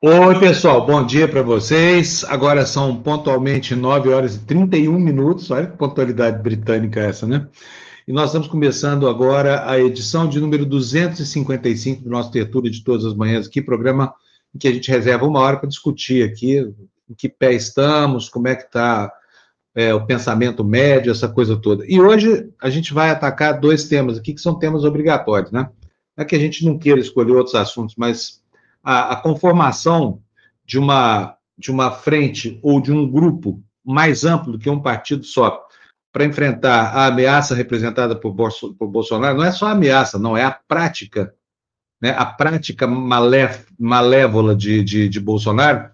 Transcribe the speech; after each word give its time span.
Oi, 0.00 0.38
pessoal, 0.38 0.86
bom 0.86 1.04
dia 1.04 1.26
para 1.26 1.42
vocês. 1.42 2.22
Agora 2.22 2.64
são 2.64 3.02
pontualmente 3.02 3.74
9 3.74 4.10
horas 4.10 4.36
e 4.36 4.38
31 4.44 4.96
minutos. 4.96 5.50
Olha 5.50 5.66
que 5.66 5.76
pontualidade 5.76 6.40
britânica 6.40 7.00
essa, 7.00 7.26
né? 7.26 7.48
E 8.06 8.12
nós 8.12 8.26
estamos 8.26 8.46
começando 8.46 9.08
agora 9.08 9.68
a 9.68 9.76
edição 9.76 10.28
de 10.28 10.38
número 10.38 10.64
255 10.64 12.04
do 12.04 12.10
nosso 12.10 12.30
Tertúlio 12.30 12.70
de 12.70 12.84
todas 12.84 13.04
as 13.04 13.12
manhãs 13.12 13.48
aqui, 13.48 13.60
programa 13.60 14.14
em 14.54 14.58
que 14.60 14.68
a 14.68 14.72
gente 14.72 14.88
reserva 14.88 15.26
uma 15.26 15.40
hora 15.40 15.56
para 15.56 15.68
discutir 15.68 16.22
aqui 16.22 16.58
em 17.10 17.14
que 17.16 17.28
pé 17.28 17.52
estamos, 17.52 18.28
como 18.28 18.46
é 18.46 18.54
que 18.54 18.66
está 18.66 19.12
é, 19.74 19.92
o 19.92 20.06
pensamento 20.06 20.62
médio, 20.62 21.10
essa 21.10 21.28
coisa 21.28 21.56
toda. 21.56 21.84
E 21.88 22.00
hoje 22.00 22.48
a 22.62 22.70
gente 22.70 22.94
vai 22.94 23.10
atacar 23.10 23.58
dois 23.58 23.88
temas 23.88 24.16
aqui 24.16 24.32
que 24.32 24.40
são 24.40 24.60
temas 24.60 24.84
obrigatórios, 24.84 25.50
né? 25.50 25.68
É 26.16 26.24
que 26.24 26.36
a 26.36 26.38
gente 26.38 26.64
não 26.64 26.78
queira 26.78 27.00
escolher 27.00 27.32
outros 27.32 27.56
assuntos, 27.56 27.96
mas 27.98 28.40
a, 28.88 29.12
a 29.12 29.16
conformação 29.16 30.22
de 30.64 30.78
uma, 30.78 31.36
de 31.58 31.70
uma 31.70 31.90
frente 31.90 32.58
ou 32.62 32.80
de 32.80 32.90
um 32.90 33.06
grupo 33.06 33.62
mais 33.84 34.24
amplo 34.24 34.52
do 34.52 34.58
que 34.58 34.70
um 34.70 34.80
partido 34.80 35.24
só 35.24 35.62
para 36.10 36.24
enfrentar 36.24 36.96
a 36.96 37.06
ameaça 37.08 37.54
representada 37.54 38.16
por, 38.16 38.32
Bolso, 38.32 38.74
por, 38.78 38.88
Bolsonaro, 38.88 39.36
não 39.36 39.44
é 39.44 39.52
só 39.52 39.66
a 39.66 39.72
ameaça, 39.72 40.18
não, 40.18 40.34
é 40.34 40.42
a 40.42 40.50
prática, 40.50 41.34
né, 42.00 42.14
a 42.16 42.24
prática 42.24 42.86
malévola 43.78 44.56
de, 44.56 44.82
de, 44.82 45.06
de 45.06 45.20
Bolsonaro, 45.20 45.90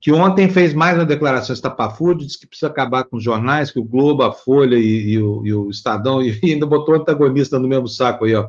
que 0.00 0.10
ontem 0.10 0.50
fez 0.50 0.74
mais 0.74 0.98
uma 0.98 1.06
declaração 1.06 1.54
estapafúrdia, 1.54 2.26
disse 2.26 2.40
que 2.40 2.48
precisa 2.48 2.66
acabar 2.66 3.04
com 3.04 3.16
os 3.16 3.22
jornais, 3.22 3.70
que 3.70 3.78
o 3.78 3.84
Globo, 3.84 4.24
a 4.24 4.32
Folha 4.32 4.76
e, 4.76 5.12
e, 5.12 5.18
o, 5.20 5.46
e 5.46 5.54
o, 5.54 5.70
Estadão, 5.70 6.20
e 6.20 6.36
ainda 6.42 6.66
botou 6.66 6.96
antagonista 6.96 7.60
no 7.60 7.68
mesmo 7.68 7.86
saco 7.86 8.24
aí, 8.24 8.34
ó 8.34 8.48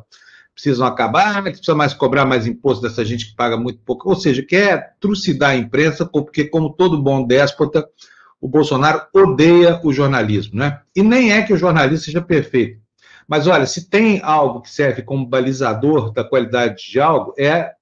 precisam 0.56 0.86
acabar, 0.86 1.44
que 1.44 1.50
precisa 1.50 1.74
mais 1.74 1.92
cobrar 1.92 2.24
mais 2.24 2.46
imposto 2.46 2.82
dessa 2.82 3.04
gente 3.04 3.26
que 3.26 3.36
paga 3.36 3.58
muito 3.58 3.78
pouco. 3.84 4.08
Ou 4.08 4.16
seja, 4.16 4.42
quer 4.42 4.96
trucidar 4.98 5.50
a 5.50 5.56
imprensa, 5.56 6.06
porque, 6.06 6.44
como 6.44 6.72
todo 6.72 7.02
bom 7.02 7.26
déspota, 7.26 7.86
o 8.40 8.48
Bolsonaro 8.48 9.02
odeia 9.14 9.78
o 9.84 9.92
jornalismo, 9.92 10.58
né? 10.58 10.80
E 10.96 11.02
nem 11.02 11.30
é 11.30 11.42
que 11.42 11.52
o 11.52 11.58
jornalista 11.58 12.06
seja 12.06 12.22
perfeito. 12.22 12.80
Mas 13.28 13.46
olha, 13.46 13.66
se 13.66 13.90
tem 13.90 14.20
algo 14.22 14.62
que 14.62 14.70
serve 14.70 15.02
como 15.02 15.26
balizador 15.26 16.10
da 16.10 16.24
qualidade 16.24 16.90
de 16.90 17.00
algo, 17.00 17.34
é 17.38 17.72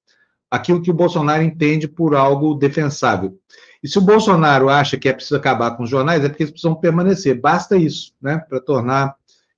aquilo 0.51 0.83
que 0.83 0.91
o 0.91 0.95
Bolsonaro 0.95 1.45
entende 1.45 1.87
por 1.87 2.17
algo 2.17 2.55
defensável. 2.55 3.39
E 3.83 3.89
se 3.89 3.99
o 3.99 4.03
Bolsonaro 4.03 4.69
acha 4.69 4.97
que 4.97 5.09
é 5.09 5.13
preciso 5.13 5.37
acabar 5.37 5.77
com 5.77 5.85
os 5.85 5.91
jornais, 5.91 6.25
é 6.25 6.29
porque 6.29 6.43
eles 6.43 6.51
precisam 6.51 6.75
permanecer. 6.75 7.41
Basta 7.41 7.77
isso, 7.77 8.13
né? 8.21 8.39
Para 8.49 8.61
tornar 8.61 9.15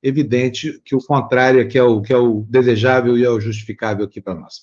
evidente 0.06 0.80
que 0.84 0.94
o 0.94 0.98
contrário 0.98 1.60
é 1.60 1.64
que 1.64 1.78
é 1.78 1.82
o, 1.82 2.00
que 2.00 2.12
é 2.12 2.16
o 2.16 2.44
desejável 2.48 3.16
e 3.16 3.24
é 3.24 3.30
o 3.30 3.40
justificável 3.40 4.04
aqui 4.04 4.20
para 4.20 4.34
nós. 4.34 4.60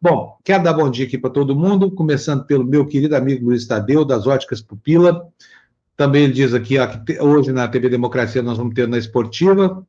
Bom, 0.00 0.38
quero 0.44 0.62
dar 0.62 0.74
bom 0.74 0.88
dia 0.88 1.06
aqui 1.06 1.18
para 1.18 1.30
todo 1.30 1.56
mundo, 1.56 1.90
começando 1.90 2.44
pelo 2.44 2.64
meu 2.64 2.86
querido 2.86 3.16
amigo 3.16 3.46
Luiz 3.46 3.66
Tadeu, 3.66 4.04
das 4.04 4.26
Óticas 4.26 4.60
Pupila. 4.60 5.26
Também 5.96 6.24
ele 6.24 6.32
diz 6.32 6.54
aqui 6.54 6.78
ó, 6.78 6.86
que 6.86 7.20
hoje 7.20 7.50
na 7.50 7.66
TV 7.66 7.88
Democracia 7.88 8.40
nós 8.40 8.56
vamos 8.56 8.74
ter 8.74 8.86
na 8.86 8.96
esportiva, 8.96 9.84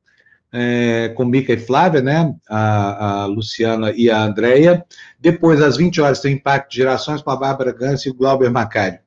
é, 0.52 1.09
com 1.09 1.25
Mica 1.25 1.53
e 1.53 1.59
Flávia, 1.59 2.02
né? 2.02 2.33
A, 2.50 3.22
a, 3.22 3.25
Luciana 3.27 3.92
e 3.92 4.09
a 4.09 4.23
Andréia. 4.23 4.83
Depois, 5.20 5.61
às 5.61 5.77
20 5.77 6.02
horas, 6.02 6.22
tem 6.22 6.33
Impacto 6.33 6.72
de 6.72 6.77
Gerações 6.77 7.22
com 7.22 7.30
a 7.30 7.36
Bárbara 7.36 7.72
Gans 7.72 8.03
e 8.05 8.09
o 8.09 8.16
Glauber 8.16 8.50
Macário. 8.50 9.00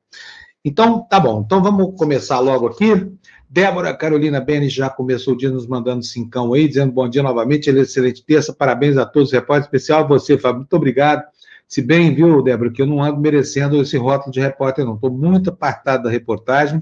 Então, 0.63 1.01
tá 1.01 1.19
bom. 1.19 1.43
Então, 1.45 1.61
vamos 1.61 1.97
começar 1.97 2.39
logo 2.39 2.67
aqui. 2.67 3.11
Débora 3.53 3.95
Carolina 3.95 4.41
Benes 4.41 4.73
já 4.73 4.89
começou 4.89 5.35
o 5.35 5.37
dia 5.37 5.51
nos 5.51 5.67
mandando 5.67 6.01
cincão 6.01 6.53
aí, 6.53 6.67
dizendo 6.67 6.91
bom 6.91 7.07
dia 7.07 7.21
novamente, 7.21 7.69
excelente 7.69 8.25
terça, 8.25 8.51
parabéns 8.51 8.97
a 8.97 9.05
todos, 9.05 9.31
repórter 9.31 9.65
especial 9.65 9.99
a 9.99 10.07
você, 10.07 10.39
Fábio, 10.39 10.61
muito 10.61 10.75
obrigado. 10.75 11.23
Se 11.67 11.79
bem, 11.79 12.15
viu, 12.15 12.41
Débora, 12.41 12.71
que 12.71 12.81
eu 12.81 12.87
não 12.87 13.03
ando 13.03 13.21
merecendo 13.21 13.79
esse 13.79 13.95
rótulo 13.95 14.31
de 14.31 14.39
repórter, 14.39 14.83
não. 14.83 14.95
Estou 14.95 15.11
muito 15.11 15.51
apartado 15.51 16.05
da 16.05 16.09
reportagem 16.09 16.81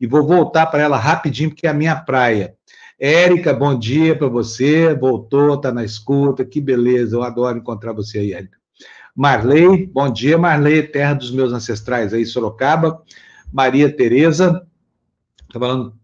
e 0.00 0.06
vou 0.06 0.24
voltar 0.24 0.66
para 0.66 0.80
ela 0.80 0.96
rapidinho, 0.96 1.50
porque 1.50 1.66
é 1.66 1.70
a 1.70 1.74
minha 1.74 1.96
praia. 1.96 2.54
Érica, 3.00 3.52
bom 3.52 3.76
dia 3.76 4.16
para 4.16 4.28
você, 4.28 4.94
voltou, 4.94 5.54
está 5.54 5.72
na 5.72 5.84
escuta, 5.84 6.44
que 6.44 6.60
beleza, 6.60 7.16
eu 7.16 7.24
adoro 7.24 7.58
encontrar 7.58 7.92
você 7.92 8.20
aí, 8.20 8.32
Érica. 8.32 8.56
Marley, 9.12 9.86
bom 9.86 10.08
dia, 10.08 10.38
Marley, 10.38 10.84
terra 10.84 11.14
dos 11.14 11.32
meus 11.32 11.52
ancestrais 11.52 12.14
aí, 12.14 12.24
Sorocaba. 12.24 13.02
Maria 13.52 13.90
Tereza, 13.90 14.64
Está 15.56 15.60
falando 15.60 15.94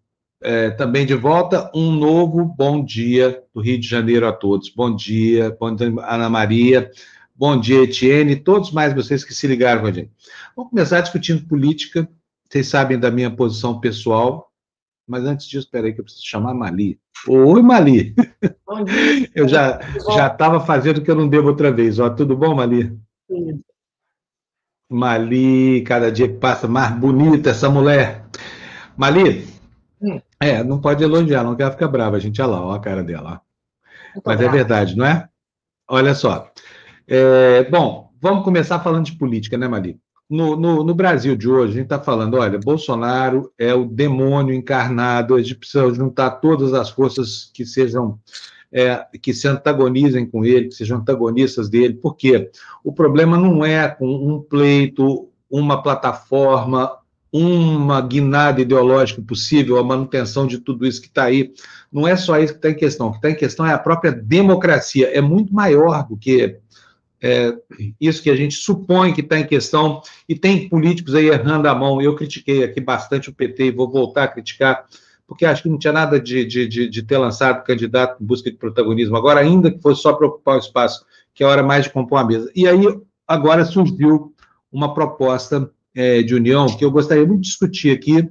é, 0.42 0.70
também 0.70 1.06
de 1.06 1.14
volta. 1.14 1.70
Um 1.75 1.92
novo 1.92 2.44
bom 2.44 2.84
dia 2.84 3.42
do 3.54 3.60
Rio 3.60 3.78
de 3.78 3.86
Janeiro 3.86 4.26
a 4.26 4.32
todos. 4.32 4.69
Bom 4.69 4.94
dia, 4.94 5.56
bom 5.58 5.75
dia, 5.75 5.92
Ana 6.06 6.28
Maria. 6.28 6.91
Bom 7.34 7.58
dia, 7.58 7.82
Etienne, 7.82 8.36
todos 8.36 8.70
mais 8.70 8.94
vocês 8.94 9.25
que 9.25 9.34
se 9.34 9.47
ligaram 9.47 9.81
com 9.81 9.86
a 9.88 9.92
gente. 9.92 10.10
Vamos 10.54 10.70
começar 10.70 11.00
discutindo 11.00 11.47
política. 11.48 12.08
Vocês 12.48 12.66
sabem 12.66 12.98
da 12.98 13.10
minha 13.10 13.31
posição 13.31 13.81
pessoal, 13.81 14.52
mas 15.08 15.25
antes 15.25 15.47
disso, 15.47 15.64
espera 15.64 15.86
aí 15.86 15.94
que 15.94 16.00
eu 16.00 16.04
preciso 16.04 16.26
chamar 16.26 16.50
a 16.50 16.54
Mali. 16.54 17.00
Oi, 17.26 17.62
Mali. 17.62 18.14
Bom 18.66 18.84
dia. 18.84 19.31
Eu 19.34 19.48
já 19.48 19.81
já 20.14 20.26
estava 20.26 20.60
fazendo 20.60 20.98
o 20.98 21.02
que 21.02 21.10
eu 21.10 21.16
não 21.16 21.28
devo 21.28 21.48
outra 21.48 21.72
vez. 21.72 21.98
Ó, 21.98 22.10
tudo 22.10 22.36
bom, 22.36 22.54
Mali? 22.54 22.97
Sim. 23.26 23.62
Mali, 24.91 25.82
cada 25.82 26.12
dia 26.12 26.28
que 26.28 26.36
passa 26.38 26.69
mais 26.69 26.94
bonita 26.94 27.50
essa 27.50 27.70
mulher. 27.70 28.26
Mali, 28.97 29.47
hum. 30.00 30.20
É, 30.44 30.64
não 30.64 30.80
pode 30.80 31.03
elogiar, 31.03 31.44
não 31.44 31.56
quer 31.56 31.70
ficar 31.70 31.88
brava, 31.88 32.16
a 32.16 32.19
gente. 32.19 32.41
Olha 32.41 32.50
lá, 32.53 32.66
olha 32.66 32.76
a 32.76 32.80
cara 32.80 33.03
dela. 33.03 33.41
Mas 34.25 34.38
brava. 34.38 34.44
é 34.44 34.48
verdade, 34.48 34.97
não 34.97 35.06
é? 35.06 35.28
Olha 35.88 36.14
só. 36.14 36.50
É, 37.06 37.64
bom, 37.64 38.10
vamos 38.20 38.44
começar 38.44 38.81
falando 38.81 39.06
de 39.06 39.12
política, 39.12 39.58
né, 39.58 39.69
Mali? 39.69 39.98
No, 40.31 40.56
no, 40.56 40.82
no, 40.82 40.94
Brasil 40.94 41.36
de 41.36 41.47
hoje, 41.47 41.72
a 41.72 41.75
gente 41.75 41.84
está 41.84 42.00
falando, 42.00 42.38
olha, 42.38 42.58
Bolsonaro 42.58 43.52
é 43.58 43.75
o 43.75 43.84
demônio 43.84 44.54
encarnado, 44.54 45.34
a 45.34 45.42
gente 45.42 45.56
precisa 45.56 45.92
juntar 45.92 46.31
todas 46.32 46.72
as 46.72 46.88
forças 46.88 47.50
que 47.52 47.66
sejam, 47.66 48.19
é, 48.72 49.04
que 49.20 49.34
se 49.34 49.47
antagonizem 49.47 50.25
com 50.25 50.42
ele, 50.42 50.69
que 50.69 50.75
sejam 50.75 51.00
antagonistas 51.00 51.69
dele, 51.69 51.94
porque 51.94 52.50
o 52.82 52.92
problema 52.92 53.36
não 53.36 53.62
é 53.62 53.88
com 53.88 54.06
um 54.06 54.41
pleito, 54.41 55.28
uma 55.50 55.82
plataforma, 55.82 56.91
uma 57.32 58.00
guinada 58.03 58.60
ideológica 58.60 59.22
possível, 59.22 59.78
a 59.78 59.84
manutenção 59.84 60.47
de 60.47 60.59
tudo 60.59 60.87
isso 60.87 61.00
que 61.00 61.09
está 61.09 61.25
aí. 61.25 61.54
Não 61.91 62.06
é 62.06 62.15
só 62.15 62.38
isso 62.38 62.53
que 62.53 62.59
está 62.59 62.70
em 62.70 62.75
questão. 62.75 63.09
O 63.09 63.10
que 63.12 63.16
está 63.16 63.31
em 63.31 63.34
questão 63.34 63.66
é 63.66 63.72
a 63.72 63.78
própria 63.78 64.12
democracia. 64.12 65.09
É 65.09 65.20
muito 65.20 65.54
maior 65.54 66.06
do 66.06 66.16
que 66.16 66.59
é, 67.22 67.56
isso 67.98 68.22
que 68.22 68.28
a 68.28 68.37
gente 68.37 68.56
supõe 68.56 69.15
que 69.15 69.22
está 69.22 69.38
em 69.38 69.47
questão. 69.47 70.03
E 70.28 70.34
tem 70.34 70.69
políticos 70.69 71.15
aí 71.15 71.28
errando 71.28 71.69
a 71.69 71.75
mão. 71.75 72.03
Eu 72.03 72.15
critiquei 72.15 72.65
aqui 72.65 72.81
bastante 72.81 73.31
o 73.31 73.34
PT 73.34 73.66
e 73.66 73.70
vou 73.70 73.91
voltar 73.91 74.25
a 74.25 74.28
criticar, 74.28 74.84
porque 75.26 75.47
acho 75.47 75.62
que 75.62 75.70
não 75.70 75.78
tinha 75.78 75.93
nada 75.93 76.20
de, 76.20 76.44
de, 76.44 76.69
de, 76.69 76.88
de 76.91 77.03
ter 77.03 77.16
lançado 77.16 77.64
candidato 77.64 78.22
em 78.22 78.26
busca 78.26 78.50
de 78.50 78.59
protagonismo. 78.59 79.16
Agora, 79.16 79.41
ainda 79.41 79.70
que 79.70 79.81
fosse 79.81 80.03
só 80.03 80.12
para 80.12 80.26
ocupar 80.26 80.56
o 80.56 80.60
espaço, 80.60 81.06
que 81.32 81.43
é 81.43 81.47
hora 81.47 81.62
mais 81.62 81.84
de 81.84 81.91
compor 81.91 82.19
a 82.19 82.25
mesa. 82.25 82.50
E 82.54 82.69
aí, 82.69 82.84
agora 83.26 83.64
surgiu 83.64 84.34
uma 84.70 84.93
proposta 84.93 85.70
é, 85.94 86.22
de 86.22 86.34
união 86.34 86.66
que 86.76 86.84
eu 86.84 86.91
gostaria 86.91 87.26
muito 87.26 87.42
de 87.42 87.48
discutir 87.48 87.91
aqui. 87.91 88.28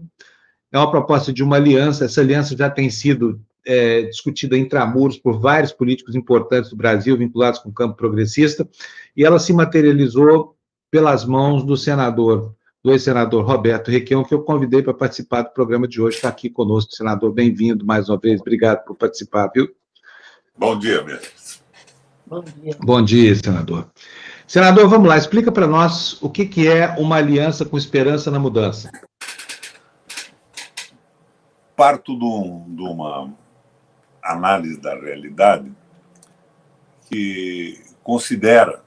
É 0.72 0.78
uma 0.78 0.90
proposta 0.90 1.34
de 1.34 1.44
uma 1.44 1.58
aliança, 1.58 2.06
essa 2.06 2.22
aliança 2.22 2.56
já 2.56 2.70
tem 2.70 2.90
sido 2.90 3.42
é, 3.66 4.04
discutida 4.04 4.58
intramuros 4.58 5.18
por 5.18 5.40
vários 5.40 5.72
políticos 5.72 6.16
importantes 6.16 6.70
do 6.70 6.76
Brasil, 6.76 7.18
vinculados 7.18 7.60
com 7.60 7.70
o 7.70 7.74
campo 7.74 7.96
progressista, 7.96 8.68
e 9.16 9.24
ela 9.24 9.40
se 9.40 9.54
materializou 9.54 10.56
pelas 10.90 11.26
mãos 11.26 11.64
do 11.64 11.78
senador, 11.78 12.56
do 12.84 12.92
ex-senador 12.92 13.46
Roberto 13.46 13.92
Requião, 13.92 14.24
que 14.24 14.34
eu 14.34 14.42
convidei 14.42 14.82
para 14.82 14.94
participar 14.94 15.44
do 15.44 15.52
programa 15.52 15.88
de 15.88 16.02
hoje, 16.02 16.18
está 16.18 16.30
aqui 16.30 16.50
conosco, 16.50 16.94
senador, 16.94 17.32
bem-vindo 17.32 17.86
mais 17.86 18.10
uma 18.10 18.18
vez, 18.18 18.42
obrigado 18.42 18.84
por 18.86 18.96
participar, 18.96 19.52
viu? 19.54 19.70
Bom 20.58 20.78
dia, 20.78 21.04
mestre. 21.04 21.30
Bom 22.26 22.44
dia. 22.44 22.78
Bom 22.80 23.02
dia, 23.02 23.36
senador. 23.36 23.90
Senador, 24.52 24.90
vamos 24.90 25.08
lá, 25.08 25.16
explica 25.16 25.50
para 25.50 25.66
nós 25.66 26.22
o 26.22 26.30
que, 26.30 26.46
que 26.46 26.68
é 26.68 26.90
uma 27.00 27.16
aliança 27.16 27.64
com 27.64 27.78
esperança 27.78 28.30
na 28.30 28.38
mudança. 28.38 28.92
Parto 31.74 32.20
de, 32.20 32.26
um, 32.26 32.66
de 32.76 32.82
uma 32.82 33.34
análise 34.22 34.78
da 34.78 34.94
realidade 34.94 35.72
que 37.10 37.82
considera 38.04 38.84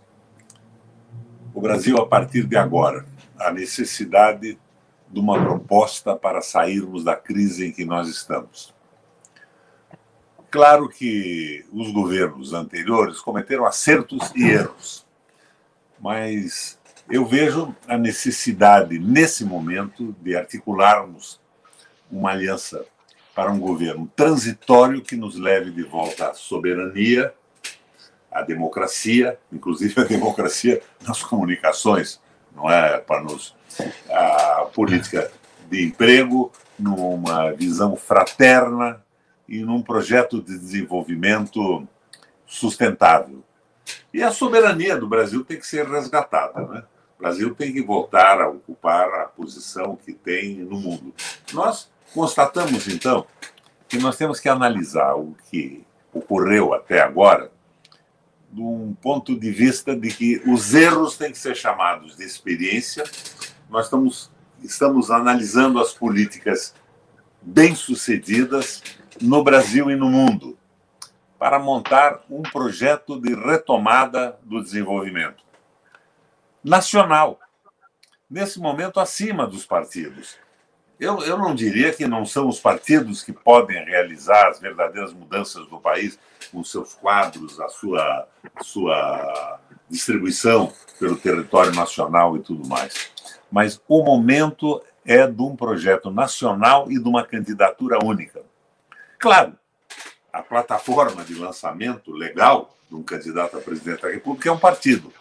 o 1.54 1.62
Brasil, 1.62 1.96
a 1.96 2.06
partir 2.06 2.46
de 2.46 2.58
agora, 2.58 3.06
a 3.40 3.50
necessidade 3.50 4.58
de 5.08 5.18
uma 5.18 5.42
proposta 5.42 6.14
para 6.14 6.42
sairmos 6.42 7.04
da 7.04 7.16
crise 7.16 7.68
em 7.68 7.72
que 7.72 7.86
nós 7.86 8.06
estamos. 8.06 8.74
Claro 10.50 10.90
que 10.90 11.64
os 11.72 11.90
governos 11.90 12.52
anteriores 12.52 13.18
cometeram 13.18 13.64
acertos 13.64 14.30
e 14.36 14.44
erros 14.44 15.03
mas 16.04 16.78
eu 17.10 17.24
vejo 17.24 17.74
a 17.88 17.96
necessidade, 17.96 18.98
nesse 18.98 19.42
momento, 19.42 20.14
de 20.20 20.36
articularmos 20.36 21.40
uma 22.12 22.32
aliança 22.32 22.84
para 23.34 23.50
um 23.50 23.58
governo 23.58 24.06
transitório 24.14 25.00
que 25.00 25.16
nos 25.16 25.34
leve 25.38 25.70
de 25.70 25.82
volta 25.82 26.28
à 26.28 26.34
soberania, 26.34 27.32
à 28.30 28.42
democracia, 28.42 29.38
inclusive 29.50 29.98
a 29.98 30.04
democracia 30.04 30.82
nas 31.06 31.22
comunicações, 31.22 32.20
não 32.54 32.70
é, 32.70 32.98
Panus? 32.98 33.56
A 34.10 34.68
política 34.74 35.32
de 35.70 35.86
emprego 35.86 36.52
numa 36.78 37.50
visão 37.52 37.96
fraterna 37.96 39.02
e 39.48 39.60
num 39.60 39.80
projeto 39.80 40.42
de 40.42 40.58
desenvolvimento 40.58 41.88
sustentável. 42.46 43.42
E 44.14 44.22
a 44.22 44.30
soberania 44.30 44.96
do 44.96 45.08
Brasil 45.08 45.44
tem 45.44 45.58
que 45.58 45.66
ser 45.66 45.88
resgatada. 45.88 46.64
Né? 46.68 46.84
O 47.18 47.22
Brasil 47.22 47.52
tem 47.52 47.72
que 47.72 47.82
voltar 47.82 48.40
a 48.40 48.48
ocupar 48.48 49.12
a 49.12 49.24
posição 49.24 49.96
que 49.96 50.12
tem 50.12 50.58
no 50.58 50.78
mundo. 50.78 51.12
Nós 51.52 51.90
constatamos, 52.14 52.86
então, 52.86 53.26
que 53.88 53.98
nós 53.98 54.16
temos 54.16 54.38
que 54.38 54.48
analisar 54.48 55.16
o 55.16 55.34
que 55.50 55.84
ocorreu 56.12 56.72
até 56.72 57.00
agora 57.00 57.50
de 58.52 58.60
um 58.60 58.94
ponto 59.02 59.36
de 59.36 59.50
vista 59.50 59.96
de 59.96 60.08
que 60.10 60.40
os 60.46 60.72
erros 60.74 61.16
têm 61.16 61.32
que 61.32 61.38
ser 61.38 61.56
chamados 61.56 62.16
de 62.16 62.22
experiência. 62.22 63.02
Nós 63.68 63.86
estamos, 63.86 64.30
estamos 64.62 65.10
analisando 65.10 65.80
as 65.80 65.92
políticas 65.92 66.72
bem-sucedidas 67.42 68.80
no 69.20 69.42
Brasil 69.42 69.90
e 69.90 69.96
no 69.96 70.08
mundo 70.08 70.56
para 71.38 71.58
montar 71.58 72.20
um 72.30 72.42
projeto 72.42 73.20
de 73.20 73.34
retomada 73.34 74.38
do 74.42 74.62
desenvolvimento 74.62 75.44
nacional, 76.62 77.38
nesse 78.30 78.58
momento 78.58 78.98
acima 78.98 79.46
dos 79.46 79.66
partidos. 79.66 80.38
Eu, 80.98 81.20
eu 81.20 81.36
não 81.36 81.54
diria 81.54 81.92
que 81.92 82.06
não 82.06 82.24
são 82.24 82.48
os 82.48 82.58
partidos 82.58 83.22
que 83.22 83.32
podem 83.32 83.84
realizar 83.84 84.48
as 84.48 84.60
verdadeiras 84.60 85.12
mudanças 85.12 85.66
do 85.66 85.78
país 85.78 86.18
com 86.50 86.62
seus 86.64 86.94
quadros, 86.94 87.60
a 87.60 87.68
sua, 87.68 88.28
sua 88.62 89.60
distribuição 89.90 90.72
pelo 90.98 91.16
território 91.16 91.74
nacional 91.74 92.36
e 92.36 92.40
tudo 92.40 92.66
mais. 92.66 93.10
Mas 93.50 93.80
o 93.88 94.02
momento 94.02 94.82
é 95.04 95.26
de 95.26 95.42
um 95.42 95.54
projeto 95.54 96.10
nacional 96.10 96.90
e 96.90 96.98
de 96.98 97.08
uma 97.08 97.24
candidatura 97.24 97.98
única. 98.02 98.40
Claro, 99.18 99.58
a 100.34 100.42
plataforma 100.42 101.22
de 101.24 101.36
lançamento 101.36 102.10
legal 102.10 102.74
de 102.88 102.96
um 102.96 103.04
candidato 103.04 103.56
a 103.56 103.60
presidente 103.60 104.02
da 104.02 104.10
República 104.10 104.48
é 104.48 104.52
um 104.52 104.58
partido. 104.58 105.12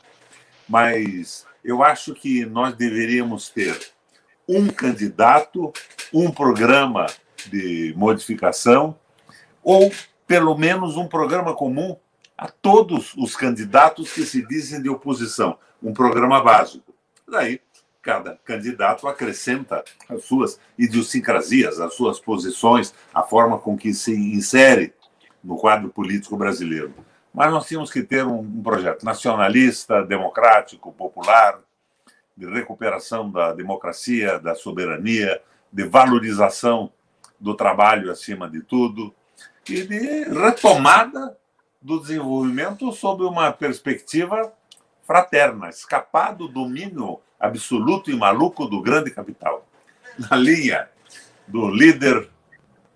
Mas 0.68 1.46
eu 1.64 1.84
acho 1.84 2.16
que 2.16 2.44
nós 2.48 2.76
deveríamos 2.76 3.48
ter 3.48 3.80
um 4.50 4.68
candidato, 4.70 5.72
um 6.12 6.32
programa 6.32 7.06
de 7.46 7.94
modificação, 7.96 8.98
ou 9.62 9.94
pelo 10.26 10.58
menos 10.58 10.98
um 10.98 11.08
programa 11.08 11.54
comum 11.54 11.96
a 12.36 12.48
todos 12.48 13.14
os 13.16 13.36
candidatos 13.36 14.12
que 14.12 14.26
se 14.26 14.46
dizem 14.48 14.82
de 14.82 14.90
oposição, 14.90 15.60
um 15.82 15.94
programa 15.94 16.42
básico. 16.42 16.92
Daí, 17.28 17.62
cada 18.02 18.40
candidato 18.44 19.08
acrescenta 19.08 19.84
as 20.10 20.24
suas 20.26 20.60
idiosincrasias, 20.76 21.80
as 21.80 21.94
suas 21.94 22.20
posições, 22.20 22.96
a 23.14 23.22
forma 23.22 23.60
com 23.60 23.78
que 23.78 23.94
se 23.94 24.12
insere 24.12 24.92
no 25.44 25.58
quadro 25.58 25.90
político 25.90 26.38
brasileiro. 26.38 26.94
Mas 27.34 27.52
nós 27.52 27.68
tínhamos 27.68 27.92
que 27.92 28.04
ter 28.04 28.26
um, 28.26 28.40
um 28.40 28.62
projeto 28.64 29.04
nacionalista, 29.04 30.04
democrático, 30.04 30.92
popular, 30.92 31.60
de 32.36 32.48
recuperação 32.48 33.30
da 33.30 33.54
democracia, 33.54 34.40
da 34.40 34.56
soberania, 34.56 35.42
de 35.72 35.84
valorização 35.84 36.92
do 37.40 37.56
trabalho 37.56 38.12
acima 38.12 38.50
de 38.50 38.62
tudo 38.62 39.14
e 39.68 39.84
de 39.84 40.24
retomada 40.26 41.38
do 41.82 42.00
desenvolvimento 42.00 42.92
sob 42.94 43.24
uma 43.24 43.52
perspectiva 43.52 44.54
fraterna, 45.04 45.70
escapar 45.70 46.34
do 46.34 46.48
domínio 46.48 47.20
absoluto 47.40 48.10
e 48.10 48.16
maluco 48.16 48.66
do 48.66 48.82
grande 48.82 49.12
capital, 49.12 49.68
na 50.18 50.38
linha 50.38 50.88
do 51.48 51.70
líder 51.70 52.30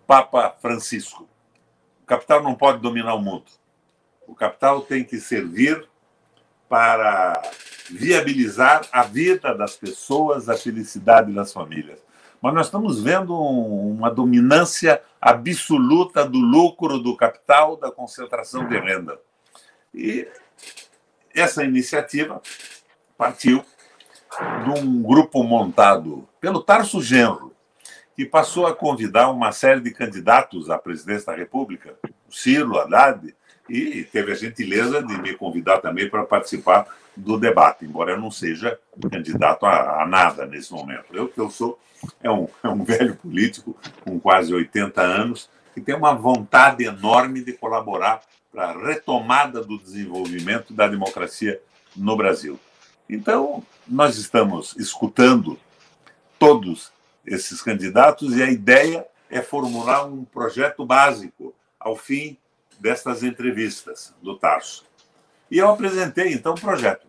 Papa 0.05 0.55
Francisco. 0.61 1.26
Capital 2.07 2.41
não 2.41 2.55
pode 2.55 2.79
dominar 2.79 3.13
o 3.15 3.21
mundo. 3.21 3.45
O 4.25 4.33
capital 4.33 4.81
tem 4.81 5.03
que 5.03 5.19
servir 5.19 5.87
para 6.69 7.41
viabilizar 7.89 8.87
a 8.91 9.03
vida 9.03 9.53
das 9.53 9.75
pessoas, 9.75 10.49
a 10.49 10.57
felicidade 10.57 11.33
das 11.33 11.51
famílias. 11.51 11.99
Mas 12.41 12.53
nós 12.53 12.67
estamos 12.67 13.01
vendo 13.01 13.37
uma 13.37 14.09
dominância 14.09 15.01
absoluta 15.19 16.23
do 16.23 16.39
lucro, 16.39 16.99
do 16.99 17.15
capital, 17.15 17.75
da 17.75 17.91
concentração 17.91 18.67
de 18.67 18.79
renda. 18.79 19.19
E 19.93 20.27
essa 21.35 21.63
iniciativa 21.63 22.41
partiu 23.17 23.65
de 24.63 24.79
um 24.79 25.01
grupo 25.01 25.43
montado 25.43 26.27
pelo 26.39 26.61
Tarso 26.61 27.01
Genro, 27.01 27.53
que 28.17 28.25
passou 28.25 28.65
a 28.65 28.75
convidar 28.75 29.29
uma 29.29 29.51
série 29.51 29.79
de 29.79 29.91
candidatos 29.91 30.71
à 30.71 30.77
presidência 30.79 31.27
da 31.27 31.37
República, 31.37 31.93
o 32.27 32.33
Ciro 32.33 32.79
Haddad, 32.79 33.35
e 33.69 34.03
teve 34.05 34.31
a 34.31 34.35
gentileza 34.35 35.03
de 35.03 35.21
me 35.21 35.35
convidar 35.35 35.77
também 35.77 36.09
para 36.09 36.25
participar 36.25 36.87
do 37.15 37.37
debate, 37.37 37.85
embora 37.85 38.13
eu 38.13 38.19
não 38.19 38.31
seja 38.31 38.79
candidato 39.11 39.67
a, 39.67 40.01
a 40.01 40.05
nada 40.07 40.47
nesse 40.47 40.73
momento. 40.73 41.05
Eu 41.13 41.27
que 41.27 41.39
eu 41.39 41.51
sou 41.51 41.77
é 42.23 42.31
um, 42.31 42.47
é 42.63 42.67
um 42.67 42.83
velho 42.83 43.15
político 43.17 43.77
com 44.03 44.19
quase 44.19 44.51
80 44.51 44.99
anos 44.99 45.47
que 45.75 45.81
tem 45.81 45.93
uma 45.93 46.15
vontade 46.15 46.85
enorme 46.85 47.43
de 47.43 47.53
colaborar 47.53 48.21
para 48.51 48.71
a 48.71 48.87
retomada 48.87 49.63
do 49.63 49.77
desenvolvimento 49.77 50.73
da 50.73 50.87
democracia 50.87 51.61
no 51.95 52.17
Brasil. 52.17 52.59
Então, 53.07 53.63
nós 53.87 54.17
estamos 54.17 54.75
escutando 54.75 55.59
todos 56.39 56.91
esses 57.27 57.61
candidatos 57.61 58.35
e 58.35 58.41
a 58.41 58.49
ideia 58.49 59.05
é 59.29 59.41
formular 59.41 60.05
um 60.05 60.23
projeto 60.23 60.85
básico 60.85 61.53
ao 61.77 61.95
fim 61.95 62.37
destas 62.79 63.21
entrevistas 63.21 64.15
do 64.21 64.37
Tarso. 64.37 64.85
E 65.51 65.57
eu 65.57 65.69
apresentei, 65.69 66.33
então, 66.33 66.53
o 66.53 66.59
projeto. 66.59 67.05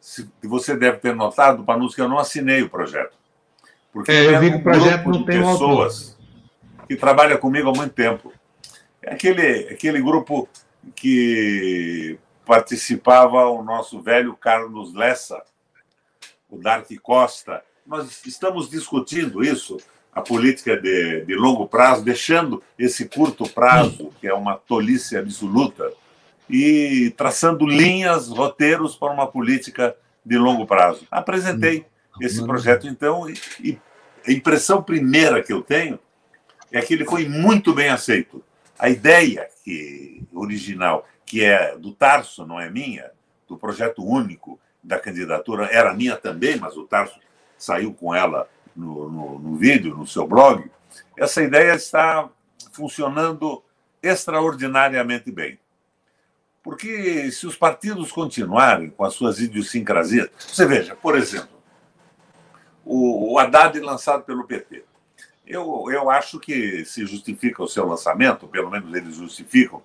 Se, 0.00 0.28
você 0.42 0.76
deve 0.76 0.98
ter 0.98 1.14
notado, 1.14 1.64
Panus, 1.64 1.94
que 1.94 2.00
eu 2.00 2.08
não 2.08 2.18
assinei 2.18 2.62
o 2.62 2.70
projeto. 2.70 3.16
Porque 3.92 4.10
é, 4.12 4.34
eu 4.34 4.40
vi 4.40 4.50
que 4.50 4.56
o 4.56 4.62
projeto 4.62 5.08
não 5.08 5.24
tem 5.24 5.40
pessoas 5.40 6.10
autor. 6.10 6.86
que 6.86 6.96
trabalha 6.96 7.38
comigo 7.38 7.70
há 7.70 7.72
muito 7.72 7.92
tempo. 7.94 8.32
É 9.02 9.14
aquele, 9.14 9.68
aquele 9.68 10.00
grupo 10.00 10.48
que 10.94 12.18
participava 12.44 13.46
o 13.46 13.62
nosso 13.62 14.00
velho 14.00 14.36
Carlos 14.36 14.94
Lessa, 14.94 15.42
o 16.48 16.58
Dark 16.58 16.88
Costa. 17.02 17.62
Nós 17.86 18.26
estamos 18.26 18.68
discutindo 18.68 19.44
isso 19.44 19.76
a 20.12 20.20
política 20.20 20.76
de, 20.76 21.24
de 21.24 21.34
longo 21.34 21.68
prazo, 21.68 22.02
deixando 22.02 22.62
esse 22.78 23.06
curto 23.06 23.48
prazo, 23.48 24.10
que 24.20 24.26
é 24.26 24.32
uma 24.32 24.56
tolice 24.56 25.16
absoluta, 25.16 25.92
e 26.48 27.12
traçando 27.16 27.66
linhas, 27.66 28.28
roteiros 28.28 28.96
para 28.96 29.12
uma 29.12 29.26
política 29.26 29.94
de 30.24 30.38
longo 30.38 30.66
prazo. 30.66 31.06
Apresentei 31.10 31.84
esse 32.20 32.42
projeto, 32.44 32.88
então, 32.88 33.28
e, 33.28 33.34
e 33.60 33.78
a 34.26 34.32
impressão 34.32 34.82
primeira 34.82 35.42
que 35.42 35.52
eu 35.52 35.62
tenho 35.62 35.98
é 36.72 36.80
que 36.80 36.94
ele 36.94 37.04
foi 37.04 37.28
muito 37.28 37.74
bem 37.74 37.90
aceito. 37.90 38.42
A 38.78 38.88
ideia 38.88 39.48
que 39.64 40.22
original, 40.32 41.06
que 41.24 41.44
é 41.44 41.76
do 41.76 41.92
Tarso, 41.92 42.46
não 42.46 42.58
é 42.60 42.70
minha, 42.70 43.10
do 43.48 43.56
projeto 43.56 44.02
único 44.02 44.58
da 44.82 44.98
candidatura, 44.98 45.66
era 45.66 45.92
minha 45.94 46.16
também, 46.16 46.56
mas 46.56 46.76
o 46.76 46.84
Tarso 46.84 47.18
saiu 47.58 47.92
com 47.92 48.14
ela 48.14 48.48
no, 48.74 49.08
no, 49.08 49.38
no 49.38 49.56
vídeo, 49.56 49.96
no 49.96 50.06
seu 50.06 50.26
blog, 50.26 50.70
essa 51.16 51.42
ideia 51.42 51.74
está 51.74 52.28
funcionando 52.72 53.62
extraordinariamente 54.02 55.30
bem. 55.30 55.58
Porque 56.62 57.30
se 57.30 57.46
os 57.46 57.56
partidos 57.56 58.10
continuarem 58.10 58.90
com 58.90 59.04
as 59.04 59.14
suas 59.14 59.38
idiosincrasias. 59.38 60.28
Você 60.38 60.66
veja, 60.66 60.96
por 60.96 61.16
exemplo, 61.16 61.56
o, 62.84 63.34
o 63.34 63.38
Haddad 63.38 63.78
lançado 63.80 64.24
pelo 64.24 64.44
PT. 64.44 64.84
Eu, 65.46 65.84
eu 65.90 66.10
acho 66.10 66.40
que 66.40 66.84
se 66.84 67.06
justifica 67.06 67.62
o 67.62 67.68
seu 67.68 67.86
lançamento, 67.86 68.48
pelo 68.48 68.68
menos 68.68 68.92
eles 68.94 69.14
justificam, 69.14 69.80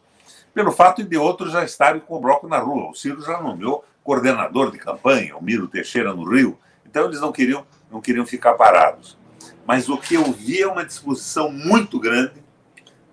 pelo 0.53 0.71
fato 0.71 1.03
de 1.03 1.17
outros 1.17 1.51
já 1.51 1.63
estarem 1.63 2.01
com 2.01 2.15
o 2.15 2.19
bloco 2.19 2.47
na 2.47 2.57
rua. 2.57 2.89
O 2.89 2.95
Ciro 2.95 3.21
já 3.21 3.39
nomeou 3.39 3.85
coordenador 4.03 4.71
de 4.71 4.79
campanha, 4.79 5.37
o 5.37 5.43
Miro 5.43 5.67
Teixeira 5.67 6.13
no 6.13 6.27
Rio. 6.27 6.57
Então 6.85 7.05
eles 7.05 7.21
não 7.21 7.31
queriam 7.31 7.65
não 7.91 8.01
queriam 8.01 8.25
ficar 8.25 8.53
parados. 8.53 9.17
Mas 9.65 9.89
o 9.89 9.97
que 9.97 10.15
eu 10.15 10.31
vi 10.31 10.61
é 10.61 10.67
uma 10.67 10.85
disposição 10.85 11.51
muito 11.51 11.99
grande 11.99 12.43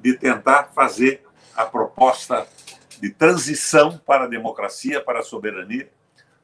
de 0.01 0.15
tentar 0.15 0.71
fazer 0.75 1.25
a 1.55 1.65
proposta 1.67 2.47
de 3.01 3.11
transição 3.11 3.99
para 3.99 4.25
a 4.25 4.29
democracia, 4.29 5.01
para 5.01 5.21
a 5.21 5.23
soberania, 5.23 5.91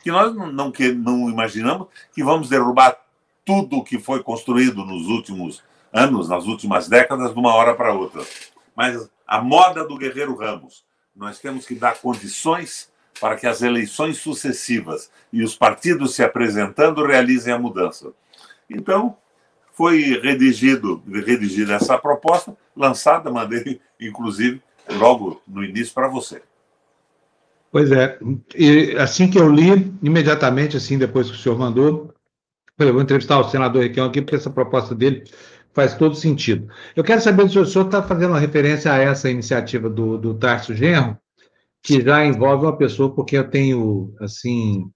que 0.00 0.10
nós 0.10 0.34
não, 0.34 0.52
não, 0.52 0.72
que, 0.72 0.92
não 0.92 1.30
imaginamos 1.30 1.88
que 2.12 2.22
vamos 2.22 2.48
derrubar 2.48 2.98
tudo 3.44 3.78
o 3.78 3.84
que 3.84 3.98
foi 3.98 4.22
construído 4.22 4.84
nos 4.84 5.06
últimos 5.06 5.62
anos, 5.92 6.28
nas 6.28 6.44
últimas 6.44 6.88
décadas, 6.88 7.32
de 7.32 7.38
uma 7.38 7.54
hora 7.54 7.74
para 7.74 7.94
outra. 7.94 8.22
Mas 8.74 9.08
a 9.26 9.40
moda 9.40 9.86
do 9.86 9.96
Guerreiro 9.96 10.36
Ramos, 10.36 10.84
nós 11.14 11.38
temos 11.38 11.64
que 11.66 11.74
dar 11.74 11.98
condições 11.98 12.90
para 13.20 13.36
que 13.36 13.46
as 13.46 13.62
eleições 13.62 14.18
sucessivas 14.18 15.10
e 15.32 15.42
os 15.42 15.56
partidos 15.56 16.14
se 16.14 16.22
apresentando 16.22 17.06
realizem 17.06 17.52
a 17.52 17.58
mudança. 17.58 18.12
Então, 18.68 19.16
foi 19.72 20.20
redigido, 20.20 21.02
redigida 21.06 21.74
essa 21.74 21.98
proposta, 21.98 22.56
lançada, 22.76 23.30
mandei, 23.30 23.80
inclusive, 24.00 24.62
logo 24.98 25.42
no 25.46 25.64
início 25.64 25.92
para 25.92 26.08
você. 26.08 26.42
Pois 27.70 27.90
é. 27.90 28.18
E 28.54 28.96
assim 28.98 29.28
que 29.28 29.38
eu 29.38 29.50
li, 29.50 29.92
imediatamente, 30.00 30.76
assim, 30.76 30.96
depois 30.96 31.28
que 31.28 31.36
o 31.36 31.38
senhor 31.38 31.58
mandou, 31.58 32.14
eu 32.78 32.92
vou 32.92 33.02
entrevistar 33.02 33.38
o 33.38 33.50
senador 33.50 33.82
Requião 33.82 34.06
aqui, 34.06 34.22
porque 34.22 34.36
essa 34.36 34.50
proposta 34.50 34.94
dele 34.94 35.24
faz 35.72 35.94
todo 35.94 36.14
sentido. 36.14 36.68
Eu 36.94 37.02
quero 37.02 37.20
saber 37.20 37.48
se 37.50 37.58
o 37.58 37.66
senhor 37.66 37.86
está 37.86 38.00
fazendo 38.00 38.34
referência 38.34 38.92
a 38.92 38.98
essa 38.98 39.28
iniciativa 39.28 39.90
do, 39.90 40.16
do 40.16 40.34
Tarso 40.34 40.72
Genro, 40.72 41.18
que 41.84 42.00
já 42.00 42.24
envolve 42.24 42.64
uma 42.64 42.76
pessoa, 42.76 43.14
porque 43.14 43.36
eu 43.36 43.46
tenho, 43.46 44.14
assim, 44.18 44.90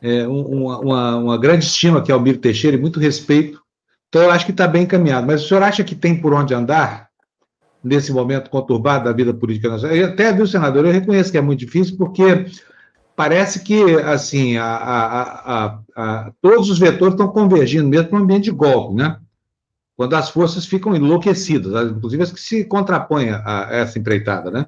é, 0.00 0.26
uma, 0.26 0.80
uma, 0.80 1.16
uma, 1.16 1.38
grande 1.38 1.66
estima, 1.66 2.02
que 2.02 2.10
é 2.10 2.16
o 2.16 2.20
Miro 2.20 2.38
Teixeira, 2.38 2.78
e 2.78 2.80
muito 2.80 2.98
respeito. 2.98 3.60
Então, 4.08 4.22
eu 4.22 4.30
acho 4.30 4.46
que 4.46 4.50
está 4.50 4.66
bem 4.66 4.84
encaminhado. 4.84 5.26
Mas 5.26 5.44
o 5.44 5.48
senhor 5.48 5.62
acha 5.62 5.84
que 5.84 5.94
tem 5.94 6.18
por 6.18 6.32
onde 6.32 6.54
andar 6.54 7.10
nesse 7.84 8.10
momento 8.10 8.48
conturbado 8.48 9.04
da 9.04 9.12
vida 9.12 9.34
política 9.34 9.68
nacional? 9.68 9.94
Eu 9.94 10.06
até, 10.06 10.32
viu, 10.32 10.46
senador, 10.46 10.86
eu 10.86 10.92
reconheço 10.92 11.30
que 11.30 11.36
é 11.36 11.42
muito 11.42 11.60
difícil, 11.60 11.98
porque 11.98 12.46
parece 13.14 13.60
que, 13.60 13.96
assim, 14.00 14.56
a, 14.56 14.64
a, 14.64 15.78
a, 15.94 16.32
todos 16.40 16.70
os 16.70 16.78
vetores 16.78 17.12
estão 17.12 17.28
convergindo 17.28 17.86
mesmo 17.86 18.08
para 18.08 18.18
um 18.18 18.22
ambiente 18.22 18.44
de 18.44 18.50
golpe, 18.50 18.94
né? 18.94 19.18
Quando 19.94 20.14
as 20.14 20.30
forças 20.30 20.64
ficam 20.64 20.96
enlouquecidas, 20.96 21.90
inclusive 21.90 22.22
as 22.22 22.32
que 22.32 22.40
se 22.40 22.64
contrapõem 22.64 23.28
a, 23.28 23.68
essa 23.70 23.98
empreitada, 23.98 24.50
né? 24.50 24.64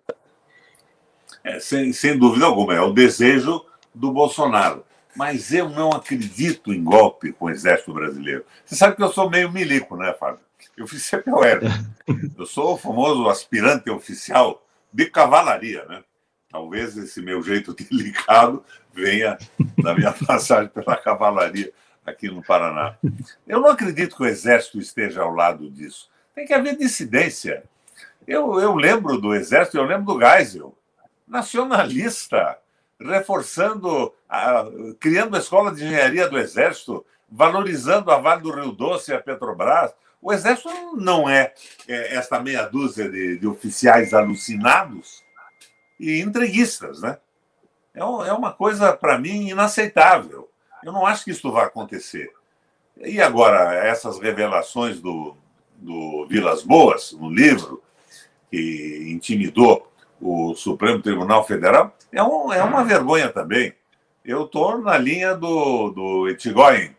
É, 1.42 1.58
sem, 1.58 1.92
sem 1.92 2.18
dúvida 2.18 2.46
alguma, 2.46 2.74
é 2.74 2.80
o 2.80 2.92
desejo 2.92 3.64
do 3.94 4.12
Bolsonaro 4.12 4.84
mas 5.14 5.52
eu 5.52 5.68
não 5.68 5.90
acredito 5.90 6.72
em 6.72 6.82
golpe 6.82 7.32
com 7.32 7.46
o 7.46 7.50
exército 7.50 7.92
brasileiro. 7.92 8.44
Você 8.64 8.76
sabe 8.76 8.96
que 8.96 9.02
eu 9.02 9.12
sou 9.12 9.28
meio 9.28 9.50
milico, 9.50 9.96
né, 9.96 10.14
Fábio? 10.18 10.40
Eu 10.76 10.86
fiz 10.86 11.08
CPOR. 11.08 11.60
Eu 12.38 12.46
sou 12.46 12.74
o 12.74 12.76
famoso 12.76 13.28
aspirante 13.28 13.90
oficial 13.90 14.64
de 14.92 15.06
cavalaria, 15.06 15.84
né? 15.84 16.02
Talvez 16.48 16.96
esse 16.96 17.20
meu 17.20 17.42
jeito 17.42 17.74
delicado 17.78 18.64
venha 18.92 19.38
da 19.78 19.94
minha 19.94 20.12
passagem 20.26 20.68
pela 20.68 20.96
cavalaria 20.96 21.72
aqui 22.04 22.28
no 22.28 22.42
Paraná. 22.42 22.96
Eu 23.46 23.60
não 23.60 23.70
acredito 23.70 24.16
que 24.16 24.22
o 24.22 24.26
exército 24.26 24.78
esteja 24.78 25.22
ao 25.22 25.34
lado 25.34 25.70
disso. 25.70 26.08
Tem 26.34 26.46
que 26.46 26.54
haver 26.54 26.76
dissidência. 26.76 27.64
Eu, 28.26 28.58
eu 28.58 28.74
lembro 28.74 29.20
do 29.20 29.34
exército, 29.34 29.76
eu 29.76 29.84
lembro 29.84 30.14
do 30.14 30.20
Geisel, 30.20 30.74
nacionalista, 31.30 32.58
reforçando, 33.00 34.12
criando 34.98 35.36
a 35.36 35.38
escola 35.38 35.72
de 35.72 35.84
engenharia 35.84 36.28
do 36.28 36.36
Exército, 36.36 37.06
valorizando 37.30 38.10
a 38.10 38.18
Vale 38.18 38.42
do 38.42 38.50
Rio 38.50 38.72
Doce 38.72 39.12
e 39.12 39.14
a 39.14 39.20
Petrobras. 39.22 39.94
O 40.20 40.32
Exército 40.32 40.68
não 40.96 41.30
é, 41.30 41.54
é 41.88 42.16
esta 42.16 42.40
meia 42.40 42.64
dúzia 42.66 43.08
de, 43.08 43.38
de, 43.38 43.46
oficiais 43.46 44.12
alucinados 44.12 45.22
e 45.98 46.20
entreguistas, 46.20 47.00
né? 47.00 47.16
É, 47.94 48.00
é 48.00 48.32
uma 48.32 48.52
coisa, 48.52 48.92
para 48.92 49.18
mim, 49.18 49.48
inaceitável. 49.48 50.50
Eu 50.82 50.92
não 50.92 51.06
acho 51.06 51.24
que 51.24 51.30
isso 51.30 51.50
vai 51.50 51.64
acontecer. 51.64 52.30
E 52.96 53.20
agora, 53.22 53.74
essas 53.74 54.18
revelações 54.18 55.00
do, 55.00 55.36
do 55.76 56.26
Vilas 56.26 56.62
Boas, 56.62 57.12
no 57.12 57.30
livro, 57.30 57.82
que 58.50 59.06
intimidou 59.08 59.89
o 60.20 60.54
Supremo 60.54 61.00
Tribunal 61.00 61.44
Federal, 61.46 61.96
é, 62.12 62.22
um, 62.22 62.52
é 62.52 62.62
uma 62.62 62.84
vergonha 62.84 63.28
também. 63.28 63.74
Eu 64.24 64.44
estou 64.44 64.78
na 64.78 64.98
linha 64.98 65.34
do, 65.34 65.90
do 65.90 66.28
Etigoyen, 66.28 66.94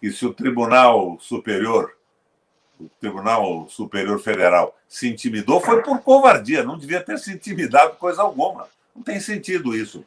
que 0.00 0.10
se 0.10 0.26
o 0.26 0.34
Tribunal 0.34 1.16
Superior, 1.18 1.92
o 2.78 2.88
Tribunal 3.00 3.66
Superior 3.68 4.18
Federal, 4.20 4.76
se 4.86 5.08
intimidou, 5.08 5.60
foi 5.60 5.82
por 5.82 6.00
covardia, 6.00 6.62
não 6.62 6.78
devia 6.78 7.00
ter 7.00 7.18
se 7.18 7.32
intimidado 7.32 7.96
coisa 7.96 8.22
alguma. 8.22 8.68
Não 8.94 9.02
tem 9.02 9.18
sentido 9.18 9.74
isso. 9.74 10.04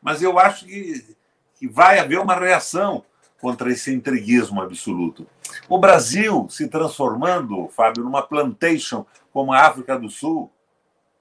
Mas 0.00 0.22
eu 0.22 0.38
acho 0.38 0.66
que, 0.66 1.16
que 1.58 1.66
vai 1.66 1.98
haver 1.98 2.18
uma 2.18 2.34
reação 2.34 3.04
contra 3.40 3.72
esse 3.72 3.92
intriguismo 3.92 4.60
absoluto. 4.60 5.26
O 5.68 5.78
Brasil 5.78 6.46
se 6.50 6.68
transformando, 6.68 7.68
Fábio, 7.68 8.04
numa 8.04 8.22
plantation 8.22 9.06
como 9.32 9.52
a 9.52 9.66
África 9.66 9.98
do 9.98 10.10
Sul, 10.10 10.51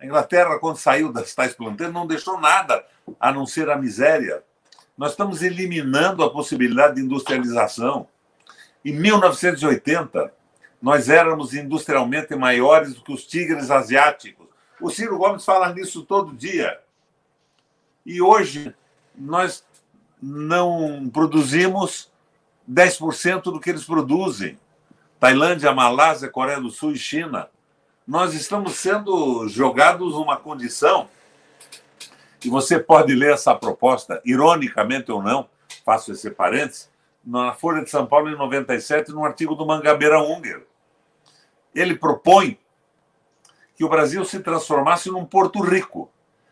a 0.01 0.05
Inglaterra, 0.05 0.58
quando 0.58 0.77
saiu 0.77 1.13
das 1.13 1.36
tais 1.36 1.53
plantações, 1.53 1.93
não 1.93 2.08
deixou 2.08 2.39
nada 2.39 2.84
a 3.20 3.31
não 3.31 3.46
ser 3.46 3.70
a 3.70 3.77
miséria. 3.77 4.43
Nós 4.98 5.12
estamos 5.12 5.43
eliminando 5.43 6.24
a 6.24 6.29
possibilidade 6.31 6.96
de 6.96 7.01
industrialização. 7.01 8.08
Em 8.84 8.93
1980, 8.93 10.34
nós 10.81 11.08
éramos 11.08 11.53
industrialmente 11.53 12.36
maiores 12.36 12.96
do 12.96 13.03
que 13.03 13.13
os 13.13 13.27
tigres 13.27 13.70
asiáticos. 13.70 14.48
O 14.81 14.89
Ciro 14.89 15.20
Gomes 15.20 15.46
fala 15.46 15.72
nisso 15.72 16.03
todo 16.03 16.36
dia. 16.36 16.79
E 18.03 18.20
hoje, 18.20 18.74
nós 19.15 19.63
não 20.20 21.08
produzimos 21.13 22.12
10% 22.67 23.43
do 23.43 23.60
que 23.60 23.70
eles 23.70 23.84
produzem. 23.84 24.58
Tailândia, 25.20 25.72
Malásia, 25.72 26.27
Coreia 26.27 26.60
do 26.60 26.72
Sul 26.72 26.93
e 26.93 26.98
China 26.98 27.48
nós 28.12 28.34
estamos 28.34 28.75
sendo 28.75 29.48
jogados 29.48 30.15
numa 30.15 30.36
condição, 30.36 31.10
e 32.44 32.50
você 32.50 32.77
pode 32.77 33.15
ler 33.15 33.32
essa 33.32 33.56
proposta, 33.56 34.22
ironicamente 34.25 35.10
ou 35.10 35.24
não, 35.24 35.48
faço 35.86 36.12
esse 36.12 36.30
parênteses, 36.30 36.91
na 37.24 37.53
Folha 37.53 37.82
de 37.82 37.89
São 37.89 38.06
Paulo, 38.06 38.30
em 38.30 38.36
97, 38.36 39.12
num 39.12 39.24
artigo 39.24 39.56
do 39.56 39.65
Mangabeira 39.65 40.22
Unger. 40.22 40.68
Ele 41.74 41.96
propõe 41.96 42.60
que 43.77 43.86
o 43.86 43.88
Brasil 43.88 44.25
se 44.25 44.41
transformasse 44.41 45.10
num 45.10 45.24
Porto 45.24 45.62
Rico, 45.62 46.12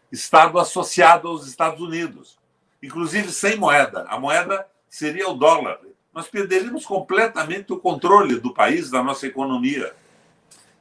Estado 0.10 0.60
associado 0.60 1.28
aos 1.28 1.46
Estados 1.46 1.82
Unidos, 1.82 2.40
inclusive 2.82 3.34
sem 3.34 3.58
moeda. 3.58 4.06
A 4.08 4.18
moeda 4.18 4.66
seria 4.90 5.28
o 5.28 5.34
dólar. 5.34 5.82
Nós 6.14 6.30
perderíamos 6.30 6.86
completamente 6.86 7.74
o 7.74 7.78
controle 7.78 8.40
do 8.40 8.54
país, 8.54 8.90
da 8.90 9.04
nossa 9.04 9.28
economia. 9.28 9.94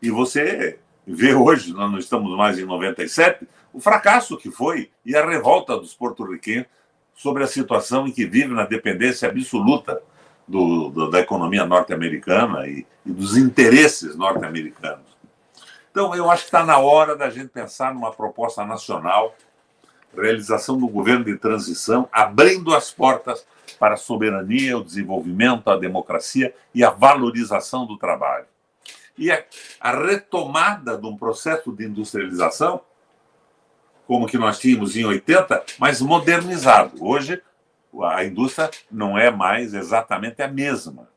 E 0.01 0.11
você 0.11 0.79
vê 1.07 1.35
hoje, 1.35 1.73
nós 1.73 1.91
não 1.91 1.99
estamos 1.99 2.37
mais 2.37 2.59
em 2.59 2.65
97, 2.65 3.47
o 3.73 3.81
fracasso 3.81 4.37
que 4.37 4.51
foi 4.51 4.91
e 5.05 5.17
a 5.17 5.27
revolta 5.27 5.77
dos 5.77 5.95
porto-riquenhos 5.95 6.67
sobre 7.15 7.43
a 7.43 7.47
situação 7.47 8.07
em 8.07 8.13
que 8.13 8.27
vive 8.27 8.55
na 8.55 8.65
dependência 8.65 9.29
absoluta 9.29 10.01
do, 10.47 10.89
do, 10.91 11.11
da 11.11 11.19
economia 11.21 11.65
norte-americana 11.65 12.67
e, 12.67 12.87
e, 13.05 13.11
dos 13.11 13.37
interesses 13.37 14.17
norte-americanos. 14.17 15.07
Então, 15.91 16.15
eu 16.15 16.31
acho 16.31 16.43
que 16.43 16.49
está 16.49 16.65
na 16.65 16.79
hora 16.79 17.17
da 17.17 17.29
gente 17.29 17.49
pensar 17.49 17.93
numa 17.93 18.13
proposta 18.13 18.65
nacional, 18.65 19.35
realização 20.17 20.79
do 20.79 20.87
governo 20.87 21.25
de 21.25 21.37
transição, 21.37 22.09
abrindo 22.13 22.75
as 22.75 22.91
portas 22.91 23.45
para 23.79 23.95
a 23.95 23.99
soberania, 23.99 24.79
o 24.79 24.85
desenvolvimento, 24.85 25.69
a 25.69 25.77
democracia 25.77 26.55
e 26.75 26.85
a 26.85 26.91
valorização 26.91 27.85
do 27.85 27.99
trabalho 27.99 28.47
e 29.19 29.31
a, 29.31 29.45
a 29.81 29.91
retomada 29.93 30.97
de 30.97 31.07
um 31.07 31.17
processo 31.17 31.73
de 31.73 31.85
industrialização, 31.85 32.81
como 34.07 34.27
que 34.27 34.39
nós 34.39 34.59
tínhamos 34.59 34.97
em 34.97 35.05
80, 35.05 35.65
mas 35.79 36.01
modernizado. 36.01 36.97
Hoje, 37.05 37.43
a 38.05 38.25
indústria 38.25 38.71
não 38.91 39.19
é 39.19 39.31
mais 39.31 39.75
exatamente 39.75 40.41
a 40.41 40.49
mesma. 40.49 41.09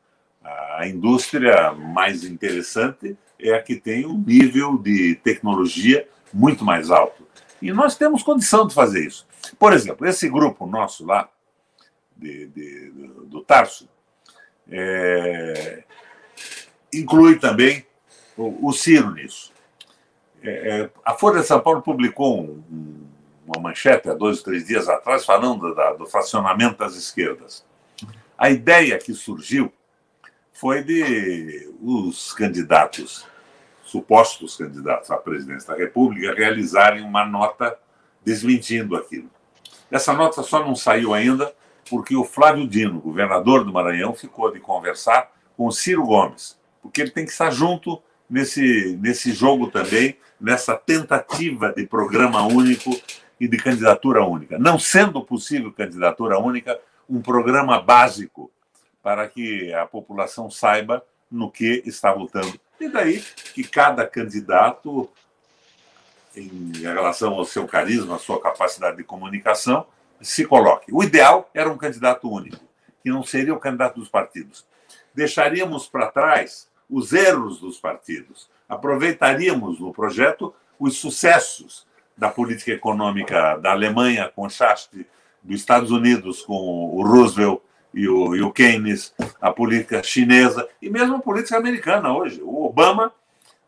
A 0.44 0.86
indústria 0.86 1.72
mais 1.72 2.24
interessante 2.24 3.16
é 3.38 3.54
a 3.54 3.62
que 3.62 3.76
tem 3.76 4.04
um 4.04 4.18
nível 4.18 4.76
de 4.76 5.14
tecnologia 5.16 6.06
muito 6.32 6.64
mais 6.64 6.90
alto. 6.90 7.26
E 7.60 7.72
nós 7.72 7.96
temos 7.96 8.22
condição 8.22 8.66
de 8.66 8.74
fazer 8.74 9.06
isso. 9.06 9.26
Por 9.58 9.72
exemplo, 9.72 10.06
esse 10.06 10.28
grupo 10.28 10.66
nosso 10.66 11.06
lá, 11.06 11.28
de, 12.16 12.46
de, 12.48 12.90
do 13.26 13.42
Tarso, 13.42 13.88
é, 14.68 15.84
inclui 16.92 17.38
também 17.38 17.86
o, 18.42 18.72
Ciro 18.72 19.10
nisso. 19.12 19.52
É, 20.42 20.50
é, 20.80 20.90
a 21.04 21.14
Folha 21.14 21.40
de 21.40 21.46
São 21.46 21.60
Paulo 21.60 21.82
publicou 21.82 22.40
um, 22.40 23.06
uma 23.46 23.60
manchete 23.60 24.08
há 24.08 24.14
dois, 24.14 24.42
três 24.42 24.66
dias 24.66 24.88
atrás 24.88 25.24
falando 25.24 25.74
da, 25.74 25.92
do 25.92 26.06
fracionamento 26.06 26.78
das 26.78 26.94
esquerdas. 26.94 27.64
A 28.36 28.50
ideia 28.50 28.98
que 28.98 29.14
surgiu 29.14 29.72
foi 30.52 30.82
de 30.82 31.72
os 31.80 32.32
candidatos, 32.32 33.26
supostos 33.84 34.56
candidatos 34.56 35.10
à 35.10 35.16
presidência 35.16 35.72
da 35.72 35.78
República, 35.78 36.34
realizarem 36.34 37.02
uma 37.02 37.24
nota 37.24 37.78
desmentindo 38.24 38.96
aquilo. 38.96 39.30
Essa 39.90 40.12
nota 40.12 40.42
só 40.42 40.64
não 40.64 40.74
saiu 40.74 41.12
ainda 41.12 41.54
porque 41.90 42.16
o 42.16 42.24
Flávio 42.24 42.66
Dino, 42.66 43.00
governador 43.00 43.64
do 43.64 43.72
Maranhão, 43.72 44.14
ficou 44.14 44.50
de 44.50 44.60
conversar 44.60 45.30
com 45.56 45.66
o 45.66 45.72
Ciro 45.72 46.06
Gomes, 46.06 46.58
porque 46.80 47.00
ele 47.00 47.10
tem 47.10 47.24
que 47.24 47.32
estar 47.32 47.50
junto 47.50 48.02
nesse, 48.32 48.96
nesse 48.98 49.30
jogo 49.32 49.70
também, 49.70 50.16
nessa 50.40 50.74
tentativa 50.74 51.70
de 51.70 51.86
programa 51.86 52.42
único 52.46 52.90
e 53.38 53.46
de 53.46 53.58
candidatura 53.58 54.24
única. 54.24 54.58
Não 54.58 54.78
sendo 54.78 55.22
possível 55.22 55.70
candidatura 55.70 56.38
única, 56.38 56.80
um 57.06 57.20
programa 57.20 57.78
básico 57.78 58.50
para 59.02 59.28
que 59.28 59.72
a 59.74 59.84
população 59.84 60.50
saiba 60.50 61.04
no 61.30 61.50
que 61.50 61.82
está 61.84 62.10
votando. 62.10 62.58
E 62.80 62.88
daí 62.88 63.22
que 63.54 63.64
cada 63.64 64.06
candidato, 64.06 65.10
em 66.34 66.72
relação 66.80 67.34
ao 67.34 67.44
seu 67.44 67.66
carisma, 67.66 68.16
à 68.16 68.18
sua 68.18 68.40
capacidade 68.40 68.96
de 68.96 69.04
comunicação, 69.04 69.86
se 70.22 70.46
coloque. 70.46 70.90
O 70.90 71.02
ideal 71.04 71.50
era 71.52 71.70
um 71.70 71.76
candidato 71.76 72.30
único, 72.30 72.64
que 73.02 73.10
não 73.10 73.22
seria 73.22 73.52
o 73.52 73.60
candidato 73.60 74.00
dos 74.00 74.08
partidos. 74.08 74.64
Deixaríamos 75.14 75.86
para 75.86 76.06
trás 76.06 76.71
os 76.92 77.14
erros 77.14 77.58
dos 77.58 77.78
partidos. 77.78 78.50
Aproveitaríamos 78.68 79.80
no 79.80 79.92
projeto 79.92 80.54
os 80.78 80.98
sucessos 80.98 81.86
da 82.14 82.28
política 82.28 82.72
econômica 82.72 83.56
da 83.56 83.72
Alemanha 83.72 84.30
com 84.36 84.48
Schast, 84.48 85.06
dos 85.42 85.58
Estados 85.58 85.90
Unidos 85.90 86.42
com 86.42 86.54
o 86.94 87.02
Roosevelt 87.02 87.60
e 87.94 88.06
o, 88.06 88.36
e 88.36 88.42
o 88.42 88.52
Keynes, 88.52 89.14
a 89.40 89.50
política 89.50 90.02
chinesa 90.02 90.68
e 90.82 90.90
mesmo 90.90 91.16
a 91.16 91.20
política 91.20 91.56
americana 91.56 92.14
hoje. 92.14 92.42
O 92.42 92.66
Obama, 92.66 93.10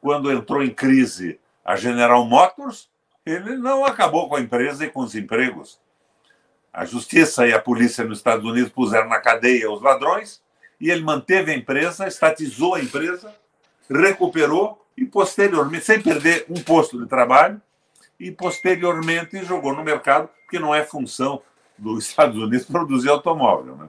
quando 0.03 0.31
entrou 0.31 0.63
em 0.63 0.71
crise 0.71 1.41
a 1.65 1.77
General 1.77 2.25
Motors, 2.27 2.91
ele 3.25 3.57
não 3.57 3.87
acabou 3.87 4.29
com 4.29 4.37
a 4.37 4.41
empresa 4.41 4.85
e 4.85 4.91
com 4.91 5.01
os 5.01 5.15
empregos. 5.15 5.81
A 6.71 6.85
justiça 6.85 7.47
e 7.47 7.55
a 7.55 7.59
polícia 7.59 8.05
nos 8.05 8.19
Estados 8.19 8.45
Unidos 8.45 8.71
puseram 8.71 9.09
na 9.09 9.19
cadeia 9.19 9.71
os 9.71 9.81
ladrões 9.81 10.44
e 10.81 10.91
ele 10.91 11.03
manteve 11.03 11.53
a 11.53 11.57
empresa, 11.57 12.07
estatizou 12.07 12.75
a 12.75 12.81
empresa, 12.81 13.35
recuperou 13.91 14.85
e 14.97 15.05
posteriormente, 15.05 15.85
sem 15.85 16.01
perder 16.01 16.47
um 16.49 16.63
posto 16.63 17.01
de 17.01 17.09
trabalho, 17.09 17.61
e 18.19 18.31
posteriormente 18.31 19.45
jogou 19.45 19.75
no 19.75 19.83
mercado, 19.83 20.29
porque 20.43 20.59
não 20.59 20.75
é 20.75 20.85
função 20.85 21.43
dos 21.77 22.07
Estados 22.07 22.37
Unidos 22.37 22.67
produzir 22.71 23.09
automóvel. 23.09 23.77
Né? 23.77 23.89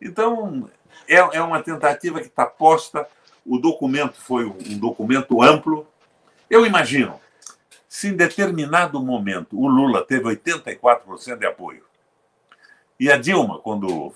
Então, 0.00 0.70
é, 1.08 1.16
é 1.16 1.42
uma 1.42 1.62
tentativa 1.62 2.20
que 2.20 2.26
está 2.26 2.46
posta. 2.46 3.06
O 3.44 3.58
documento 3.58 4.20
foi 4.20 4.44
um 4.44 4.78
documento 4.78 5.42
amplo. 5.42 5.86
Eu 6.48 6.66
imagino, 6.66 7.18
se 7.88 8.08
em 8.08 8.16
determinado 8.16 9.02
momento 9.02 9.58
o 9.58 9.66
Lula 9.66 10.04
teve 10.04 10.24
84% 10.24 11.38
de 11.38 11.46
apoio, 11.46 11.84
e 12.98 13.10
a 13.10 13.16
Dilma, 13.16 13.58
quando 13.58 14.14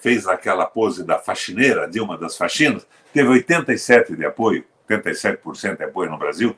fez 0.00 0.26
aquela 0.26 0.66
pose 0.66 1.04
da 1.04 1.18
faxineira, 1.18 1.84
a 1.84 1.86
Dilma 1.86 2.16
das 2.16 2.36
faxinas, 2.36 2.86
teve 3.12 3.28
87% 3.28 4.16
de 4.16 4.24
apoio, 4.24 4.64
87% 4.88 5.76
de 5.76 5.84
apoio 5.84 6.10
no 6.10 6.18
Brasil, 6.18 6.56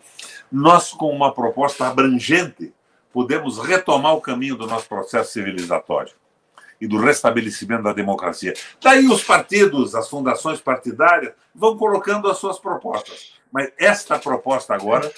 nós, 0.51 0.91
com 0.91 1.11
uma 1.11 1.33
proposta 1.33 1.87
abrangente, 1.87 2.73
podemos 3.13 3.59
retomar 3.59 4.15
o 4.15 4.21
caminho 4.21 4.57
do 4.57 4.67
nosso 4.67 4.89
processo 4.89 5.33
civilizatório 5.33 6.13
e 6.81 6.87
do 6.87 6.99
restabelecimento 6.99 7.83
da 7.83 7.93
democracia. 7.93 8.55
Daí 8.83 9.07
os 9.07 9.23
partidos, 9.23 9.95
as 9.95 10.09
fundações 10.09 10.61
partidárias 10.61 11.35
vão 11.55 11.77
colocando 11.77 12.29
as 12.29 12.39
suas 12.39 12.59
propostas. 12.59 13.35
Mas 13.53 13.71
esta 13.79 14.19
proposta 14.19 14.75
agora 14.75 15.11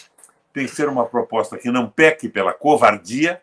tem 0.53 0.67
que 0.67 0.75
ser 0.75 0.89
uma 0.89 1.07
proposta 1.07 1.57
que 1.57 1.71
não 1.71 1.89
peque 1.89 2.29
pela 2.29 2.53
covardia, 2.53 3.41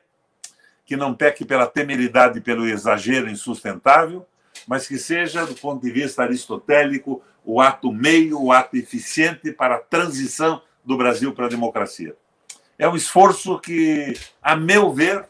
que 0.86 0.95
não 0.95 1.13
peque 1.13 1.45
pela 1.45 1.67
temeridade 1.67 2.39
e 2.39 2.41
pelo 2.41 2.67
exagero 2.67 3.29
insustentável, 3.29 4.25
mas 4.69 4.88
que 4.88 4.99
seja, 4.99 5.47
do 5.47 5.55
ponto 5.55 5.81
de 5.83 5.91
vista 5.91 6.21
aristotélico, 6.21 7.23
o 7.43 7.59
ato 7.59 7.91
meio, 7.91 8.39
o 8.39 8.51
ato 8.51 8.77
eficiente 8.77 9.51
para 9.51 9.77
a 9.77 9.79
transição 9.79 10.61
do 10.85 10.95
Brasil 10.95 11.33
para 11.33 11.47
a 11.47 11.49
democracia. 11.49 12.15
É 12.77 12.88
um 12.88 12.95
esforço 12.95 13.60
que, 13.60 14.13
a 14.39 14.55
meu 14.55 14.93
ver, 14.93 15.25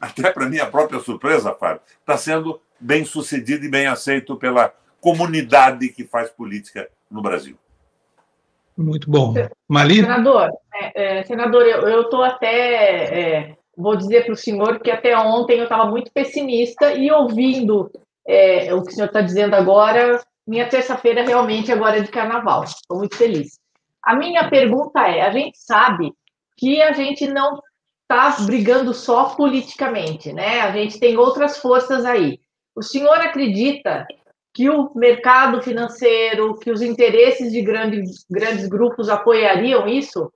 até 0.00 0.30
para 0.30 0.48
minha 0.48 0.66
própria 0.66 1.00
surpresa, 1.00 1.52
Fábio, 1.52 1.82
está 1.98 2.16
sendo 2.16 2.60
bem 2.78 3.04
sucedido 3.04 3.64
e 3.64 3.68
bem 3.68 3.88
aceito 3.88 4.36
pela 4.36 4.72
comunidade 5.00 5.88
que 5.88 6.04
faz 6.04 6.30
política 6.30 6.88
no 7.10 7.20
Brasil. 7.20 7.58
Muito 8.76 9.10
bom. 9.10 9.34
Mali? 9.66 9.96
Senador, 9.96 10.48
é, 10.72 11.18
é, 11.18 11.24
senador 11.24 11.62
eu 11.66 12.02
estou 12.02 12.22
até, 12.22 13.48
é, 13.48 13.56
vou 13.76 13.96
dizer 13.96 14.24
para 14.24 14.32
o 14.32 14.36
senhor 14.36 14.78
que 14.78 14.92
até 14.92 15.18
ontem 15.18 15.58
eu 15.58 15.64
estava 15.64 15.86
muito 15.86 16.12
pessimista 16.12 16.92
e 16.92 17.10
ouvindo 17.10 17.90
é, 18.26 18.72
o 18.74 18.82
que 18.82 18.90
o 18.90 18.94
senhor 18.94 19.06
está 19.06 19.20
dizendo 19.20 19.54
agora, 19.54 20.20
minha 20.46 20.68
terça-feira 20.68 21.24
realmente 21.24 21.72
agora 21.72 21.98
é 21.98 22.02
de 22.02 22.10
carnaval. 22.10 22.64
Estou 22.64 22.98
muito 22.98 23.16
feliz. 23.16 23.58
A 24.02 24.14
minha 24.14 24.48
pergunta 24.48 25.00
é: 25.00 25.22
a 25.22 25.30
gente 25.30 25.58
sabe 25.58 26.12
que 26.56 26.82
a 26.82 26.92
gente 26.92 27.26
não 27.26 27.60
está 28.02 28.44
brigando 28.44 28.92
só 28.92 29.34
politicamente, 29.34 30.32
né? 30.32 30.60
A 30.60 30.72
gente 30.72 31.00
tem 31.00 31.16
outras 31.16 31.58
forças 31.58 32.04
aí. 32.04 32.38
O 32.76 32.82
senhor 32.82 33.16
acredita 33.16 34.06
que 34.52 34.68
o 34.70 34.92
mercado 34.94 35.60
financeiro, 35.62 36.56
que 36.58 36.70
os 36.70 36.80
interesses 36.80 37.50
de 37.50 37.60
grandes, 37.62 38.24
grandes 38.30 38.68
grupos 38.68 39.08
apoiariam 39.08 39.88
isso? 39.88 40.32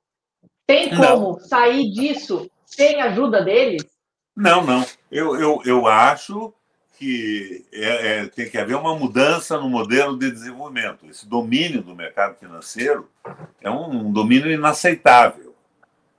Tem 0.67 0.91
como 0.91 1.33
não. 1.33 1.39
sair 1.39 1.91
disso 1.91 2.51
sem 2.67 3.01
a 3.01 3.07
ajuda 3.07 3.43
deles? 3.43 3.85
Não, 4.37 4.65
não. 4.65 4.85
Eu, 5.11 5.37
eu, 5.37 5.63
eu 5.65 5.87
acho 5.87 6.53
que 6.99 7.65
é, 7.73 8.19
é, 8.19 8.27
tem 8.27 8.51
que 8.51 8.59
haver 8.59 8.75
uma 8.75 8.95
mudança 8.97 9.57
no 9.57 9.71
modelo 9.71 10.19
de 10.19 10.31
desenvolvimento. 10.33 11.07
Esse 11.07 11.29
domínio 11.29 11.81
do 11.81 11.95
mercado 11.95 12.37
financeiro 12.37 13.09
é 13.61 13.71
um, 13.71 14.09
um 14.09 14.13
domínio 14.13 14.51
inaceitável. 14.51 15.55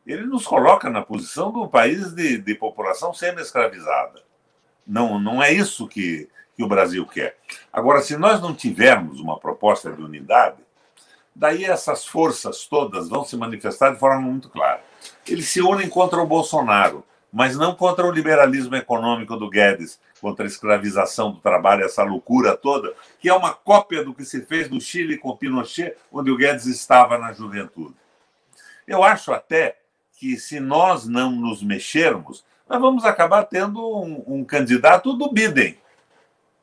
Ele 0.07 0.25
nos 0.25 0.47
coloca 0.47 0.89
na 0.89 1.01
posição 1.01 1.51
de 1.51 1.59
um 1.59 1.67
país 1.67 2.13
de, 2.13 2.37
de 2.37 2.55
população 2.55 3.13
semi-escravizada. 3.13 4.23
Não, 4.87 5.19
não 5.19 5.43
é 5.43 5.51
isso 5.51 5.85
que, 5.85 6.29
que 6.55 6.63
o 6.63 6.67
Brasil 6.67 7.05
quer. 7.05 7.37
Agora, 7.73 8.01
se 8.01 8.15
nós 8.15 8.41
não 8.41 8.55
tivermos 8.55 9.19
uma 9.19 9.37
proposta 9.37 9.91
de 9.91 10.01
unidade, 10.01 10.63
daí 11.35 11.65
essas 11.65 12.05
forças 12.05 12.65
todas 12.65 13.09
vão 13.09 13.25
se 13.25 13.35
manifestar 13.35 13.91
de 13.91 13.99
forma 13.99 14.21
muito 14.21 14.47
clara. 14.47 14.81
Eles 15.27 15.49
se 15.49 15.61
unem 15.61 15.89
contra 15.89 16.21
o 16.21 16.25
Bolsonaro, 16.25 17.03
mas 17.31 17.57
não 17.57 17.75
contra 17.75 18.05
o 18.05 18.11
liberalismo 18.11 18.75
econômico 18.75 19.35
do 19.35 19.49
Guedes, 19.49 19.99
contra 20.19 20.45
a 20.45 20.47
escravização 20.47 21.32
do 21.32 21.39
trabalho, 21.39 21.84
essa 21.84 22.03
loucura 22.03 22.55
toda, 22.55 22.93
que 23.19 23.29
é 23.29 23.34
uma 23.34 23.53
cópia 23.53 24.03
do 24.03 24.13
que 24.13 24.25
se 24.25 24.41
fez 24.41 24.69
no 24.69 24.79
Chile 24.79 25.17
com 25.17 25.36
Pinochet, 25.36 25.95
onde 26.12 26.29
o 26.29 26.38
Guedes 26.38 26.65
estava 26.65 27.17
na 27.17 27.34
juventude. 27.34 27.95
Eu 28.88 29.03
acho 29.03 29.32
até 29.32 29.77
que 30.17 30.38
se 30.38 30.60
nós 30.60 31.08
não 31.08 31.32
nos 31.32 31.63
mexermos, 31.63 32.43
nós 32.67 32.79
vamos 32.79 33.05
acabar 33.05 33.45
tendo 33.45 33.79
um, 33.79 34.23
um 34.27 34.43
candidato 34.43 35.13
do 35.13 35.32
Biden 35.32 35.77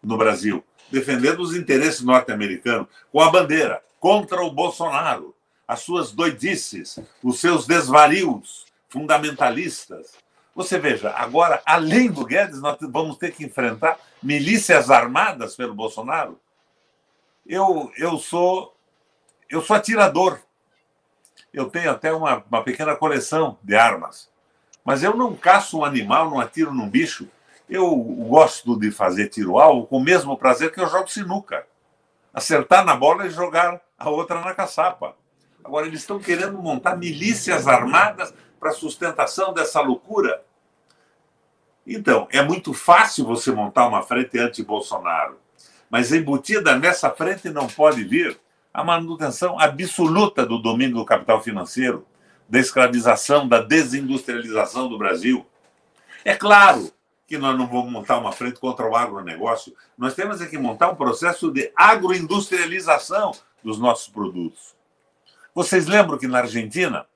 no 0.03 0.17
Brasil, 0.17 0.63
defendendo 0.91 1.41
os 1.41 1.57
interesses 1.57 2.03
norte-americanos, 2.03 2.87
com 3.11 3.21
a 3.21 3.31
bandeira 3.31 3.83
contra 3.99 4.43
o 4.43 4.53
Bolsonaro, 4.53 5.35
as 5.67 5.81
suas 5.81 6.13
doidices, 6.13 6.99
os 7.23 7.41
seus 7.41 7.67
desvarios 7.67 8.67
fundamentalistas, 8.89 10.13
você 10.57 10.79
veja, 10.79 11.11
agora, 11.11 11.63
além 11.67 12.11
do 12.11 12.25
Guedes, 12.25 12.63
nós 12.63 12.79
vamos 12.81 13.19
ter 13.19 13.33
que 13.33 13.45
enfrentar 13.45 13.99
milícias 14.23 14.91
armadas 14.91 15.55
pelo 15.55 15.75
Bolsonaro. 15.75 16.41
Eu, 17.47 17.93
eu 17.97 18.19
sou 18.19 18.75
eu 19.49 19.61
sou 19.61 19.77
atirador. 19.77 20.41
Eu 21.53 21.71
tenho 21.71 21.91
até 21.91 22.13
uma, 22.13 22.43
uma 22.51 22.65
pequena 22.65 22.97
coleção 22.97 23.59
de 23.63 23.77
armas. 23.77 24.31
Mas 24.85 25.03
eu 25.03 25.15
não 25.15 25.37
caço 25.37 25.79
um 25.79 25.85
animal, 25.85 26.31
não 26.31 26.41
atiro 26.41 26.73
num 26.73 26.89
bicho. 26.89 27.29
Eu 27.69 27.95
gosto 27.95 28.79
de 28.79 28.91
fazer 28.91 29.29
tiro-alvo 29.29 29.87
com 29.87 29.99
o 29.99 30.03
mesmo 30.03 30.37
prazer 30.37 30.73
que 30.73 30.81
eu 30.81 30.89
jogo 30.89 31.09
sinuca. 31.09 31.67
Acertar 32.33 32.85
na 32.85 32.97
bola 32.97 33.27
e 33.27 33.31
jogar 33.31 33.81
a 33.99 34.09
outra 34.09 34.41
na 34.41 34.55
caçapa. 34.55 35.15
Agora, 35.63 35.87
eles 35.87 36.01
estão 36.01 36.19
querendo 36.19 36.59
montar 36.59 36.97
milícias 36.97 37.69
armadas 37.69 38.33
para 38.59 38.73
sustentação 38.73 39.53
dessa 39.53 39.81
loucura. 39.81 40.46
Então, 41.87 42.27
é 42.33 42.43
muito 42.43 42.75
fácil 42.75 43.25
você 43.25 43.53
montar 43.53 43.87
uma 43.87 44.03
frente 44.03 44.39
anti-Bolsonaro, 44.39 45.39
mas 45.89 46.13
embutida 46.13 46.77
nessa 46.77 47.11
frente 47.11 47.49
não 47.49 47.69
pode 47.69 48.03
vir 48.03 48.39
a 48.75 48.83
manutenção 48.83 49.59
absoluta 49.59 50.45
do 50.45 50.59
domínio 50.59 50.97
do 50.97 51.05
capital 51.05 51.41
financeiro, 51.41 52.05
da 52.49 52.59
escravização, 52.59 53.47
da 53.47 53.61
desindustrialização 53.61 54.89
do 54.89 54.99
Brasil. 54.99 55.47
É 56.25 56.35
claro 56.35 56.91
que 57.27 57.39
nós 57.39 57.57
não 57.57 57.67
vamos 57.67 57.91
montar 57.91 58.19
uma 58.19 58.33
frente 58.33 58.59
contra 58.59 58.89
o 58.89 58.97
agronegócio, 58.97 59.75
nós 59.97 60.15
temos 60.15 60.41
é 60.41 60.47
que 60.47 60.59
montar 60.59 60.91
um 60.91 60.97
processo 60.97 61.51
de 61.51 61.73
agroindustrialização 61.75 63.33
dos 63.63 63.79
nossos 63.79 64.09
produtos. 64.09 64.75
Vocês 65.55 65.87
lembram 65.87 66.19
que 66.19 66.29
na 66.29 66.39
Argentina, 66.39 67.07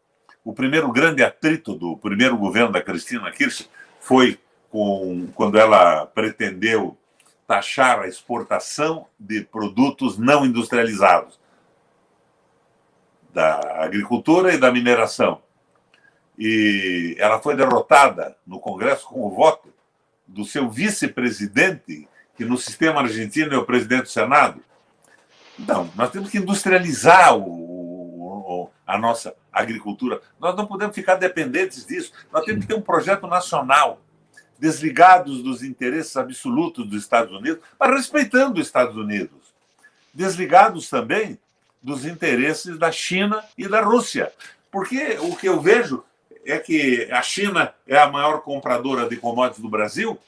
o 0.45 0.53
primeiro 0.53 0.91
grande 0.91 1.23
atrito 1.23 1.75
do 1.75 1.97
primeiro 1.97 2.37
governo 2.37 2.73
da 2.73 2.81
Cristina 2.81 3.31
Kirchner 3.31 3.69
foi 4.01 4.39
com, 4.71 5.29
quando 5.35 5.59
ela 5.59 6.07
pretendeu 6.07 6.97
taxar 7.47 8.01
a 8.01 8.07
exportação 8.07 9.07
de 9.19 9.43
produtos 9.43 10.17
não 10.17 10.47
industrializados, 10.47 11.39
da 13.33 13.83
agricultura 13.83 14.55
e 14.55 14.59
da 14.59 14.73
mineração. 14.73 15.43
e 16.39 17.17
ela 17.19 17.39
foi 17.39 17.55
derrotada 17.55 18.37
no 18.47 18.59
Congresso 18.59 19.07
com 19.07 19.21
o 19.21 19.31
voto 19.31 19.73
do 20.27 20.45
seu 20.45 20.71
vice-presidente, 20.71 22.09
que 22.35 22.45
no 22.45 22.57
sistema 22.57 23.01
argentino 23.01 23.53
é 23.55 23.59
o 23.59 23.67
presidente 23.67 24.05
do 24.05 24.09
Senado. 24.09 24.63
Não, 25.59 25.91
nós 25.95 26.11
temos 26.11 26.31
que 26.31 26.39
industrializar 26.39 27.37
o, 27.37 27.43
o, 27.43 28.71
a 28.87 28.97
nossa 28.97 29.35
agricultura. 29.53 30.23
Nós 30.39 30.57
não 30.57 30.67
podemos 30.67 30.95
ficar 30.95 31.17
dependentes 31.17 31.85
disso. 31.85 32.13
Nós 32.33 32.45
temos 32.45 32.63
que 32.63 32.69
ter 32.69 32.75
um 32.75 32.81
projeto 32.81 33.27
nacional, 33.27 34.01
desligados 34.61 35.43
dos 35.43 35.63
interesses 35.63 36.17
absolutos 36.17 36.87
dos 36.87 37.03
Estados 37.03 37.35
Unidos, 37.35 37.61
mas 37.79 37.91
respeitando 37.91 38.61
os 38.61 38.67
Estados 38.67 38.97
Unidos. 38.97 39.39
Desligados 40.13 40.91
também 40.91 41.39
dos 41.83 42.05
interesses 42.05 42.79
da 42.79 42.93
China 42.93 43.43
e 43.57 43.67
da 43.67 43.81
Rússia. 43.81 44.31
Porque 44.71 45.17
o 45.21 45.35
que 45.35 45.49
eu 45.49 45.61
vejo 45.61 46.05
é 46.45 46.59
que 46.59 47.09
a 47.11 47.23
China 47.23 47.73
é 47.87 47.99
a 47.99 48.11
maior 48.11 48.41
compradora 48.43 49.09
de 49.09 49.17
commodities 49.17 49.63
do 49.63 49.69
Brasil, 49.69 50.19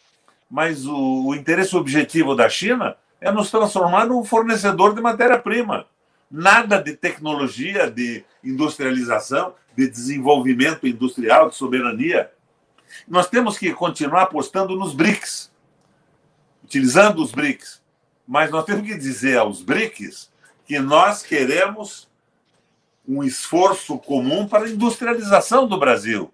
mas 0.51 0.87
o, 0.87 1.27
o 1.27 1.35
interesse 1.35 1.77
objetivo 1.77 2.35
da 2.35 2.49
China 2.49 2.97
é 3.21 3.31
nos 3.31 3.51
transformar 3.51 4.07
num 4.07 4.25
fornecedor 4.25 4.95
de 4.95 5.01
matéria-prima. 5.01 5.87
Nada 6.31 6.83
de 6.83 6.95
tecnologia, 6.95 7.91
de 7.91 8.25
industrialização, 8.43 9.55
de 9.77 9.89
desenvolvimento 9.89 10.87
industrial, 10.87 11.51
de 11.51 11.55
soberania. 11.55 12.31
Nós 13.07 13.29
temos 13.29 13.59
que 13.59 13.73
continuar 13.73 14.23
apostando 14.23 14.77
nos 14.77 14.95
BRICS, 14.95 15.53
utilizando 16.65 17.23
os 17.23 17.33
BRICS. 17.33 17.83
Mas 18.27 18.51
nós 18.51 18.65
temos 18.65 18.87
que 18.87 18.97
dizer 18.97 19.39
aos 19.39 19.63
BRICS 19.63 20.31
que 20.65 20.79
nós 20.79 21.23
queremos 21.23 22.09
um 23.07 23.23
esforço 23.23 23.99
comum 23.99 24.47
para 24.47 24.65
a 24.65 24.71
industrialização 24.71 25.67
do 25.67 25.77
Brasil. 25.77 26.33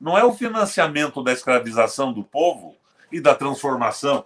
Não 0.00 0.16
é 0.16 0.24
o 0.24 0.32
financiamento 0.32 1.22
da 1.22 1.32
escravização 1.32 2.12
do 2.12 2.22
povo 2.22 2.76
e 3.10 3.20
da 3.20 3.34
transformação 3.34 4.24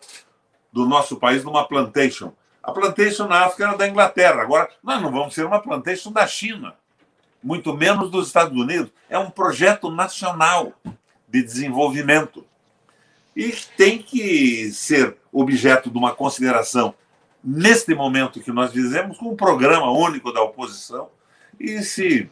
do 0.73 0.87
nosso 0.87 1.17
país 1.17 1.43
numa 1.43 1.67
plantation. 1.67 2.33
A 2.63 2.73
plantation 2.73 3.27
na 3.27 3.47
África 3.47 3.65
era 3.65 3.77
da 3.77 3.89
Inglaterra. 3.89 4.43
Agora, 4.43 4.69
nós 4.83 5.01
não 5.01 5.11
vamos 5.11 5.35
ser 5.35 5.45
uma 5.45 5.61
plantation 5.61 6.13
da 6.13 6.27
China, 6.27 6.75
muito 7.43 7.75
menos 7.75 8.11
dos 8.11 8.27
Estados 8.27 8.57
Unidos. 8.57 8.93
É 9.09 9.19
um 9.19 9.31
projeto 9.31 9.91
nacional 9.91 10.73
de 11.33 11.43
desenvolvimento. 11.43 12.45
E 13.35 13.51
tem 13.79 13.99
que 13.99 14.71
ser 14.71 15.17
objeto 15.33 15.91
de 15.91 15.97
uma 15.97 16.15
consideração 16.15 16.95
neste 17.43 17.95
momento 17.95 18.41
que 18.41 18.53
nós 18.53 18.71
vivemos, 18.71 19.17
com 19.17 19.31
um 19.31 19.37
programa 19.37 19.91
único 19.91 20.31
da 20.31 20.43
oposição, 20.43 21.09
e 21.59 21.83
se, 21.83 22.31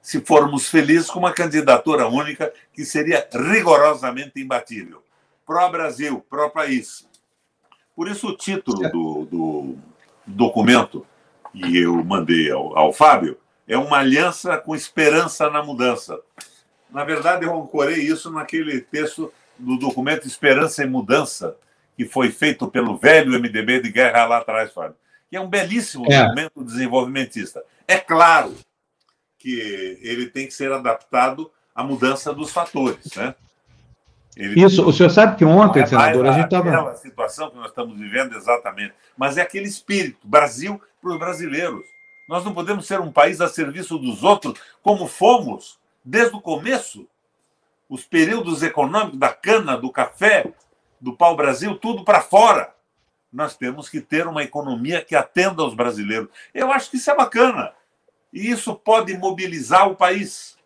se 0.00 0.20
formos 0.22 0.68
felizes 0.68 1.10
com 1.10 1.18
uma 1.18 1.32
candidatura 1.32 2.08
única 2.08 2.52
que 2.72 2.84
seria 2.84 3.28
rigorosamente 3.30 4.40
imbatível. 4.40 5.02
Pró-Brasil, 5.46 6.24
pró-país. 6.28 7.06
Por 7.94 8.08
isso, 8.08 8.28
o 8.28 8.36
título 8.36 8.88
do, 8.90 9.24
do 9.26 9.76
documento 10.26 11.06
que 11.52 11.78
eu 11.78 12.02
mandei 12.02 12.50
ao, 12.50 12.76
ao 12.76 12.92
Fábio 12.92 13.38
é 13.66 13.76
uma 13.76 13.98
aliança 13.98 14.56
com 14.56 14.74
esperança 14.74 15.50
na 15.50 15.62
mudança. 15.62 16.18
Na 16.90 17.04
verdade, 17.04 17.44
eu 17.44 17.54
ancorei 17.54 17.98
isso 17.98 18.30
naquele 18.30 18.80
texto 18.80 19.32
do 19.58 19.76
documento 19.76 20.26
Esperança 20.26 20.82
e 20.82 20.86
Mudança, 20.86 21.56
que 21.96 22.04
foi 22.04 22.30
feito 22.30 22.68
pelo 22.68 22.96
velho 22.96 23.32
MDB 23.32 23.80
de 23.80 23.90
guerra 23.90 24.24
lá 24.24 24.38
atrás, 24.38 24.72
Fábio, 24.72 24.96
que 25.28 25.36
é 25.36 25.40
um 25.40 25.48
belíssimo 25.48 26.06
é. 26.10 26.22
documento 26.22 26.64
desenvolvimentista. 26.64 27.62
É 27.86 27.98
claro 27.98 28.54
que 29.38 29.98
ele 30.02 30.26
tem 30.26 30.46
que 30.46 30.54
ser 30.54 30.72
adaptado 30.72 31.50
à 31.74 31.82
mudança 31.82 32.32
dos 32.32 32.50
fatores, 32.50 33.14
né? 33.16 33.34
Ele 34.36 34.64
Isso, 34.64 34.86
o 34.86 34.92
senhor 34.92 35.10
sabe 35.10 35.36
que 35.36 35.44
ontem, 35.44 35.84
senador, 35.84 36.24
a 36.26 36.32
gente 36.32 36.44
estava. 36.44 36.68
Aquela 36.68 36.94
situação 36.94 37.50
que 37.50 37.56
nós 37.56 37.68
estamos 37.68 37.98
vivendo 37.98 38.36
exatamente, 38.36 38.94
mas 39.16 39.36
é 39.36 39.42
aquele 39.42 39.66
espírito, 39.66 40.18
Brasil 40.22 40.80
para 41.00 41.10
os 41.10 41.18
brasileiros. 41.18 41.84
Nós 42.28 42.44
não 42.44 42.54
podemos 42.54 42.86
ser 42.86 43.00
um 43.00 43.10
país 43.10 43.40
a 43.40 43.48
serviço 43.48 43.98
dos 43.98 44.22
outros, 44.22 44.54
como 44.80 45.08
fomos 45.08 45.78
desde 46.08 46.34
o 46.34 46.40
começo. 46.40 47.06
Os 47.88 48.04
períodos 48.04 48.62
econômicos 48.62 49.18
da 49.18 49.32
cana, 49.32 49.76
do 49.76 49.90
café, 49.90 50.52
do 51.00 51.14
pau-brasil, 51.14 51.76
tudo 51.76 52.04
para 52.04 52.20
fora. 52.20 52.74
Nós 53.32 53.56
temos 53.56 53.88
que 53.88 54.00
ter 54.00 54.26
uma 54.26 54.42
economia 54.42 55.04
que 55.04 55.14
atenda 55.14 55.62
aos 55.62 55.74
brasileiros. 55.74 56.28
Eu 56.54 56.72
acho 56.72 56.90
que 56.90 56.96
isso 56.96 57.10
é 57.10 57.14
bacana. 57.14 57.72
E 58.32 58.50
isso 58.50 58.74
pode 58.74 59.16
mobilizar 59.16 59.88
o 59.88 59.96
país. 59.96 60.56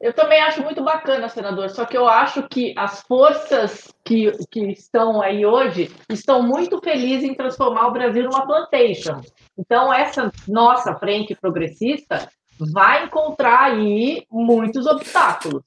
Eu 0.00 0.14
também 0.14 0.40
acho 0.40 0.62
muito 0.62 0.82
bacana, 0.82 1.28
senador, 1.28 1.68
só 1.68 1.84
que 1.84 1.96
eu 1.96 2.08
acho 2.08 2.48
que 2.48 2.72
as 2.74 3.02
forças 3.02 3.92
que, 4.02 4.32
que 4.50 4.72
estão 4.72 5.20
aí 5.20 5.44
hoje 5.44 5.94
estão 6.08 6.42
muito 6.42 6.80
felizes 6.80 7.28
em 7.28 7.34
transformar 7.34 7.86
o 7.88 7.92
Brasil 7.92 8.24
numa 8.24 8.46
plantation. 8.46 9.20
Então, 9.58 9.92
essa 9.92 10.32
nossa 10.48 10.94
frente 10.94 11.34
progressista 11.34 12.30
vai 12.72 13.04
encontrar 13.04 13.64
aí 13.64 14.26
muitos 14.30 14.86
obstáculos. 14.86 15.62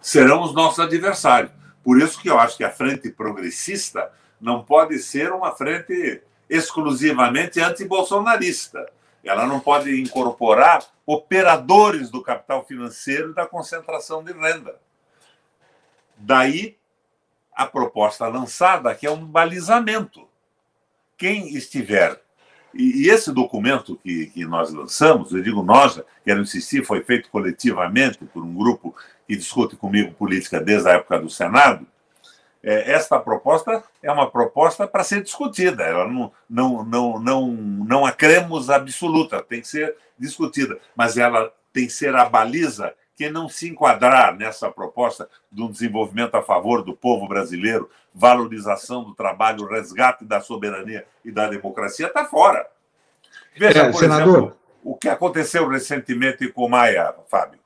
Serão 0.00 0.42
os 0.42 0.54
nossos 0.54 0.80
adversários. 0.80 1.52
Por 1.82 2.00
isso 2.00 2.20
que 2.20 2.28
eu 2.28 2.38
acho 2.38 2.56
que 2.56 2.64
a 2.64 2.70
frente 2.70 3.10
progressista 3.10 4.10
não 4.40 4.62
pode 4.62 4.98
ser 4.98 5.32
uma 5.32 5.52
frente 5.52 6.22
exclusivamente 6.48 7.60
antibolsonarista. 7.60 8.90
Ela 9.22 9.46
não 9.46 9.60
pode 9.60 10.00
incorporar 10.00 10.84
operadores 11.04 12.10
do 12.10 12.22
capital 12.22 12.64
financeiro 12.64 13.30
e 13.30 13.34
da 13.34 13.46
concentração 13.46 14.24
de 14.24 14.32
renda. 14.32 14.76
Daí 16.16 16.76
a 17.54 17.66
proposta 17.66 18.26
lançada, 18.26 18.94
que 18.94 19.06
é 19.06 19.10
um 19.10 19.24
balizamento. 19.24 20.26
Quem 21.16 21.54
estiver. 21.54 22.18
E, 22.74 23.08
esse 23.08 23.32
documento 23.32 23.96
que, 23.96 24.26
que 24.26 24.44
nós 24.44 24.72
lançamos, 24.72 25.32
eu 25.32 25.42
digo 25.42 25.62
nós, 25.62 26.00
quero 26.24 26.40
insistir, 26.40 26.84
foi 26.84 27.02
feito 27.02 27.28
coletivamente 27.30 28.18
por 28.26 28.42
um 28.42 28.54
grupo 28.54 28.94
que 29.26 29.36
discute 29.36 29.76
comigo 29.76 30.12
política 30.14 30.60
desde 30.60 30.88
a 30.88 30.92
época 30.92 31.18
do 31.18 31.30
Senado 31.30 31.86
é, 32.62 32.92
esta 32.92 33.18
proposta 33.18 33.82
é 34.02 34.12
uma 34.12 34.30
proposta 34.30 34.86
para 34.86 35.02
ser 35.02 35.22
discutida, 35.22 35.82
ela 35.82 36.06
não, 36.06 36.32
não, 36.48 36.84
não, 36.84 37.18
não, 37.18 37.50
não 37.50 38.06
a 38.06 38.12
cremos 38.12 38.68
absoluta, 38.68 39.42
tem 39.42 39.60
que 39.62 39.68
ser 39.68 39.96
discutida, 40.18 40.78
mas 40.94 41.16
ela 41.16 41.50
tem 41.72 41.86
que 41.86 41.92
ser 41.92 42.14
a 42.14 42.26
baliza 42.26 42.92
que 43.20 43.28
não 43.28 43.50
se 43.50 43.68
enquadrar 43.68 44.34
nessa 44.34 44.70
proposta 44.70 45.28
de 45.52 45.62
um 45.62 45.70
desenvolvimento 45.70 46.36
a 46.36 46.42
favor 46.42 46.82
do 46.82 46.96
povo 46.96 47.28
brasileiro, 47.28 47.90
valorização 48.14 49.04
do 49.04 49.14
trabalho, 49.14 49.68
resgate 49.68 50.24
da 50.24 50.40
soberania 50.40 51.06
e 51.22 51.30
da 51.30 51.46
democracia, 51.46 52.06
está 52.06 52.24
fora. 52.24 52.66
Veja, 53.54 53.80
é, 53.80 53.92
por 53.92 53.98
senador... 53.98 54.26
exemplo, 54.26 54.56
o 54.82 54.96
que 54.96 55.06
aconteceu 55.06 55.68
recentemente 55.68 56.48
com 56.48 56.64
o 56.64 56.68
Maia, 56.70 57.14
Fábio. 57.28 57.60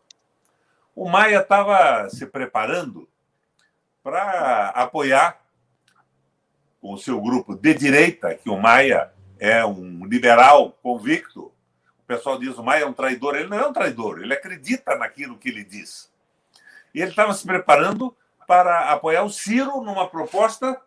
O 0.92 1.08
Maia 1.08 1.38
estava 1.38 2.08
se 2.10 2.26
preparando 2.26 3.08
para 4.02 4.70
apoiar 4.70 5.40
com 6.80 6.94
o 6.94 6.98
seu 6.98 7.20
grupo 7.20 7.54
de 7.54 7.74
direita, 7.74 8.34
que 8.34 8.50
o 8.50 8.58
Maia 8.58 9.12
é 9.38 9.64
um 9.64 10.04
liberal 10.04 10.72
convicto. 10.82 11.52
O 12.04 12.06
pessoal 12.06 12.38
diz 12.38 12.56
o 12.58 12.62
Maia 12.62 12.82
é 12.82 12.86
um 12.86 12.92
traidor. 12.92 13.34
Ele 13.34 13.48
não 13.48 13.58
é 13.58 13.66
um 13.66 13.72
traidor, 13.72 14.20
ele 14.20 14.32
acredita 14.32 14.94
naquilo 14.96 15.38
que 15.38 15.48
ele 15.48 15.64
diz. 15.64 16.12
E 16.94 17.00
ele 17.00 17.10
estava 17.10 17.32
se 17.32 17.44
preparando 17.44 18.14
para 18.46 18.90
apoiar 18.90 19.24
o 19.24 19.30
Ciro 19.30 19.80
numa 19.80 20.06
proposta 20.06 20.78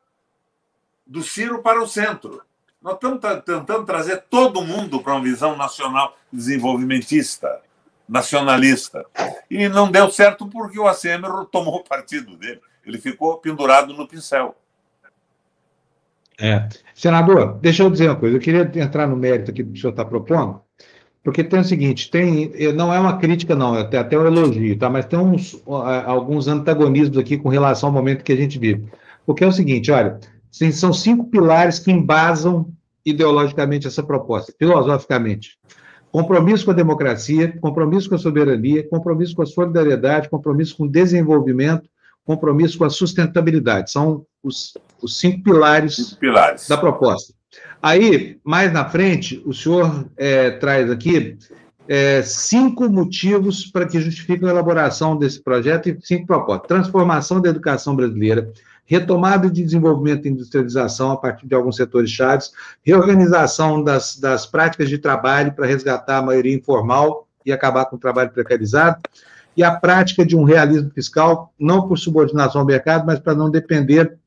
do 1.05 1.23
Ciro 1.23 1.61
para 1.61 1.81
o 1.81 1.87
centro. 1.87 2.43
Nós 2.81 2.93
estamos 2.93 3.19
tentando 3.43 3.85
trazer 3.85 4.25
todo 4.29 4.63
mundo 4.63 5.01
para 5.01 5.13
uma 5.13 5.23
visão 5.23 5.57
nacional 5.57 6.15
desenvolvimentista, 6.31 7.61
nacionalista. 8.07 9.05
E 9.49 9.67
não 9.67 9.91
deu 9.91 10.11
certo 10.11 10.47
porque 10.47 10.79
o 10.79 10.87
ACM 10.87 11.23
tomou 11.51 11.83
partido 11.83 12.37
dele. 12.37 12.61
Ele 12.85 12.99
ficou 12.99 13.39
pendurado 13.39 13.93
no 13.93 14.07
pincel. 14.07 14.55
É. 16.39 16.69
Senador, 16.93 17.55
deixa 17.55 17.81
eu 17.81 17.89
dizer 17.89 18.09
uma 18.09 18.15
coisa. 18.15 18.37
Eu 18.37 18.41
queria 18.41 18.61
entrar 18.75 19.07
no 19.07 19.15
mérito 19.15 19.49
aqui 19.49 19.63
do 19.63 19.71
que 19.71 19.79
o 19.79 19.81
senhor 19.81 19.91
está 19.91 20.05
propondo, 20.05 20.61
porque 21.27 21.43
tem 21.43 21.59
o 21.59 21.63
seguinte: 21.65 22.09
tem, 22.09 22.53
não 22.73 22.93
é 22.93 22.97
uma 22.97 23.17
crítica, 23.17 23.53
não, 23.53 23.75
é 23.75 23.81
até, 23.81 23.97
até 23.97 24.17
um 24.17 24.25
elogio, 24.25 24.79
tá? 24.79 24.89
mas 24.89 25.05
tem 25.07 25.19
uns, 25.19 25.61
alguns 26.05 26.47
antagonismos 26.47 27.17
aqui 27.17 27.37
com 27.37 27.49
relação 27.49 27.89
ao 27.89 27.93
momento 27.93 28.23
que 28.23 28.31
a 28.31 28.35
gente 28.37 28.57
vive. 28.57 28.85
Porque 29.25 29.43
é 29.43 29.47
o 29.47 29.51
seguinte: 29.51 29.91
olha, 29.91 30.21
são 30.71 30.93
cinco 30.93 31.25
pilares 31.25 31.79
que 31.79 31.91
embasam 31.91 32.71
ideologicamente 33.05 33.85
essa 33.85 34.01
proposta, 34.01 34.53
filosoficamente. 34.57 35.57
Compromisso 36.13 36.63
com 36.63 36.71
a 36.71 36.73
democracia, 36.73 37.57
compromisso 37.59 38.07
com 38.07 38.15
a 38.15 38.19
soberania, 38.19 38.87
compromisso 38.87 39.35
com 39.35 39.41
a 39.41 39.45
solidariedade, 39.45 40.29
compromisso 40.29 40.77
com 40.77 40.85
o 40.85 40.89
desenvolvimento, 40.89 41.89
compromisso 42.23 42.77
com 42.77 42.85
a 42.85 42.89
sustentabilidade. 42.89 43.91
São 43.91 44.25
os, 44.41 44.77
os 45.01 45.19
cinco, 45.19 45.43
pilares 45.43 45.97
cinco 45.97 46.19
pilares 46.21 46.69
da 46.69 46.77
proposta. 46.77 47.33
Aí, 47.81 48.39
mais 48.43 48.73
na 48.73 48.85
frente, 48.85 49.41
o 49.45 49.53
senhor 49.53 50.07
é, 50.17 50.51
traz 50.51 50.89
aqui 50.89 51.37
é, 51.87 52.21
cinco 52.21 52.89
motivos 52.89 53.65
para 53.65 53.85
que 53.85 53.99
justifiquem 53.99 54.47
a 54.47 54.51
elaboração 54.51 55.17
desse 55.17 55.41
projeto 55.41 55.89
e 55.89 55.97
cinco 56.01 56.27
propostas. 56.27 56.67
Transformação 56.67 57.39
da 57.39 57.49
educação 57.49 57.95
brasileira, 57.95 58.51
retomada 58.85 59.49
de 59.49 59.63
desenvolvimento 59.63 60.25
e 60.25 60.29
industrialização 60.29 61.11
a 61.11 61.17
partir 61.17 61.47
de 61.47 61.53
alguns 61.53 61.75
setores 61.75 62.09
chaves, 62.09 62.51
reorganização 62.83 63.83
das, 63.83 64.17
das 64.17 64.45
práticas 64.45 64.89
de 64.89 64.97
trabalho 64.97 65.53
para 65.53 65.67
resgatar 65.67 66.17
a 66.17 66.21
maioria 66.21 66.55
informal 66.55 67.27
e 67.45 67.51
acabar 67.51 67.85
com 67.85 67.95
o 67.95 67.99
trabalho 67.99 68.31
precarizado, 68.31 68.99
e 69.55 69.63
a 69.63 69.71
prática 69.71 70.25
de 70.25 70.35
um 70.35 70.43
realismo 70.43 70.91
fiscal, 70.93 71.51
não 71.59 71.87
por 71.87 71.97
subordinação 71.97 72.61
ao 72.61 72.67
mercado, 72.67 73.05
mas 73.05 73.19
para 73.19 73.33
não 73.33 73.49
depender 73.49 74.17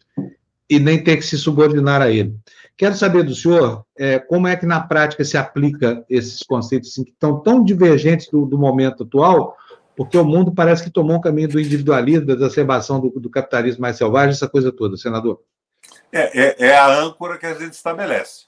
e 0.69 0.79
nem 0.79 1.03
ter 1.03 1.17
que 1.17 1.27
se 1.27 1.37
subordinar 1.37 2.01
a 2.01 2.11
ele. 2.11 2.35
Quero 2.81 2.95
saber 2.95 3.25
do 3.25 3.35
senhor 3.35 3.85
é, 3.95 4.19
como 4.19 4.49
é 4.49 4.57
que 4.57 4.65
na 4.65 4.81
prática 4.81 5.23
se 5.23 5.37
aplica 5.37 6.03
esses 6.09 6.43
conceitos 6.43 6.89
assim, 6.89 7.05
que 7.05 7.11
estão 7.11 7.39
tão 7.39 7.63
divergentes 7.63 8.29
do, 8.29 8.47
do, 8.47 8.57
momento 8.57 9.03
atual, 9.03 9.55
porque 9.95 10.17
o 10.17 10.25
mundo 10.25 10.51
parece 10.51 10.83
que 10.83 10.89
tomou 10.89 11.19
um 11.19 11.21
caminho 11.21 11.51
do 11.51 11.61
individualismo, 11.61 12.25
da 12.25 12.33
exacerbação 12.33 12.99
do, 12.99 13.11
do 13.11 13.29
capitalismo 13.29 13.83
mais 13.83 13.99
selvagem, 13.99 14.31
essa 14.31 14.49
coisa 14.49 14.73
toda, 14.73 14.97
senador. 14.97 15.43
É, 16.11 16.41
é, 16.43 16.57
é, 16.69 16.79
a 16.79 16.87
âncora 16.87 17.37
que 17.37 17.45
a 17.45 17.53
gente 17.53 17.75
estabelece. 17.75 18.47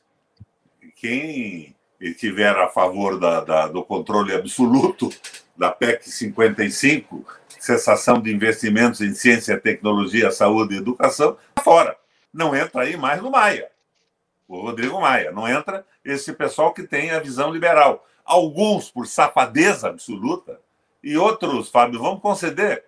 Quem 0.96 1.76
estiver 2.00 2.56
a 2.56 2.68
favor 2.68 3.20
da, 3.20 3.42
da, 3.42 3.68
do 3.68 3.84
controle 3.84 4.32
absoluto 4.32 5.10
da 5.54 5.70
PEC 5.70 6.08
55, 6.08 7.22
cessação 7.60 8.18
de 8.18 8.34
investimentos 8.34 9.02
em 9.02 9.12
ciência, 9.12 9.60
tecnologia, 9.60 10.30
saúde 10.30 10.76
e 10.76 10.78
educação, 10.78 11.36
tá 11.54 11.62
fora 11.62 11.94
não 12.32 12.56
entra 12.56 12.82
aí 12.82 12.96
mais 12.96 13.20
no 13.20 13.30
Maia, 13.30 13.68
o 14.56 14.62
Rodrigo 14.62 15.00
Maia. 15.00 15.32
Não 15.32 15.48
entra 15.48 15.84
esse 16.04 16.32
pessoal 16.32 16.72
que 16.72 16.82
tem 16.82 17.10
a 17.10 17.20
visão 17.20 17.52
liberal. 17.52 18.06
Alguns 18.24 18.90
por 18.90 19.06
safadeza 19.06 19.88
absoluta 19.88 20.60
e 21.02 21.16
outros, 21.16 21.68
Fábio, 21.68 22.00
vamos 22.00 22.22
conceder, 22.22 22.84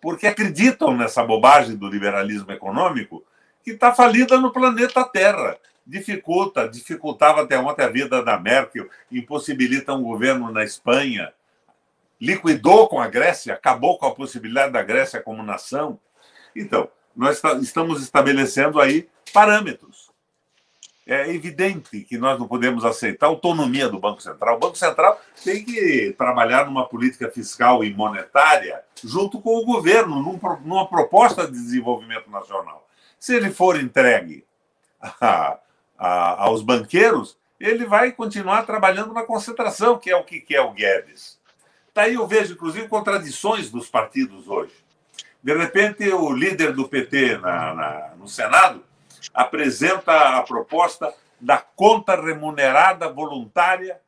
porque 0.00 0.26
acreditam 0.26 0.96
nessa 0.96 1.24
bobagem 1.24 1.76
do 1.76 1.88
liberalismo 1.88 2.52
econômico 2.52 3.24
que 3.64 3.72
está 3.72 3.92
falida 3.92 4.38
no 4.38 4.52
planeta 4.52 5.04
Terra. 5.04 5.56
Dificulta, 5.84 6.68
dificultava 6.68 7.42
até 7.42 7.58
ontem 7.58 7.82
a 7.82 7.88
vida 7.88 8.22
da 8.22 8.38
Merkel, 8.38 8.88
impossibilita 9.10 9.92
um 9.92 10.02
governo 10.02 10.52
na 10.52 10.62
Espanha, 10.62 11.32
liquidou 12.20 12.88
com 12.88 13.00
a 13.00 13.08
Grécia, 13.08 13.54
acabou 13.54 13.98
com 13.98 14.06
a 14.06 14.14
possibilidade 14.14 14.72
da 14.72 14.82
Grécia 14.82 15.20
como 15.20 15.42
nação. 15.42 15.98
Então, 16.54 16.88
nós 17.16 17.42
estamos 17.60 18.00
estabelecendo 18.00 18.80
aí 18.80 19.08
parâmetros. 19.32 19.91
É 21.04 21.28
evidente 21.34 22.00
que 22.02 22.16
nós 22.16 22.38
não 22.38 22.46
podemos 22.46 22.84
aceitar 22.84 23.26
a 23.26 23.28
autonomia 23.28 23.88
do 23.88 23.98
Banco 23.98 24.22
Central. 24.22 24.56
O 24.56 24.60
Banco 24.60 24.78
Central 24.78 25.20
tem 25.42 25.64
que 25.64 26.14
trabalhar 26.16 26.66
numa 26.66 26.88
política 26.88 27.28
fiscal 27.28 27.82
e 27.82 27.92
monetária 27.92 28.82
junto 29.02 29.40
com 29.40 29.56
o 29.56 29.64
governo, 29.64 30.22
numa 30.64 30.86
proposta 30.86 31.46
de 31.46 31.52
desenvolvimento 31.52 32.30
nacional. 32.30 32.88
Se 33.18 33.34
ele 33.34 33.50
for 33.50 33.80
entregue 33.80 34.44
a, 35.20 35.58
a, 35.98 36.44
aos 36.44 36.62
banqueiros, 36.62 37.36
ele 37.58 37.84
vai 37.84 38.12
continuar 38.12 38.62
trabalhando 38.62 39.12
na 39.12 39.24
concentração, 39.24 39.98
que 39.98 40.10
é 40.10 40.16
o 40.16 40.24
que 40.24 40.40
quer 40.40 40.60
o 40.60 40.72
Guedes. 40.72 41.40
Daí 41.92 42.14
eu 42.14 42.26
vejo, 42.26 42.54
inclusive, 42.54 42.86
contradições 42.88 43.70
dos 43.70 43.88
partidos 43.88 44.46
hoje. 44.48 44.74
De 45.42 45.52
repente, 45.52 46.08
o 46.12 46.32
líder 46.32 46.72
do 46.72 46.88
PT 46.88 47.38
na, 47.38 47.74
na, 47.74 48.14
no 48.16 48.28
Senado 48.28 48.84
apresenta 49.32 50.38
a 50.38 50.42
proposta 50.42 51.12
da 51.40 51.58
conta 51.58 52.14
remunerada 52.20 53.08
voluntária 53.08 54.00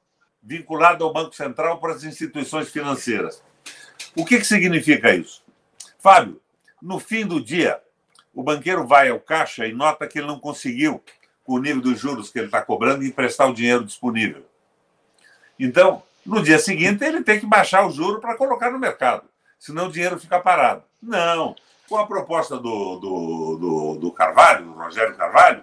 vinculada 0.42 1.02
ao 1.02 1.12
Banco 1.12 1.34
Central 1.34 1.78
para 1.78 1.94
as 1.94 2.04
instituições 2.04 2.70
financeiras. 2.70 3.42
O 4.16 4.24
que, 4.24 4.38
que 4.38 4.44
significa 4.44 5.14
isso? 5.14 5.42
Fábio, 5.98 6.40
no 6.80 7.00
fim 7.00 7.26
do 7.26 7.42
dia, 7.42 7.80
o 8.32 8.42
banqueiro 8.42 8.86
vai 8.86 9.08
ao 9.08 9.18
caixa 9.18 9.66
e 9.66 9.72
nota 9.72 10.06
que 10.06 10.18
ele 10.18 10.26
não 10.26 10.38
conseguiu, 10.38 11.02
com 11.42 11.54
o 11.54 11.58
nível 11.58 11.80
dos 11.80 11.98
juros 11.98 12.30
que 12.30 12.38
ele 12.38 12.46
está 12.46 12.62
cobrando, 12.62 13.04
emprestar 13.04 13.48
o 13.48 13.54
dinheiro 13.54 13.84
disponível. 13.84 14.44
Então, 15.58 16.02
no 16.24 16.42
dia 16.42 16.58
seguinte, 16.58 17.04
ele 17.04 17.22
tem 17.22 17.40
que 17.40 17.46
baixar 17.46 17.86
o 17.86 17.90
juro 17.90 18.20
para 18.20 18.36
colocar 18.36 18.70
no 18.70 18.78
mercado 18.78 19.28
senão 19.64 19.86
o 19.86 19.90
dinheiro 19.90 20.20
fica 20.20 20.38
parado. 20.38 20.82
Não. 21.02 21.56
Com 21.88 21.96
a 21.98 22.06
proposta 22.06 22.56
do, 22.56 22.96
do, 22.96 23.56
do, 23.56 23.94
do 23.96 24.12
Carvalho, 24.12 24.66
do 24.66 24.72
Rogério 24.72 25.16
Carvalho, 25.16 25.62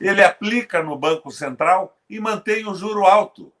ele 0.00 0.22
aplica 0.22 0.82
no 0.82 0.96
Banco 0.96 1.30
Central 1.30 1.96
e 2.08 2.18
mantém 2.20 2.66
o 2.66 2.74
juro 2.74 3.04
alto. 3.04 3.52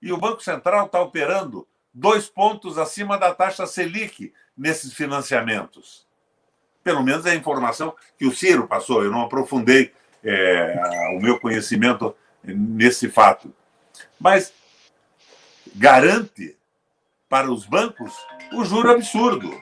E 0.00 0.12
o 0.12 0.18
Banco 0.18 0.42
Central 0.42 0.86
está 0.86 1.00
operando 1.00 1.66
dois 1.94 2.28
pontos 2.28 2.78
acima 2.78 3.16
da 3.16 3.34
taxa 3.34 3.66
Selic 3.66 4.32
nesses 4.56 4.92
financiamentos. 4.92 6.06
Pelo 6.82 7.02
menos 7.02 7.24
é 7.26 7.30
a 7.30 7.36
informação 7.36 7.94
que 8.18 8.26
o 8.26 8.34
Ciro 8.34 8.66
passou. 8.66 9.04
Eu 9.04 9.10
não 9.10 9.22
aprofundei 9.22 9.92
é, 10.24 11.14
o 11.16 11.20
meu 11.20 11.38
conhecimento 11.38 12.14
nesse 12.42 13.08
fato. 13.08 13.54
Mas 14.18 14.52
garante 15.74 16.56
para 17.28 17.50
os 17.50 17.64
bancos 17.64 18.12
o 18.52 18.64
juro 18.64 18.90
absurdo. 18.90 19.58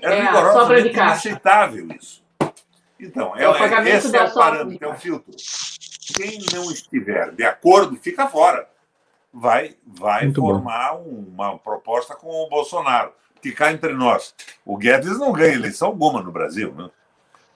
É, 0.00 0.12
é 0.12 0.22
rigorosamente 0.22 0.88
inaceitável 0.88 1.88
isso. 1.92 2.24
Então, 2.98 3.36
é, 3.36 3.44
é, 3.44 3.96
esse 3.96 4.16
é 4.16 4.22
o 4.22 4.34
parâmetro, 4.34 4.88
é 4.88 4.90
o 4.90 4.94
filtro. 4.94 5.34
Quem 6.14 6.38
não 6.52 6.70
estiver 6.70 7.32
de 7.32 7.44
acordo, 7.44 7.96
fica 7.96 8.26
fora. 8.26 8.68
Vai, 9.32 9.76
vai 9.86 10.32
formar 10.32 10.94
uma 10.94 11.58
proposta 11.58 12.14
com 12.14 12.28
o 12.28 12.48
Bolsonaro. 12.48 13.12
Ficar 13.42 13.72
entre 13.72 13.92
nós. 13.92 14.34
O 14.64 14.76
Guedes 14.76 15.18
não 15.18 15.30
ganha 15.32 15.54
eleição 15.54 15.88
alguma 15.88 16.22
no 16.22 16.32
Brasil. 16.32 16.72
Né? 16.74 16.88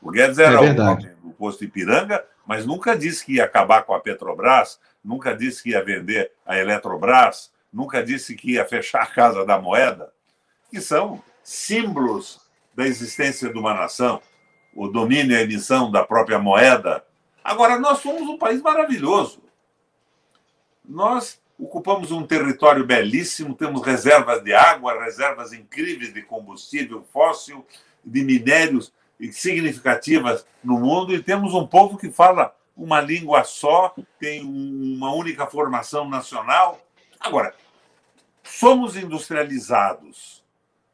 O 0.03 0.11
Guedes 0.11 0.39
era 0.39 0.55
é 0.55 0.71
o 0.71 0.97
do 0.97 1.33
posto 1.33 1.65
Ipiranga, 1.65 2.23
mas 2.47 2.67
nunca 2.67 2.97
disse 2.97 3.25
que 3.25 3.35
ia 3.35 3.45
acabar 3.45 3.83
com 3.85 3.95
a 3.95 4.01
Petrobras, 4.01 4.79
nunca 5.03 5.35
disse 5.35 5.63
que 5.63 5.71
ia 5.71 5.83
vender 5.83 6.33
a 6.45 6.59
Eletrobras, 6.59 7.51
nunca 7.73 8.03
disse 8.03 8.35
que 8.35 8.53
ia 8.53 8.65
fechar 8.65 9.03
a 9.03 9.07
Casa 9.07 9.47
da 9.47 9.59
Moeda, 9.59 10.13
que 10.71 10.81
são 10.81 11.23
símbolos 11.43 12.41
da 12.75 12.87
existência 12.87 13.53
de 13.53 13.59
uma 13.59 13.75
nação, 13.75 14.21
o 14.75 14.89
domínio 14.89 15.33
e 15.33 15.37
a 15.37 15.43
emissão 15.43 15.91
da 15.91 16.05
própria 16.05 16.39
moeda. 16.39 17.05
Agora, 17.43 17.79
nós 17.79 17.99
somos 17.99 18.23
um 18.23 18.39
país 18.39 18.63
maravilhoso. 18.63 19.43
Nós 20.85 21.41
ocupamos 21.59 22.11
um 22.11 22.27
território 22.27 22.87
belíssimo, 22.87 23.55
temos 23.55 23.83
reservas 23.83 24.43
de 24.43 24.53
água, 24.55 25.03
reservas 25.03 25.53
incríveis 25.53 26.13
de 26.13 26.23
combustível 26.23 27.05
fóssil, 27.13 27.67
de 28.05 28.25
minérios 28.25 28.93
significativas 29.33 30.47
no 30.65 30.79
mundo, 30.79 31.15
e 31.15 31.23
temos 31.23 31.53
um 31.53 31.67
povo 31.67 31.99
que 31.99 32.11
fala 32.11 32.55
uma 32.75 33.01
língua 33.01 33.45
só, 33.45 33.95
tem 34.19 34.43
uma 34.43 35.13
única 35.13 35.47
formação 35.47 36.09
nacional. 36.09 36.81
Agora, 37.19 37.55
somos 38.43 38.97
industrializados 38.97 40.40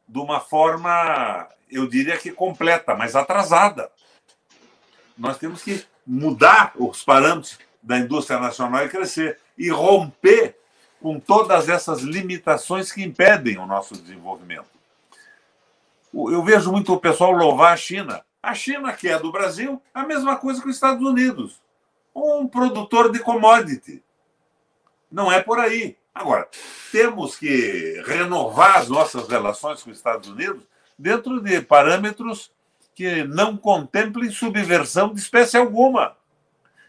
de 0.07 0.19
uma 0.19 0.39
forma, 0.39 1.47
eu 1.69 1.87
diria 1.87 2.17
que 2.17 2.31
completa, 2.31 2.95
mas 2.95 3.15
atrasada. 3.15 3.91
Nós 5.17 5.37
temos 5.37 5.61
que 5.61 5.85
mudar 6.05 6.71
os 6.75 7.03
parâmetros 7.03 7.59
da 7.81 7.97
indústria 7.97 8.39
nacional 8.39 8.85
e 8.85 8.89
crescer 8.89 9.39
e 9.57 9.69
romper 9.69 10.57
com 11.01 11.19
todas 11.19 11.69
essas 11.69 12.01
limitações 12.01 12.91
que 12.91 13.03
impedem 13.03 13.57
o 13.57 13.65
nosso 13.65 13.93
desenvolvimento. 13.95 14.77
Eu 16.13 16.43
vejo 16.43 16.71
muito 16.71 16.93
o 16.93 16.99
pessoal 16.99 17.31
louvar 17.31 17.73
a 17.73 17.77
China. 17.77 18.23
A 18.41 18.53
China, 18.53 18.93
que 18.93 19.07
é 19.07 19.19
do 19.19 19.31
Brasil, 19.31 19.81
a 19.93 20.03
mesma 20.03 20.37
coisa 20.37 20.61
que 20.61 20.69
os 20.69 20.75
Estados 20.75 21.05
Unidos. 21.05 21.61
Um 22.15 22.47
produtor 22.47 23.11
de 23.11 23.19
commodity. 23.19 24.01
Não 25.11 25.31
é 25.31 25.41
por 25.41 25.59
aí. 25.59 25.97
Agora, 26.17 26.47
temos 26.91 27.37
que 27.37 28.01
renovar 28.05 28.77
as 28.77 28.89
nossas 28.89 29.27
relações 29.27 29.83
com 29.83 29.91
os 29.91 29.97
Estados 29.97 30.27
Unidos 30.27 30.63
dentro 30.97 31.39
de 31.39 31.61
parâmetros 31.61 32.51
que 32.95 33.23
não 33.23 33.55
contemplem 33.55 34.31
subversão 34.31 35.13
de 35.13 35.19
espécie 35.19 35.57
alguma. 35.57 36.15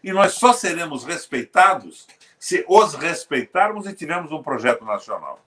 E 0.03 0.11
nós 0.11 0.33
só 0.33 0.51
seremos 0.51 1.03
respeitados 1.03 2.07
se 2.39 2.65
os 2.67 2.95
respeitarmos 2.95 3.85
e 3.85 3.93
tivermos 3.93 4.31
um 4.31 4.41
projeto 4.41 4.83
nacional. 4.83 5.39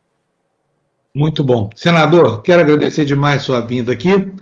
Muito 1.13 1.43
bom. 1.43 1.69
Senador, 1.75 2.41
quero 2.43 2.63
agradecer 2.63 3.05
demais 3.05 3.43
sua 3.43 3.61
vinda 3.61 3.93
aqui. 3.93 4.33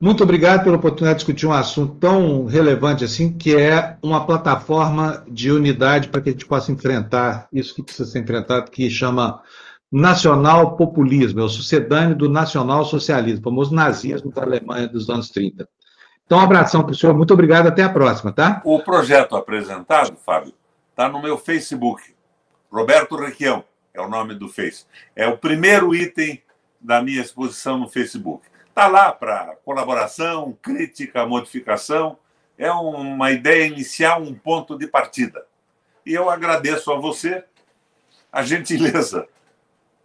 Muito 0.00 0.22
obrigado 0.22 0.64
pela 0.64 0.76
oportunidade 0.76 1.18
de 1.18 1.24
discutir 1.24 1.46
um 1.46 1.52
assunto 1.52 1.94
tão 1.96 2.44
relevante 2.46 3.04
assim, 3.04 3.32
que 3.32 3.56
é 3.56 3.96
uma 4.02 4.26
plataforma 4.26 5.24
de 5.28 5.50
unidade 5.50 6.08
para 6.08 6.20
que 6.20 6.28
a 6.28 6.32
gente 6.32 6.46
possa 6.46 6.72
enfrentar 6.72 7.48
isso 7.52 7.74
que 7.74 7.82
precisa 7.82 8.10
ser 8.10 8.18
enfrentado, 8.18 8.70
que 8.70 8.90
chama 8.90 9.40
nacional 9.90 10.76
populismo, 10.76 11.40
é 11.40 11.44
o 11.44 11.48
sucedâneo 11.48 12.16
do 12.16 12.28
nacional 12.28 12.84
socialismo, 12.84 13.44
famoso 13.44 13.72
nazismo 13.72 14.32
da 14.32 14.42
Alemanha 14.42 14.88
dos 14.88 15.08
anos 15.08 15.30
30. 15.30 15.68
Então, 16.26 16.38
um 16.38 16.40
abração 16.40 16.82
para 16.82 16.92
o 16.92 16.94
senhor, 16.94 17.14
muito 17.14 17.32
obrigado, 17.32 17.68
até 17.68 17.82
a 17.82 17.88
próxima, 17.88 18.32
tá? 18.32 18.60
O 18.64 18.80
projeto 18.80 19.36
apresentado, 19.36 20.16
Fábio, 20.24 20.52
está 20.90 21.08
no 21.08 21.22
meu 21.22 21.38
Facebook, 21.38 22.02
Roberto 22.72 23.14
Requião. 23.14 23.62
é 23.92 24.00
o 24.00 24.08
nome 24.08 24.34
do 24.34 24.48
Face. 24.48 24.84
É 25.14 25.28
o 25.28 25.38
primeiro 25.38 25.94
item 25.94 26.42
da 26.80 27.00
minha 27.00 27.20
exposição 27.20 27.78
no 27.78 27.88
Facebook. 27.88 28.42
Está 28.74 28.88
lá 28.88 29.12
para 29.12 29.54
colaboração, 29.64 30.58
crítica, 30.60 31.24
modificação. 31.24 32.18
É 32.58 32.72
uma 32.72 33.30
ideia 33.30 33.68
inicial, 33.68 34.20
um 34.20 34.34
ponto 34.34 34.76
de 34.76 34.88
partida. 34.88 35.46
E 36.04 36.12
eu 36.12 36.28
agradeço 36.28 36.92
a 36.92 36.98
você 36.98 37.44
a 38.32 38.42
gentileza 38.42 39.28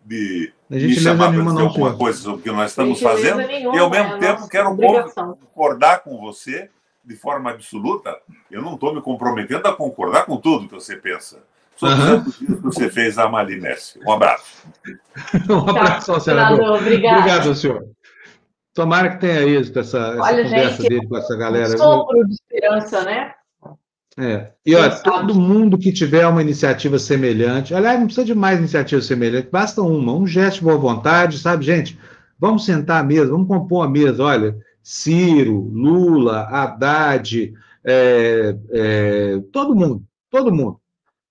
de 0.05 0.53
me 0.69 0.93
chamar 0.93 1.33
para 1.33 1.41
dizer 1.41 1.61
alguma 1.61 1.97
coisa 1.97 2.19
sobre 2.19 2.41
o 2.41 2.43
que 2.43 2.51
nós 2.51 2.69
estamos 2.69 3.01
fazendo. 3.01 3.37
Nenhuma, 3.37 3.75
e, 3.75 3.79
ao 3.79 3.89
mesmo 3.89 4.13
é 4.13 4.19
tempo, 4.19 4.47
quero 4.47 4.69
obrigação. 4.69 5.35
concordar 5.35 6.03
com 6.03 6.19
você 6.19 6.69
de 7.03 7.15
forma 7.15 7.49
absoluta. 7.49 8.19
Eu 8.51 8.61
não 8.61 8.75
estou 8.75 8.93
me 8.93 9.01
comprometendo 9.01 9.67
a 9.67 9.75
concordar 9.75 10.27
com 10.27 10.37
tudo 10.37 10.67
que 10.67 10.75
você 10.75 10.95
pensa. 10.95 11.39
Sobre 11.75 11.95
uhum. 11.95 12.23
que 12.23 12.45
você 12.61 12.87
fez 12.87 13.17
a 13.17 13.27
Mali 13.27 13.59
Messi. 13.59 13.99
Um 14.05 14.11
abraço. 14.11 14.67
um 15.49 15.69
abraço, 15.69 16.13
tá, 16.13 16.19
senador. 16.19 16.81
Obrigado. 16.81 17.17
Obrigado, 17.17 17.55
senhor. 17.55 17.89
Tomara 18.79 19.09
que 19.09 19.19
tenha 19.19 19.41
êxito 19.41 19.77
essa, 19.79 19.97
essa 19.97 20.21
Olha, 20.21 20.43
conversa 20.43 20.81
gente, 20.81 20.87
dele 20.87 21.07
com 21.07 21.17
essa 21.17 21.35
galera. 21.35 21.73
Um 21.73 21.77
sopro 21.77 22.25
de 22.25 22.33
esperança, 22.33 23.03
né? 23.03 23.33
É. 24.17 24.51
E 24.65 24.73
olha, 24.73 24.89
todo 24.91 25.35
mundo 25.35 25.77
que 25.77 25.91
tiver 25.91 26.25
uma 26.25 26.41
iniciativa 26.41 26.97
semelhante, 26.97 27.75
aliás, 27.75 27.99
não 27.99 28.05
precisa 28.05 28.25
de 28.25 28.33
mais 28.33 28.57
iniciativa 28.57 29.01
semelhante, 29.01 29.49
basta 29.51 29.81
uma, 29.81 30.13
um 30.13 30.25
gesto 30.25 30.59
de 30.59 30.63
boa 30.63 30.77
vontade, 30.77 31.39
sabe, 31.39 31.65
gente? 31.65 31.99
Vamos 32.39 32.63
sentar 32.63 33.01
à 33.01 33.03
mesa, 33.03 33.29
vamos 33.31 33.49
compor 33.49 33.85
a 33.85 33.89
mesa. 33.89 34.23
Olha, 34.23 34.55
Ciro, 34.81 35.69
Lula, 35.73 36.47
Haddad, 36.49 37.53
é, 37.83 38.55
é, 38.71 39.41
todo 39.51 39.75
mundo, 39.75 40.01
todo 40.31 40.55
mundo. 40.55 40.79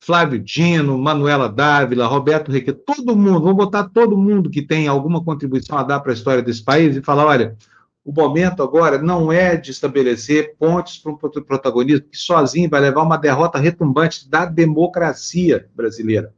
Flávio 0.01 0.39
Dino, 0.39 0.97
Manuela 0.97 1.49
Dávila, 1.49 2.07
Roberto 2.07 2.51
Reque, 2.51 2.73
todo 2.73 3.17
mundo, 3.17 3.41
vamos 3.41 3.57
botar 3.57 3.85
todo 3.85 4.17
mundo 4.17 4.49
que 4.49 4.63
tem 4.63 4.89
alguma 4.89 5.23
contribuição 5.23 5.77
a 5.77 5.83
dar 5.83 6.01
para 6.01 6.13
a 6.13 6.15
história 6.15 6.43
desse 6.43 6.63
país 6.63 6.97
e 6.97 7.03
falar: 7.03 7.27
olha, 7.27 7.57
o 8.05 8.13
momento 8.13 8.63
agora 8.63 8.97
não 8.97 9.31
é 9.31 9.57
de 9.57 9.71
estabelecer 9.71 10.57
pontes 10.59 10.97
para 10.97 11.13
um 11.13 11.17
protagonismo 11.17 12.07
que 12.11 12.17
sozinho 12.17 12.71
vai 12.71 12.81
levar 12.81 13.03
uma 13.03 13.19
derrota 13.19 13.59
retumbante 13.59 14.29
da 14.31 14.47
democracia 14.47 15.69
brasileira. 15.75 16.33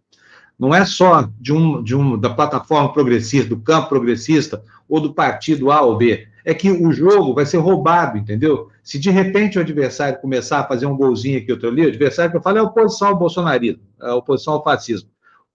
Não 0.59 0.75
é 0.75 0.85
só 0.85 1.29
de 1.39 1.53
um, 1.53 1.83
de 1.83 1.95
um, 1.95 2.19
da 2.19 2.29
plataforma 2.29 2.93
progressista, 2.93 3.49
do 3.49 3.61
campo 3.61 3.89
progressista 3.89 4.63
ou 4.89 5.01
do 5.01 5.15
partido 5.15 5.71
A 5.71 5.81
ou 5.81 5.97
B. 5.97 6.27
É 6.45 6.55
que 6.55 6.71
o 6.71 6.93
jogo 6.93 7.35
vai 7.35 7.47
ser 7.47 7.59
roubado, 7.59 8.19
entendeu? 8.19 8.69
Se 8.83 8.99
de 8.99 9.11
repente 9.11 9.59
o 9.59 9.61
adversário 9.61 10.21
começar 10.21 10.61
a 10.61 10.67
fazer 10.67 10.87
um 10.87 10.97
golzinho 10.97 11.39
aqui, 11.39 11.53
outro 11.53 11.69
ali, 11.69 11.85
o 11.85 11.89
adversário 11.89 12.31
que 12.31 12.37
eu 12.37 12.43
falo 12.43 12.59
é 12.59 12.61
a 12.61 12.65
oposição 12.65 13.09
ao 13.09 13.17
bolsonarismo, 13.17 13.83
a 14.01 14.15
oposição 14.15 14.55
ao 14.55 14.65
fascismo 14.65 15.11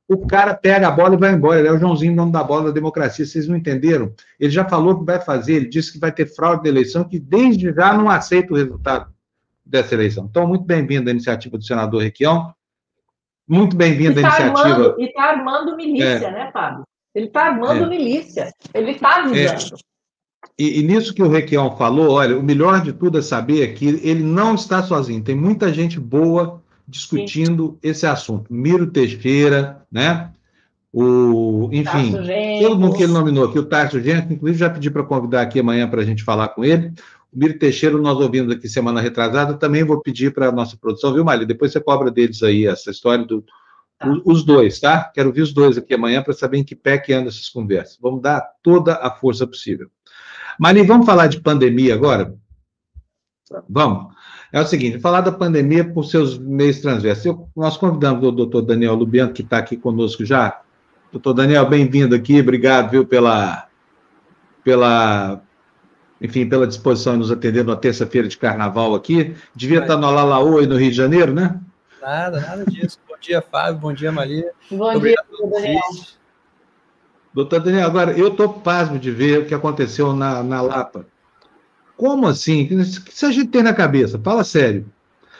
o 0.08 0.28
cara 0.28 0.54
pega 0.54 0.88
a 0.88 0.92
bola 0.92 1.16
e 1.16 1.18
vai 1.18 1.34
embora. 1.34 1.60
Ele 1.60 1.68
é 1.68 1.72
o 1.72 1.80
Joãozinho, 1.80 2.16
dono 2.16 2.32
da 2.32 2.44
bola 2.44 2.66
da 2.66 2.72
democracia. 2.72 3.26
Vocês 3.26 3.48
não 3.48 3.58
entenderam? 3.58 4.14
Ele 4.40 4.52
já 4.52 4.68
falou 4.68 4.94
o 4.94 5.00
que 5.00 5.06
vai 5.06 5.20
fazer. 5.20 5.56
Ele 5.56 5.68
disse 5.68 5.92
que 5.92 6.00
vai 6.00 6.12
ter 6.12 6.28
fraude 6.28 6.64
da 6.64 6.70
eleição, 6.70 7.04
que 7.04 7.20
desde 7.20 7.74
já 7.74 7.94
não 7.94 8.10
aceita 8.10 8.54
o 8.54 8.56
resultado 8.58 9.12
dessa 9.66 9.96
eleição. 9.96 10.28
Então, 10.30 10.48
muito 10.48 10.64
bem-vindo 10.64 11.10
à 11.10 11.12
iniciativa 11.12 11.58
do 11.58 11.64
senador 11.64 12.04
Requião. 12.04 12.54
Muito 13.48 13.76
bem-vindo 13.76 14.20
à 14.20 14.24
tá 14.24 14.30
iniciativa. 14.30 14.70
Armando, 14.70 14.96
e 15.00 15.06
está 15.06 15.24
armando 15.24 15.76
milícia, 15.76 16.28
é. 16.28 16.32
né, 16.32 16.52
Fábio? 16.52 16.84
Ele 17.14 17.28
está 17.28 17.44
armando 17.44 17.84
é. 17.86 17.90
milícia. 17.90 18.54
Ele 18.74 18.92
está 18.92 19.16
avisando. 19.22 19.76
É. 19.76 19.95
E, 20.58 20.80
e, 20.80 20.84
nisso 20.84 21.14
que 21.14 21.22
o 21.22 21.30
Requião 21.30 21.76
falou, 21.76 22.12
olha, 22.12 22.38
o 22.38 22.44
melhor 22.44 22.82
de 22.82 22.94
tudo 22.94 23.18
é 23.18 23.22
saber 23.22 23.74
que 23.74 23.86
ele 23.86 24.24
não 24.24 24.56
está 24.56 24.82
sozinho. 24.82 25.22
Tem 25.22 25.36
muita 25.36 25.74
gente 25.74 26.00
boa 26.00 26.62
discutindo 26.88 27.72
Sim. 27.72 27.90
esse 27.90 28.06
assunto. 28.06 28.54
Miro 28.54 28.88
Teixeira, 28.88 29.86
né? 29.92 30.32
O, 30.94 31.70
enfim, 31.74 32.14
todo 32.62 32.80
mundo 32.80 32.96
que 32.96 33.04
ele 33.04 33.12
nominou 33.12 33.44
aqui, 33.44 33.60
o 33.60 33.66
Tarso 33.66 34.00
Gento, 34.00 34.32
inclusive 34.32 34.60
já 34.60 34.70
pedi 34.70 34.90
para 34.90 35.04
convidar 35.04 35.42
aqui 35.42 35.60
amanhã 35.60 35.90
para 35.90 36.02
a 36.02 36.06
gente 36.06 36.24
falar 36.24 36.48
com 36.50 36.64
ele. 36.64 36.94
O 37.34 37.38
Miro 37.38 37.60
Teixeira, 37.60 37.98
nós 37.98 38.18
ouvimos 38.18 38.54
aqui 38.54 38.70
semana 38.70 39.02
retrasada, 39.02 39.56
também 39.56 39.84
vou 39.84 40.00
pedir 40.02 40.34
para 40.34 40.48
a 40.48 40.52
nossa 40.54 40.78
produção, 40.78 41.14
viu, 41.14 41.26
Mali? 41.26 41.46
Depois 41.46 41.74
você 41.74 41.82
cobra 41.82 42.10
deles 42.10 42.42
aí 42.42 42.66
essa 42.66 42.92
história 42.92 43.26
do. 43.26 43.44
Tá. 44.00 44.10
Os 44.26 44.44
dois, 44.44 44.80
tá? 44.80 45.12
Quero 45.14 45.34
ver 45.34 45.42
os 45.42 45.54
dois 45.54 45.78
aqui 45.78 45.94
amanhã 45.94 46.22
para 46.22 46.34
saber 46.34 46.60
em 46.60 46.64
que 46.64 46.76
pé 46.76 46.98
que 46.98 47.12
andam 47.12 47.28
essas 47.28 47.50
conversas. 47.50 47.98
Vamos 48.02 48.22
dar 48.22 48.42
toda 48.64 48.94
a 48.96 49.12
força 49.12 49.46
possível. 49.46 49.90
Mali, 50.60 50.84
vamos 50.84 51.06
falar 51.06 51.28
de 51.28 51.42
pandemia 51.42 51.94
agora? 51.94 52.34
Vamos 53.70 54.16
é 54.56 54.62
o 54.62 54.66
seguinte: 54.66 55.00
falar 55.00 55.20
da 55.20 55.34
pandemia 55.34 55.84
por 55.84 56.06
seus 56.06 56.38
meios 56.38 56.80
transversos. 56.80 57.26
Eu, 57.26 57.50
nós 57.56 57.76
convidamos 57.76 58.26
o 58.26 58.32
doutor 58.32 58.62
Daniel 58.62 58.96
Lubiano, 58.96 59.34
que 59.34 59.42
está 59.42 59.58
aqui 59.58 59.76
conosco 59.76 60.24
já. 60.24 60.62
Doutor 61.12 61.34
Daniel, 61.34 61.66
bem-vindo 61.68 62.16
aqui, 62.16 62.40
obrigado 62.40 62.92
viu, 62.92 63.06
pela, 63.06 63.68
pela, 64.64 65.42
enfim, 66.22 66.48
pela 66.48 66.66
disposição 66.66 67.16
em 67.16 67.20
nos 67.20 67.32
atender 67.32 67.66
na 67.66 67.76
terça-feira 67.76 68.30
de 68.30 68.38
carnaval 68.38 68.96
aqui. 68.96 69.36
Devia 69.54 69.80
estar 69.80 69.98
no 69.98 70.08
Alalaô 70.08 70.62
e 70.62 70.68
no 70.68 70.78
Rio 70.78 70.90
de 70.90 70.98
Janeiro, 70.98 71.34
né? 71.34 71.60
Nada, 72.02 72.40
nada 72.40 72.66
disso. 72.66 72.98
bom 73.08 73.16
dia, 73.20 73.42
Fábio, 73.42 73.80
bom 73.80 73.94
dia, 73.94 74.12
Maria. 74.12 74.52
Bom 74.72 74.96
obrigado 74.96 75.28
dia, 75.38 75.50
Daniel. 75.50 75.82
Doutor 77.36 77.60
Daniel, 77.60 77.88
agora 77.88 78.18
eu 78.18 78.30
estou 78.30 78.48
pasmo 78.48 78.98
de 78.98 79.12
ver 79.12 79.40
o 79.40 79.46
que 79.46 79.54
aconteceu 79.54 80.14
na, 80.14 80.42
na 80.42 80.62
Lapa. 80.62 81.06
Como 81.98 82.26
assim? 82.28 82.64
O 82.64 82.68
que 82.68 83.26
a 83.26 83.32
gente 83.32 83.50
tem 83.50 83.62
na 83.62 83.74
cabeça? 83.74 84.18
Fala 84.18 84.42
sério. 84.42 84.86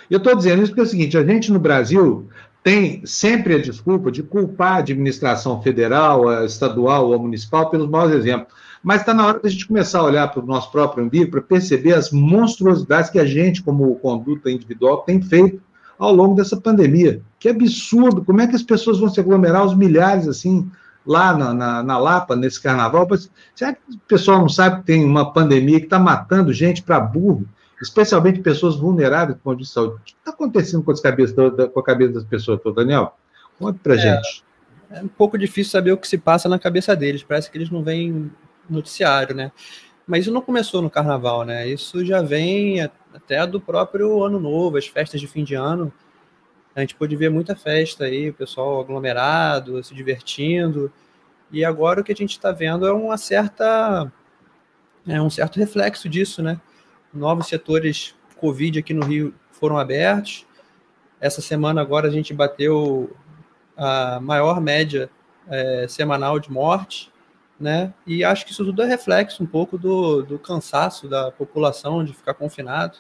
Eu 0.10 0.18
estou 0.18 0.36
dizendo 0.36 0.62
isso 0.62 0.72
porque 0.72 0.82
é 0.82 0.84
o 0.84 0.88
seguinte: 0.88 1.18
a 1.18 1.24
gente 1.24 1.54
no 1.54 1.60
Brasil 1.60 2.28
tem 2.62 3.02
sempre 3.06 3.56
a 3.56 3.62
desculpa 3.62 4.12
de 4.12 4.22
culpar 4.22 4.74
a 4.74 4.78
administração 4.80 5.62
federal, 5.62 6.28
a 6.28 6.44
estadual 6.44 7.12
ou 7.12 7.18
municipal 7.18 7.70
pelos 7.70 7.90
maus 7.90 8.12
exemplos. 8.12 8.54
Mas 8.84 9.00
está 9.00 9.14
na 9.14 9.26
hora 9.26 9.40
da 9.40 9.48
gente 9.48 9.66
começar 9.66 10.00
a 10.00 10.04
olhar 10.04 10.28
para 10.28 10.44
o 10.44 10.46
nosso 10.46 10.70
próprio 10.74 11.06
umbigo 11.06 11.32
para 11.32 11.42
perceber 11.42 11.94
as 11.94 12.12
monstruosidades 12.12 13.10
que 13.10 13.20
a 13.20 13.26
gente, 13.26 13.64
como 13.64 13.96
conduta 13.96 14.52
individual, 14.52 14.98
tem 15.04 15.22
feito 15.22 15.62
ao 15.98 16.14
longo 16.14 16.36
dessa 16.36 16.60
pandemia. 16.60 17.22
Que 17.40 17.48
absurdo! 17.48 18.22
Como 18.26 18.42
é 18.42 18.48
que 18.48 18.56
as 18.56 18.64
pessoas 18.64 19.00
vão 19.00 19.08
se 19.08 19.22
aglomerar, 19.22 19.66
os 19.66 19.78
milhares 19.78 20.28
assim, 20.28 20.70
lá 21.06 21.38
na, 21.38 21.54
na, 21.54 21.84
na, 21.84 21.98
Lapa, 21.98 22.36
nesse 22.36 22.62
carnaval. 22.62 23.08
Mas 23.10 23.30
será 23.54 23.74
que 23.74 23.82
o 23.94 24.00
pessoal 24.08 24.40
não 24.40 24.50
sabe 24.50 24.78
que 24.78 24.88
tem 24.88 25.06
uma 25.06 25.32
pandemia 25.32 25.80
que 25.80 25.86
está 25.86 26.00
matando 26.00 26.52
gente 26.52 26.82
para 26.82 27.00
burro, 27.00 27.48
especialmente 27.82 28.40
pessoas 28.40 28.76
vulneráveis 28.76 29.38
com 29.44 29.56
de 29.56 29.66
saúde? 29.66 29.96
O 29.96 30.00
que 30.00 30.16
está 30.18 30.32
acontecendo 30.32 30.84
com, 30.84 30.92
as 30.92 31.00
cabeças, 31.00 31.36
com 31.74 31.80
a 31.80 31.84
cabeça 31.84 32.14
das 32.14 32.24
pessoas, 32.24 32.60
Daniel? 32.76 33.16
Conta 33.60 33.80
para 33.82 33.96
é, 33.96 33.98
gente. 33.98 34.44
É 34.90 35.02
um 35.02 35.08
pouco 35.08 35.38
difícil 35.38 35.72
saber 35.72 35.92
o 35.92 35.98
que 35.98 36.08
se 36.08 36.18
passa 36.18 36.50
na 36.50 36.60
cabeça 36.60 36.96
deles. 36.96 37.24
Parece 37.24 37.50
que 37.52 37.58
eles 37.58 37.70
não 37.70 37.84
veem 37.84 38.32
noticiário, 38.70 39.36
né? 39.36 39.52
Mas 40.08 40.22
isso 40.22 40.34
não 40.34 40.42
começou 40.42 40.82
no 40.82 40.90
carnaval, 40.90 41.44
né? 41.44 41.68
Isso 41.68 42.06
já 42.06 42.22
vem 42.22 42.82
até 42.82 43.46
do 43.48 43.60
próprio 43.60 44.24
ano 44.24 44.40
novo, 44.40 44.78
as 44.78 44.88
festas 44.88 45.20
de 45.20 45.28
fim 45.28 45.44
de 45.44 45.56
ano 45.56 45.92
a 46.76 46.82
gente 46.82 46.96
pôde 46.96 47.16
ver 47.16 47.32
muita 47.32 47.56
festa 47.56 48.04
aí, 48.04 48.30
o 48.30 48.34
pessoal 48.34 48.82
aglomerado, 48.82 49.82
se 49.82 49.96
divertindo. 49.96 50.92
E 51.50 51.64
agora 51.64 52.02
o 52.02 52.04
que 52.04 52.12
a 52.12 52.16
gente 52.16 52.32
está 52.32 52.52
vendo 52.52 52.86
é 52.86 52.92
uma 52.92 53.18
certa 53.18 54.12
é 55.08 55.22
um 55.22 55.30
certo 55.30 55.58
reflexo 55.58 56.10
disso, 56.10 56.44
né? 56.44 56.60
Novos 57.14 57.48
setores 57.48 58.14
Covid 58.38 58.80
aqui 58.80 58.94
no 58.94 59.06
Rio 59.06 59.34
foram 59.52 59.78
abertos. 59.78 60.46
Essa 61.22 61.42
semana 61.42 61.82
agora 61.82 62.10
a 62.10 62.12
gente 62.12 62.34
bateu 62.34 63.16
a 63.78 64.20
maior 64.20 64.60
média 64.60 65.10
é, 65.48 65.86
semanal 65.88 66.40
de 66.40 66.52
morte, 66.52 67.10
né? 67.58 67.94
E 68.06 68.24
acho 68.24 68.46
que 68.46 68.52
isso 68.52 68.66
tudo 68.66 68.82
é 68.82 68.86
reflexo 68.86 69.42
um 69.42 69.46
pouco 69.48 69.78
do, 69.78 70.24
do 70.24 70.38
cansaço 70.38 71.08
da 71.08 71.32
população 71.32 72.04
de 72.04 72.14
ficar 72.14 72.34
confinado 72.34 72.98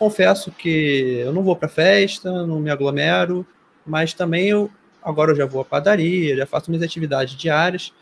confesso 0.00 0.50
que 0.50 1.20
eu 1.22 1.30
não 1.30 1.42
vou 1.42 1.54
para 1.54 1.68
festa, 1.68 2.46
não 2.46 2.58
me 2.58 2.70
aglomero, 2.70 3.46
mas 3.84 4.14
também 4.14 4.48
eu 4.48 4.70
agora 5.02 5.32
eu 5.32 5.36
já 5.36 5.44
vou 5.44 5.60
à 5.60 5.64
padaria, 5.64 6.34
já 6.34 6.46
faço 6.46 6.70
minhas 6.70 6.82
atividades 6.82 7.34
diárias. 7.34 7.92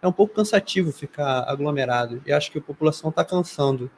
É 0.00 0.06
um 0.06 0.12
pouco 0.12 0.32
cansativo 0.32 0.92
ficar 0.92 1.40
aglomerado 1.48 2.22
e 2.24 2.32
acho 2.32 2.52
que 2.52 2.58
a 2.58 2.62
população 2.62 3.10
está 3.10 3.24
cansando. 3.24 3.90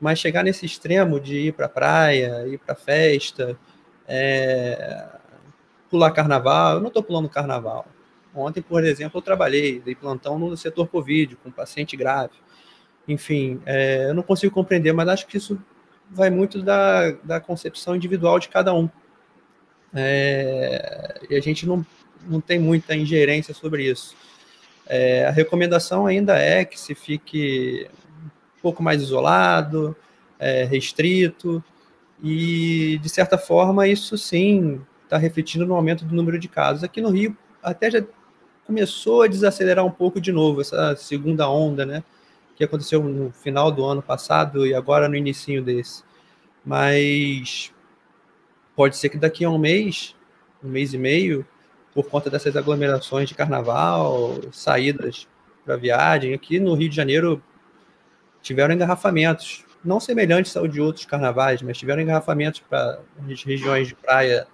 Mas 0.00 0.20
chegar 0.20 0.44
nesse 0.44 0.64
extremo 0.64 1.18
de 1.18 1.48
ir 1.48 1.54
para 1.54 1.68
praia, 1.68 2.46
ir 2.46 2.58
para 2.58 2.76
festa, 2.76 3.58
é... 4.06 5.04
pular 5.90 6.12
carnaval, 6.12 6.74
eu 6.76 6.80
não 6.80 6.88
estou 6.88 7.02
pulando 7.02 7.28
carnaval. 7.28 7.84
Ontem, 8.32 8.62
por 8.62 8.84
exemplo, 8.84 9.18
eu 9.18 9.22
trabalhei, 9.22 9.80
dei 9.80 9.96
plantão 9.96 10.38
no 10.38 10.56
setor 10.56 10.86
Covid, 10.86 11.34
com 11.36 11.50
paciente 11.50 11.96
grave. 11.96 12.34
Enfim, 13.08 13.60
é... 13.66 14.06
eu 14.08 14.14
não 14.14 14.22
consigo 14.22 14.54
compreender, 14.54 14.92
mas 14.92 15.08
acho 15.08 15.26
que 15.26 15.36
isso 15.36 15.60
vai 16.12 16.30
muito 16.30 16.62
da, 16.62 17.12
da 17.24 17.40
concepção 17.40 17.96
individual 17.96 18.38
de 18.38 18.48
cada 18.48 18.74
um. 18.74 18.88
É, 19.94 21.20
e 21.28 21.34
a 21.34 21.40
gente 21.40 21.66
não, 21.66 21.84
não 22.26 22.40
tem 22.40 22.58
muita 22.58 22.94
ingerência 22.94 23.54
sobre 23.54 23.90
isso. 23.90 24.14
É, 24.86 25.26
a 25.26 25.30
recomendação 25.30 26.06
ainda 26.06 26.38
é 26.38 26.64
que 26.64 26.78
se 26.78 26.94
fique 26.94 27.88
um 28.58 28.60
pouco 28.60 28.82
mais 28.82 29.00
isolado, 29.00 29.96
é, 30.38 30.64
restrito, 30.64 31.62
e 32.22 32.98
de 33.02 33.08
certa 33.08 33.36
forma 33.36 33.88
isso 33.88 34.16
sim 34.16 34.80
está 35.04 35.16
refletindo 35.16 35.66
no 35.66 35.74
aumento 35.74 36.04
do 36.04 36.14
número 36.14 36.38
de 36.38 36.48
casos. 36.48 36.84
Aqui 36.84 37.00
no 37.00 37.10
Rio 37.10 37.36
até 37.62 37.90
já 37.90 38.04
começou 38.66 39.22
a 39.22 39.26
desacelerar 39.26 39.84
um 39.84 39.90
pouco 39.90 40.20
de 40.20 40.32
novo, 40.32 40.60
essa 40.60 40.96
segunda 40.96 41.48
onda, 41.48 41.84
né? 41.84 42.02
Que 42.56 42.64
aconteceu 42.64 43.02
no 43.02 43.32
final 43.32 43.70
do 43.72 43.84
ano 43.84 44.02
passado 44.02 44.66
e 44.66 44.74
agora 44.74 45.08
no 45.08 45.16
início 45.16 45.62
desse. 45.62 46.04
Mas 46.64 47.72
pode 48.76 48.96
ser 48.96 49.08
que 49.08 49.18
daqui 49.18 49.44
a 49.44 49.50
um 49.50 49.58
mês, 49.58 50.14
um 50.62 50.68
mês 50.68 50.94
e 50.94 50.98
meio, 50.98 51.46
por 51.94 52.06
conta 52.06 52.30
dessas 52.30 52.56
aglomerações 52.56 53.28
de 53.28 53.34
carnaval, 53.34 54.40
saídas 54.52 55.28
para 55.64 55.76
viagem, 55.76 56.34
aqui 56.34 56.58
no 56.58 56.74
Rio 56.74 56.88
de 56.88 56.96
Janeiro 56.96 57.42
tiveram 58.40 58.74
engarrafamentos, 58.74 59.64
não 59.84 60.00
semelhantes 60.00 60.56
ao 60.56 60.66
de 60.66 60.80
outros 60.80 61.04
carnavais, 61.04 61.62
mas 61.62 61.78
tiveram 61.78 62.02
engarrafamentos 62.02 62.60
para 62.60 63.00
as 63.30 63.42
regiões 63.42 63.88
de 63.88 63.94
praia 63.94 64.46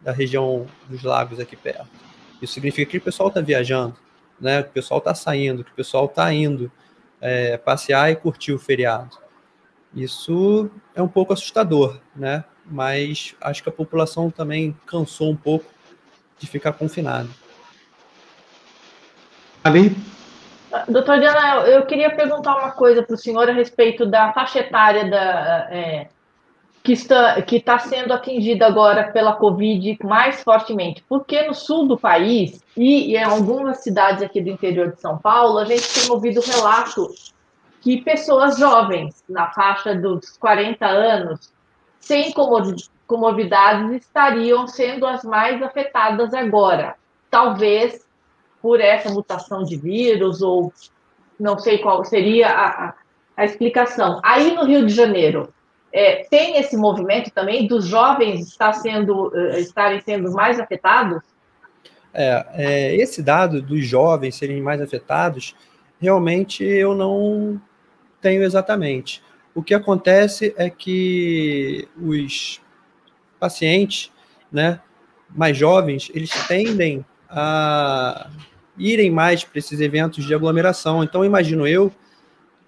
da 0.00 0.12
região 0.12 0.66
dos 0.88 1.02
lagos 1.02 1.40
aqui 1.40 1.56
perto. 1.56 1.88
Isso 2.40 2.52
significa 2.54 2.90
que 2.90 2.98
o 2.98 3.00
pessoal 3.00 3.28
está 3.28 3.40
viajando, 3.40 3.96
né? 4.40 4.62
Que 4.62 4.68
o 4.68 4.72
pessoal 4.72 4.98
está 4.98 5.14
saindo, 5.14 5.64
que 5.64 5.72
o 5.72 5.74
pessoal 5.74 6.04
está 6.04 6.32
indo 6.32 6.70
é, 7.24 7.56
passear 7.56 8.12
e 8.12 8.16
curtir 8.16 8.52
o 8.52 8.58
feriado. 8.58 9.16
Isso 9.94 10.70
é 10.94 11.00
um 11.00 11.08
pouco 11.08 11.32
assustador, 11.32 11.98
né? 12.14 12.44
Mas 12.66 13.34
acho 13.40 13.62
que 13.62 13.68
a 13.70 13.72
população 13.72 14.30
também 14.30 14.76
cansou 14.86 15.30
um 15.30 15.36
pouco 15.36 15.64
de 16.38 16.46
ficar 16.46 16.74
confinada. 16.74 17.28
Ali. 19.62 19.96
Doutor 20.88 21.18
Diana, 21.18 21.66
eu 21.66 21.86
queria 21.86 22.14
perguntar 22.14 22.56
uma 22.56 22.72
coisa 22.72 23.02
para 23.02 23.14
o 23.14 23.18
senhor 23.18 23.48
a 23.48 23.52
respeito 23.52 24.04
da 24.04 24.32
faixa 24.34 24.58
etária 24.58 25.08
da, 25.08 25.68
é, 25.70 26.08
que 26.84 26.92
está, 26.92 27.40
que 27.40 27.56
está 27.56 27.78
sendo 27.78 28.12
atingida 28.12 28.66
agora 28.66 29.10
pela 29.10 29.32
Covid 29.36 29.98
mais 30.04 30.42
fortemente, 30.42 31.02
porque 31.08 31.42
no 31.42 31.54
sul 31.54 31.88
do 31.88 31.98
país 31.98 32.62
e, 32.76 33.12
e 33.12 33.16
em 33.16 33.24
algumas 33.24 33.78
cidades 33.78 34.22
aqui 34.22 34.38
do 34.42 34.50
interior 34.50 34.92
de 34.92 35.00
São 35.00 35.16
Paulo, 35.16 35.58
a 35.58 35.64
gente 35.64 35.82
tem 35.94 36.10
ouvido 36.10 36.42
relatos 36.42 37.32
que 37.80 38.02
pessoas 38.02 38.58
jovens, 38.58 39.24
na 39.26 39.50
faixa 39.50 39.94
dos 39.94 40.36
40 40.36 40.86
anos, 40.86 41.50
sem 42.00 42.34
comorbidades, 43.06 44.02
estariam 44.02 44.66
sendo 44.66 45.06
as 45.06 45.24
mais 45.24 45.62
afetadas 45.62 46.34
agora. 46.34 46.96
Talvez 47.30 48.06
por 48.60 48.78
essa 48.78 49.10
mutação 49.10 49.62
de 49.62 49.76
vírus, 49.76 50.42
ou 50.42 50.70
não 51.40 51.58
sei 51.58 51.78
qual 51.78 52.04
seria 52.04 52.48
a, 52.48 52.84
a, 52.84 52.94
a 53.38 53.44
explicação. 53.46 54.20
Aí 54.22 54.54
no 54.54 54.64
Rio 54.64 54.86
de 54.86 54.92
Janeiro, 54.92 55.52
é, 55.94 56.24
tem 56.24 56.58
esse 56.58 56.76
movimento 56.76 57.30
também 57.30 57.68
dos 57.68 57.86
jovens 57.86 58.48
estar 58.48 58.72
sendo, 58.72 59.28
uh, 59.28 59.56
estarem 59.58 60.00
sendo 60.00 60.32
mais 60.32 60.58
afetados? 60.58 61.22
É, 62.12 62.46
é, 62.54 62.96
esse 62.96 63.22
dado 63.22 63.62
dos 63.62 63.86
jovens 63.86 64.34
serem 64.34 64.60
mais 64.60 64.80
afetados, 64.80 65.54
realmente 66.00 66.64
eu 66.64 66.96
não 66.96 67.60
tenho 68.20 68.42
exatamente. 68.42 69.22
O 69.54 69.62
que 69.62 69.72
acontece 69.72 70.52
é 70.56 70.68
que 70.68 71.88
os 71.96 72.60
pacientes, 73.38 74.10
né, 74.50 74.80
mais 75.30 75.56
jovens, 75.56 76.10
eles 76.12 76.30
tendem 76.48 77.04
a 77.30 78.30
irem 78.76 79.12
mais 79.12 79.44
para 79.44 79.60
esses 79.60 79.80
eventos 79.80 80.24
de 80.24 80.34
aglomeração. 80.34 81.04
Então, 81.04 81.24
imagino 81.24 81.68
eu 81.68 81.92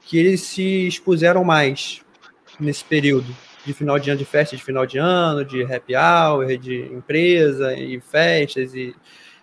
que 0.02 0.16
eles 0.16 0.42
se 0.42 0.86
expuseram 0.86 1.42
mais 1.42 2.05
nesse 2.58 2.84
período 2.84 3.34
de 3.64 3.72
final 3.72 3.98
de 3.98 4.10
ano, 4.10 4.18
de 4.18 4.24
festa 4.24 4.56
de 4.56 4.62
final 4.62 4.86
de 4.86 4.98
ano, 4.98 5.44
de 5.44 5.62
happy 5.64 5.94
hour, 5.96 6.56
de 6.56 6.82
empresa 6.92 7.74
e 7.74 8.00
festas 8.00 8.74
e 8.74 8.94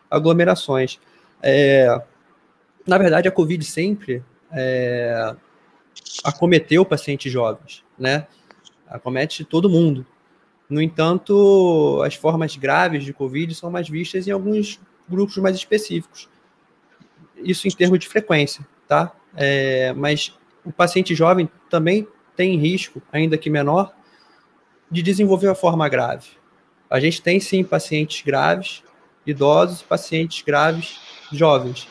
aglomerações. 0.09 0.99
É, 1.41 2.01
na 2.87 2.97
verdade, 2.97 3.27
a 3.27 3.31
Covid 3.31 3.63
sempre 3.65 4.23
é, 4.51 5.35
acometeu 6.23 6.85
pacientes 6.85 7.31
jovens, 7.31 7.83
né? 7.99 8.27
Acomete 8.87 9.43
todo 9.43 9.69
mundo. 9.69 10.05
No 10.69 10.81
entanto, 10.81 12.01
as 12.05 12.15
formas 12.15 12.55
graves 12.55 13.03
de 13.03 13.13
Covid 13.13 13.53
são 13.53 13.69
mais 13.69 13.89
vistas 13.89 14.27
em 14.27 14.31
alguns 14.31 14.79
grupos 15.09 15.37
mais 15.37 15.55
específicos. 15.55 16.29
Isso 17.37 17.67
em 17.67 17.71
termos 17.71 17.99
de 17.99 18.07
frequência, 18.07 18.65
tá? 18.87 19.13
É, 19.35 19.91
mas 19.93 20.33
o 20.63 20.71
paciente 20.71 21.13
jovem 21.13 21.49
também 21.69 22.07
tem 22.35 22.57
risco, 22.57 23.01
ainda 23.11 23.37
que 23.37 23.49
menor, 23.49 23.93
de 24.89 25.01
desenvolver 25.01 25.47
uma 25.47 25.55
forma 25.55 25.87
grave. 25.89 26.29
A 26.89 26.99
gente 26.99 27.21
tem 27.21 27.39
sim 27.39 27.63
pacientes 27.63 28.21
graves, 28.21 28.83
idosos, 29.25 29.81
pacientes 29.81 30.43
graves, 30.43 30.99
jovens. 31.31 31.87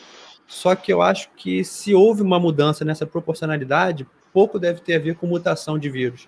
Só 0.47 0.75
que 0.75 0.93
eu 0.93 1.01
acho 1.01 1.29
que 1.35 1.63
se 1.63 1.93
houve 1.93 2.21
uma 2.21 2.39
mudança 2.39 2.85
nessa 2.85 3.05
proporcionalidade, 3.05 4.07
pouco 4.31 4.59
deve 4.59 4.81
ter 4.81 4.95
a 4.95 4.99
ver 4.99 5.15
com 5.15 5.27
mutação 5.27 5.77
de 5.77 5.89
vírus, 5.89 6.27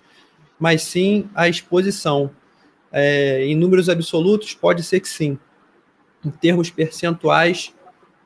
mas 0.58 0.82
sim 0.82 1.28
a 1.34 1.48
exposição. 1.48 2.30
É, 2.92 3.44
em 3.44 3.54
números 3.54 3.88
absolutos, 3.88 4.54
pode 4.54 4.82
ser 4.82 5.00
que 5.00 5.08
sim. 5.08 5.38
Em 6.24 6.30
termos 6.30 6.70
percentuais, 6.70 7.74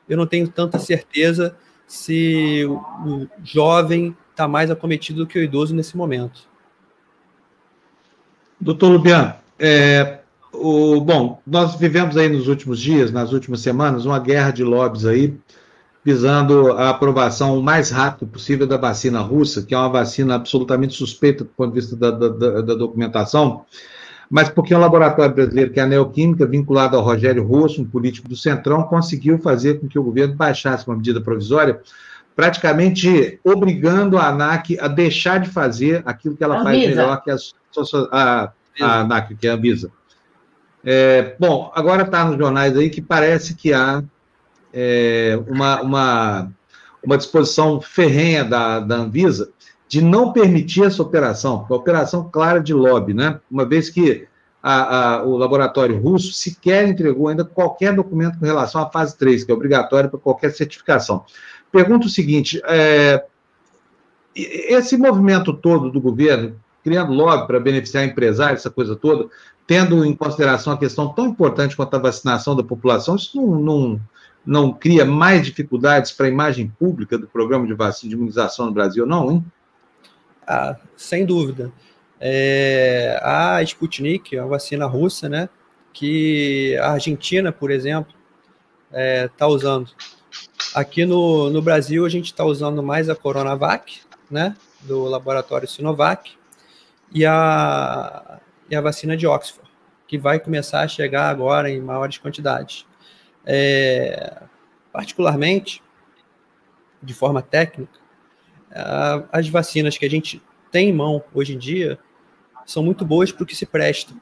eu 0.09 0.17
não 0.17 0.27
tenho 0.27 0.49
tanta 0.49 0.79
certeza 0.79 1.57
se 1.87 2.65
o 2.67 3.27
jovem 3.43 4.17
está 4.41 4.49
mais 4.49 4.71
acometido 4.71 5.21
do 5.21 5.27
que 5.27 5.39
o 5.39 5.43
idoso 5.43 5.75
nesse 5.75 5.97
momento. 5.97 6.49
Doutor 8.59 8.89
Lubian, 8.89 9.37
é, 9.59 10.21
o, 10.53 11.01
bom, 11.01 11.41
nós 11.47 11.77
vivemos 11.77 12.17
aí 12.17 12.29
nos 12.29 12.49
últimos 12.49 12.81
dias, 12.81 13.13
nas 13.13 13.33
últimas 13.33 13.61
semanas, 13.61 14.07
uma 14.07 14.19
guerra 14.19 14.51
de 14.51 14.65
lobbies 14.65 15.05
aí, 15.05 15.39
visando 16.03 16.73
a 16.73 16.89
aprovação 16.89 17.59
o 17.59 17.63
mais 17.63 17.91
rápido 17.91 18.27
possível 18.27 18.67
da 18.67 18.79
vacina 18.79 19.21
russa, 19.21 19.63
que 19.63 19.75
é 19.75 19.79
uma 19.79 19.91
vacina 19.91 20.35
absolutamente 20.35 20.95
suspeita 20.95 21.45
do 21.45 21.51
ponto 21.51 21.75
de 21.75 21.81
vista 21.81 21.97
da, 21.97 22.11
da, 22.11 22.29
da 22.63 22.75
documentação, 22.75 23.65
mas 24.31 24.49
porque 24.49 24.75
um 24.75 24.79
laboratório 24.79 25.35
brasileiro, 25.35 25.73
que 25.73 25.81
é 25.81 25.83
a 25.83 25.87
Neoquímica, 25.87 26.47
vinculado 26.47 26.97
ao 26.97 27.03
Rogério 27.03 27.45
Rosso, 27.45 27.83
um 27.83 27.85
político 27.85 28.29
do 28.29 28.37
Centrão, 28.37 28.85
conseguiu 28.85 29.39
fazer 29.39 29.81
com 29.81 29.89
que 29.89 29.99
o 29.99 30.05
governo 30.05 30.35
baixasse 30.35 30.87
uma 30.87 30.97
medida 30.97 31.21
provisória 31.21 31.81
praticamente 32.41 33.39
obrigando 33.45 34.17
a 34.17 34.29
ANAC 34.29 34.79
a 34.81 34.89
deixar 34.89 35.41
de 35.41 35.51
fazer 35.51 36.03
aquilo 36.07 36.35
que 36.35 36.43
ela 36.43 36.63
faz 36.63 36.79
melhor 36.79 37.23
que 37.23 37.31
a, 37.31 37.37
a, 38.11 38.53
a 38.81 39.01
ANAC, 39.01 39.35
que 39.37 39.47
é 39.47 39.51
a 39.51 39.55
Anvisa. 39.55 39.93
É, 40.83 41.37
bom, 41.39 41.71
agora 41.75 42.05
está 42.05 42.25
nos 42.25 42.39
jornais 42.39 42.75
aí 42.79 42.89
que 42.89 43.03
parece 43.03 43.55
que 43.55 43.75
há 43.75 44.03
é, 44.73 45.39
uma, 45.47 45.83
uma, 45.83 46.53
uma 47.05 47.19
disposição 47.19 47.79
ferrenha 47.79 48.43
da, 48.43 48.81
da 48.81 48.97
Anvisa 48.97 49.51
de 49.87 50.01
não 50.01 50.33
permitir 50.33 50.85
essa 50.85 51.03
operação, 51.03 51.67
uma 51.69 51.77
operação 51.77 52.31
clara 52.33 52.59
de 52.59 52.73
lobby, 52.73 53.13
né? 53.13 53.39
Uma 53.51 53.67
vez 53.67 53.91
que 53.91 54.27
a, 54.63 55.17
a, 55.17 55.25
o 55.25 55.37
laboratório 55.37 56.01
russo 56.01 56.33
sequer 56.33 56.89
entregou 56.89 57.29
ainda 57.29 57.45
qualquer 57.45 57.95
documento 57.95 58.39
com 58.39 58.47
relação 58.47 58.81
à 58.81 58.89
fase 58.89 59.15
3, 59.19 59.45
que 59.45 59.51
é 59.51 59.55
obrigatório 59.55 60.09
para 60.09 60.19
qualquer 60.19 60.53
certificação. 60.53 61.27
Pergunto 61.73 62.07
o 62.07 62.11
seguinte: 62.11 62.61
é, 62.65 63.25
esse 64.35 64.97
movimento 64.97 65.53
todo 65.53 65.91
do 65.91 66.01
governo, 66.01 66.57
criando 66.83 67.13
lobby 67.13 67.47
para 67.47 67.61
beneficiar 67.61 68.05
empresários, 68.05 68.61
essa 68.61 68.71
coisa 68.71 68.97
toda, 68.97 69.29
tendo 69.67 70.05
em 70.05 70.15
consideração 70.15 70.73
a 70.73 70.79
questão 70.79 71.09
tão 71.13 71.27
importante 71.27 71.77
quanto 71.77 71.95
a 71.95 71.99
vacinação 71.99 72.57
da 72.57 72.63
população, 72.63 73.17
isso 73.17 73.41
não, 73.41 73.61
não, 73.61 74.01
não 74.45 74.73
cria 74.73 75.05
mais 75.05 75.47
dificuldades 75.47 76.13
para 76.13 76.27
a 76.27 76.31
imagem 76.31 76.69
pública 76.79 77.19
do 77.19 77.27
programa 77.27 77.67
de 77.67 77.75
vacina 77.75 78.11
de 78.11 78.17
imunização 78.17 78.67
no 78.67 78.73
Brasil, 78.73 79.07
não, 79.07 79.31
hein? 79.31 79.45
Ah, 80.47 80.77
sem 80.97 81.25
dúvida. 81.25 81.71
É, 82.19 83.19
a 83.23 83.63
Sputnik, 83.63 84.37
a 84.37 84.45
vacina 84.45 84.87
russa, 84.87 85.29
né, 85.29 85.49
que 85.93 86.77
a 86.79 86.93
Argentina, 86.93 87.53
por 87.53 87.71
exemplo, 87.71 88.13
está 88.89 89.01
é, 89.01 89.29
tá 89.29 89.47
usando 89.47 89.91
Aqui 90.75 91.05
no, 91.05 91.51
no 91.51 91.61
Brasil, 91.61 92.07
a 92.07 92.09
gente 92.09 92.27
está 92.27 92.45
usando 92.45 92.81
mais 92.83 93.09
a 93.09 93.17
Coronavac, 93.17 94.01
né, 94.31 94.57
do 94.83 95.05
laboratório 95.05 95.67
Sinovac, 95.67 96.33
e 97.13 97.27
a, 97.27 98.41
e 98.71 98.77
a 98.77 98.81
vacina 98.81 99.17
de 99.17 99.27
Oxford, 99.27 99.69
que 100.07 100.17
vai 100.17 100.39
começar 100.39 100.83
a 100.83 100.89
chegar 100.89 101.29
agora 101.29 101.69
em 101.69 101.81
maiores 101.81 102.19
quantidades. 102.19 102.87
É, 103.45 104.43
particularmente, 104.93 105.83
de 107.03 107.15
forma 107.15 107.43
técnica, 107.43 107.99
as 109.33 109.49
vacinas 109.49 109.99
que 109.99 110.07
a 110.07 110.11
gente 110.11 110.41
tem 110.71 110.91
em 110.91 110.93
mão 110.93 111.25
hoje 111.35 111.55
em 111.55 111.59
dia 111.59 111.99
são 112.65 112.85
muito 112.85 113.05
boas 113.05 113.33
para 113.33 113.43
o 113.43 113.47
que 113.47 113.57
se 113.57 113.67
presta, 113.67 114.15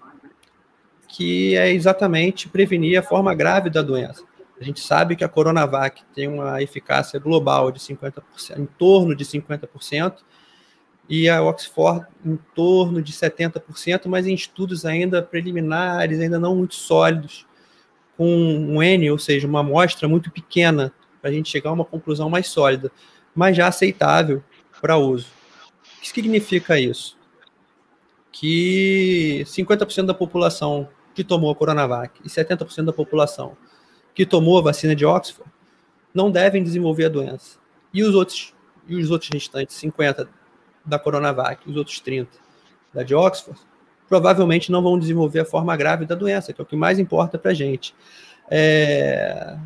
que 1.09 1.55
é 1.57 1.71
exatamente 1.71 2.49
prevenir 2.49 2.99
a 2.99 3.03
forma 3.03 3.35
grave 3.35 3.69
da 3.69 3.83
doença. 3.83 4.28
A 4.61 4.65
gente 4.65 4.81
sabe 4.81 5.15
que 5.15 5.23
a 5.23 5.29
Coronavac 5.29 6.03
tem 6.15 6.27
uma 6.27 6.61
eficácia 6.63 7.19
global 7.21 7.71
de 7.71 7.79
50%, 7.79 8.23
em 8.59 8.67
torno 8.67 9.15
de 9.15 9.25
50%, 9.25 10.17
e 11.09 11.29
a 11.29 11.43
Oxford 11.43 12.07
em 12.25 12.37
torno 12.55 13.01
de 13.01 13.13
70%, 13.13 14.07
mas 14.07 14.27
em 14.27 14.35
estudos 14.35 14.85
ainda 14.85 15.23
preliminares, 15.23 16.21
ainda 16.21 16.39
não 16.39 16.57
muito 16.57 16.75
sólidos, 16.75 17.47
com 18.17 18.27
um 18.27 18.83
N, 18.83 19.11
ou 19.11 19.19
seja, 19.19 19.47
uma 19.47 19.61
amostra 19.61 20.09
muito 20.09 20.31
pequena, 20.31 20.93
para 21.21 21.31
a 21.31 21.33
gente 21.33 21.49
chegar 21.49 21.71
a 21.71 21.73
uma 21.73 21.85
conclusão 21.85 22.29
mais 22.29 22.49
sólida, 22.49 22.91
mas 23.35 23.57
já 23.57 23.69
aceitável 23.69 24.43
para 24.81 24.97
uso. 24.97 25.29
O 25.99 26.01
que 26.01 26.09
significa 26.09 26.79
isso? 26.79 27.17
Que 28.33 29.43
50% 29.47 30.07
da 30.07 30.15
população 30.15 30.89
que 31.15 31.25
tomou 31.25 31.51
a 31.51 31.55
Coronavac 31.55 32.21
e 32.25 32.29
70% 32.29 32.85
da 32.85 32.93
população 32.93 33.57
que 34.19 34.27
tomou 34.27 34.59
a 34.59 34.63
vacina 34.63 34.97
de 34.97 35.07
Oxford 35.07 35.49
não 36.13 36.29
devem 36.29 36.61
desenvolver 36.61 37.05
a 37.05 37.09
doença. 37.09 37.57
E 37.95 38.03
os 38.03 38.17
outros, 38.17 38.53
e 38.89 38.97
os 38.97 39.13
outros 39.13 39.31
restantes, 39.33 39.77
50 39.77 40.29
da 40.85 40.99
Coronavac, 40.99 41.63
os 41.71 41.77
outros 41.77 42.01
30 42.01 42.29
da 42.93 43.05
de 43.05 43.15
Oxford, 43.15 43.61
provavelmente 44.09 44.73
não 44.73 44.83
vão 44.83 44.99
desenvolver 44.99 45.39
a 45.39 45.45
forma 45.45 45.77
grave 45.77 46.05
da 46.05 46.17
doença, 46.17 46.53
que 46.53 46.61
é 46.61 46.65
o 46.65 46.67
que 46.67 46.75
mais 46.75 46.99
importa 46.99 47.39
para 47.39 47.53
a 47.53 47.55
gente. 47.55 47.95
É, 48.51 49.57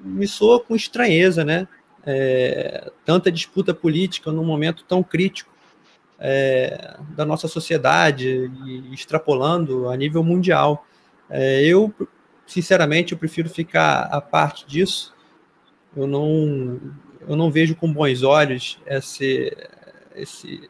me 0.00 0.28
soa 0.28 0.60
com 0.60 0.76
estranheza, 0.76 1.44
né? 1.44 1.66
É, 2.06 2.92
tanta 3.04 3.32
disputa 3.32 3.74
política 3.74 4.30
num 4.30 4.44
momento 4.44 4.84
tão 4.84 5.02
crítico 5.02 5.50
é, 6.20 6.98
da 7.16 7.24
nossa 7.24 7.48
sociedade 7.48 8.48
e 8.64 8.94
extrapolando 8.94 9.88
a 9.88 9.96
nível 9.96 10.22
mundial. 10.22 10.86
É, 11.28 11.64
eu, 11.64 11.92
sinceramente, 12.48 13.12
eu 13.12 13.18
prefiro 13.18 13.48
ficar 13.48 14.08
à 14.10 14.20
parte 14.20 14.66
disso. 14.66 15.14
Eu 15.96 16.06
não, 16.06 16.80
eu 17.28 17.36
não 17.36 17.50
vejo 17.50 17.76
com 17.76 17.92
bons 17.92 18.22
olhos 18.22 18.80
esse, 18.86 19.56
esse, 20.16 20.68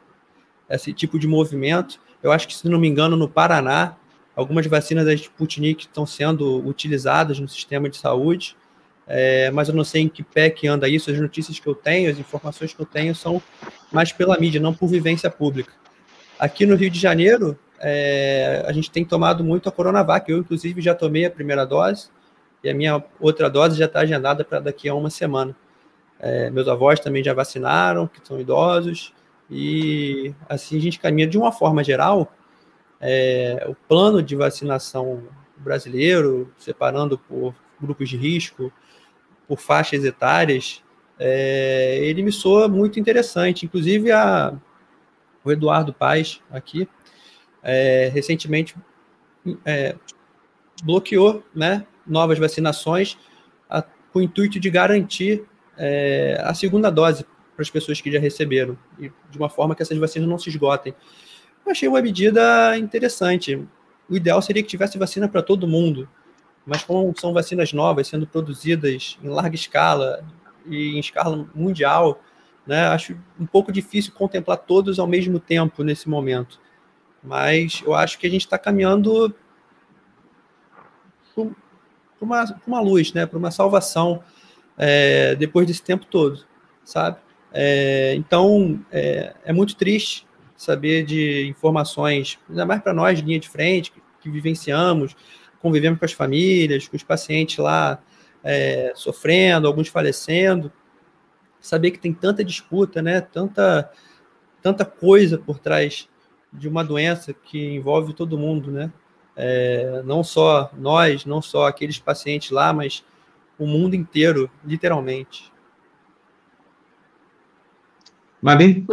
esse 0.69 0.93
tipo 0.93 1.19
de 1.19 1.27
movimento. 1.27 2.01
Eu 2.23 2.33
acho 2.33 2.47
que, 2.47 2.55
se 2.55 2.69
não 2.69 2.79
me 2.79 2.89
engano, 2.89 3.17
no 3.17 3.29
Paraná, 3.29 3.97
algumas 4.35 4.67
vacinas 4.67 5.07
da 5.07 5.15
Sputnik 5.15 5.87
estão 5.87 6.05
sendo 6.05 6.67
utilizadas 6.67 7.39
no 7.39 7.49
sistema 7.49 7.89
de 7.89 7.97
saúde, 7.97 8.57
é, 9.07 9.51
mas 9.53 9.69
eu 9.69 9.75
não 9.75 9.85
sei 9.85 10.03
em 10.03 10.09
que 10.09 10.23
pé 10.23 10.51
que 10.51 10.67
anda 10.67 10.89
isso. 10.89 11.11
As 11.11 11.19
notícias 11.19 11.59
que 11.59 11.67
eu 11.67 11.75
tenho, 11.75 12.11
as 12.11 12.19
informações 12.19 12.75
que 12.75 12.81
eu 12.81 12.87
tenho 12.87 13.15
são 13.15 13.41
mais 13.93 14.13
pela 14.13 14.39
mídia, 14.39 14.61
não 14.61 14.75
por 14.75 14.89
vivência 14.89 15.31
pública. 15.31 15.73
Aqui 16.39 16.67
no 16.67 16.75
Rio 16.75 16.91
de 16.91 16.99
Janeiro, 16.99 17.59
é, 17.81 18.65
a 18.67 18.73
gente 18.73 18.91
tem 18.91 19.05
tomado 19.05 19.45
muito 19.45 19.69
a 19.69 19.73
Coronavac. 19.73 20.31
Eu, 20.31 20.39
inclusive, 20.39 20.81
já 20.81 20.95
tomei 20.95 21.25
a 21.25 21.31
primeira 21.31 21.65
dose 21.65 22.09
e 22.63 22.69
a 22.69 22.75
minha 22.75 23.03
outra 23.21 23.49
dose 23.49 23.79
já 23.79 23.87
está 23.87 24.01
agendada 24.01 24.45
para 24.45 24.61
daqui 24.61 24.89
a 24.89 24.95
uma 24.95 25.11
semana. 25.11 25.55
É, 26.19 26.51
meus 26.51 26.67
avós 26.67 26.99
também 26.99 27.23
já 27.23 27.33
vacinaram, 27.33 28.09
que 28.09 28.21
são 28.27 28.41
idosos, 28.41 29.15
e 29.49 30.35
assim 30.49 30.77
a 30.77 30.81
gente 30.81 30.99
caminha 30.99 31.27
de 31.27 31.39
uma 31.39 31.53
forma 31.53 31.85
geral. 31.85 32.33
É, 33.01 33.65
o 33.69 33.75
plano 33.87 34.21
de 34.21 34.35
vacinação 34.35 35.23
brasileiro, 35.57 36.53
separando 36.59 37.17
por 37.17 37.55
grupos 37.81 38.09
de 38.09 38.17
risco, 38.17 38.73
por 39.47 39.59
faixas 39.59 40.05
etárias, 40.05 40.83
é, 41.19 41.99
ele 42.03 42.23
me 42.23 42.33
soa 42.33 42.69
muito 42.69 42.99
interessante. 42.99 43.65
Inclusive, 43.65 44.11
a, 44.11 44.53
o 45.45 45.53
Eduardo 45.53 45.93
Paz, 45.93 46.41
aqui, 46.51 46.89
é, 47.63 48.11
recentemente 48.13 48.75
é, 49.65 49.95
bloqueou 50.83 51.43
né, 51.55 51.87
novas 52.07 52.39
vacinações 52.39 53.19
a, 53.69 53.83
com 53.83 54.19
o 54.19 54.23
intuito 54.23 54.59
de 54.59 54.71
garantir 54.71 55.45
é, 55.77 56.41
a 56.45 56.55
segunda 56.55 56.91
dose 56.91 57.25
para 57.55 57.63
as 57.63 57.71
pessoas 57.71 58.01
que 58.01 58.11
já 58.11 58.21
receberam, 58.21 58.79
e 58.99 59.11
de 59.31 59.39
uma 59.39 59.49
forma 59.49 59.75
que 59.75 59.83
essas 59.83 59.99
vacinas 59.99 60.29
não 60.29 60.39
se 60.39 60.49
esgotem. 60.49 60.95
Eu 61.67 61.73
achei 61.73 61.89
uma 61.89 62.01
medida 62.01 62.79
interessante. 62.79 63.67
O 64.09 64.17
ideal 64.17 64.41
seria 64.41 64.63
que 64.63 64.69
tivesse 64.69 64.97
vacina 64.97 65.29
para 65.29 65.43
todo 65.43 65.67
mundo, 65.67 66.09
mas 66.65 66.85
como 66.85 67.13
são 67.19 67.33
vacinas 67.33 67.73
novas 67.73 68.07
sendo 68.07 68.27
produzidas 68.27 69.19
em 69.23 69.29
larga 69.29 69.55
escala 69.55 70.25
e 70.67 70.97
em 70.97 71.01
escala 71.01 71.49
mundial, 71.55 72.23
né, 72.67 72.87
acho 72.89 73.19
um 73.41 73.47
pouco 73.47 73.73
difícil 73.73 74.13
contemplar 74.13 74.59
todos 74.59 74.99
ao 74.99 75.07
mesmo 75.07 75.41
tempo 75.41 75.83
nesse 75.83 76.09
momento. 76.09 76.61
Mas 77.23 77.83
eu 77.85 77.95
acho 77.95 78.19
que 78.19 78.27
a 78.27 78.31
gente 78.31 78.43
está 78.43 78.59
caminhando 78.59 79.35
para 81.35 81.47
uma, 82.21 82.61
uma 82.67 82.81
luz, 82.81 83.13
né, 83.13 83.27
para 83.27 83.39
uma 83.39 83.51
salvação 83.51 84.23
é, 84.77 85.35
depois 85.35 85.67
desse 85.67 85.83
tempo 85.83 86.07
todo, 86.07 86.45
sabe? 86.85 87.19
É, 87.53 88.15
então, 88.15 88.81
é, 88.91 89.35
é, 89.45 89.53
muito 89.53 89.75
triste 89.75 90.27
saber 90.57 91.05
de 91.05 91.47
informações, 91.47 92.39
ainda 92.49 92.67
mais 92.67 92.83
para 92.83 92.93
nós, 92.93 93.21
linha 93.21 93.39
de 93.39 93.49
frente, 93.49 93.93
que, 93.93 94.03
que, 94.21 94.31
vivenciamos, 94.31 95.17
convivemos 95.61 95.99
com 95.99 96.05
as 96.05 96.13
famílias, 96.13 96.87
com 96.89 96.97
os 96.97 97.03
pacientes 97.03 97.59
lá 97.59 98.03
é, 98.43 98.93
sofrendo, 98.95 99.67
alguns 99.67 99.89
falecendo, 99.89 100.73
saber 101.61 101.93
que 101.93 101.99
tem 101.99 102.13
tanta 102.13 102.45
disputa, 102.45 103.01
né, 103.01 103.21
tanta, 103.21 103.91
tanta 104.63 104.85
coisa 104.85 105.39
por 105.39 105.59
trás 105.59 106.09
de 106.53 106.69
uma 106.69 106.85
doença 106.85 107.33
que 107.33 107.75
envolve 107.75 108.13
todo 108.13 108.39
mundo, 108.39 108.71
né? 108.71 108.93
É, 109.37 110.03
não 110.05 110.25
só 110.25 110.71
nós, 110.77 111.25
não 111.25 111.41
só 111.41 111.67
aqueles 111.67 111.99
pacientes 111.99 112.51
lá, 112.51 112.73
mas 112.73 113.05
o 113.59 113.67
mundo 113.67 113.95
inteiro, 113.95 114.51
literalmente. 114.65 115.53
Marim? 118.41 118.87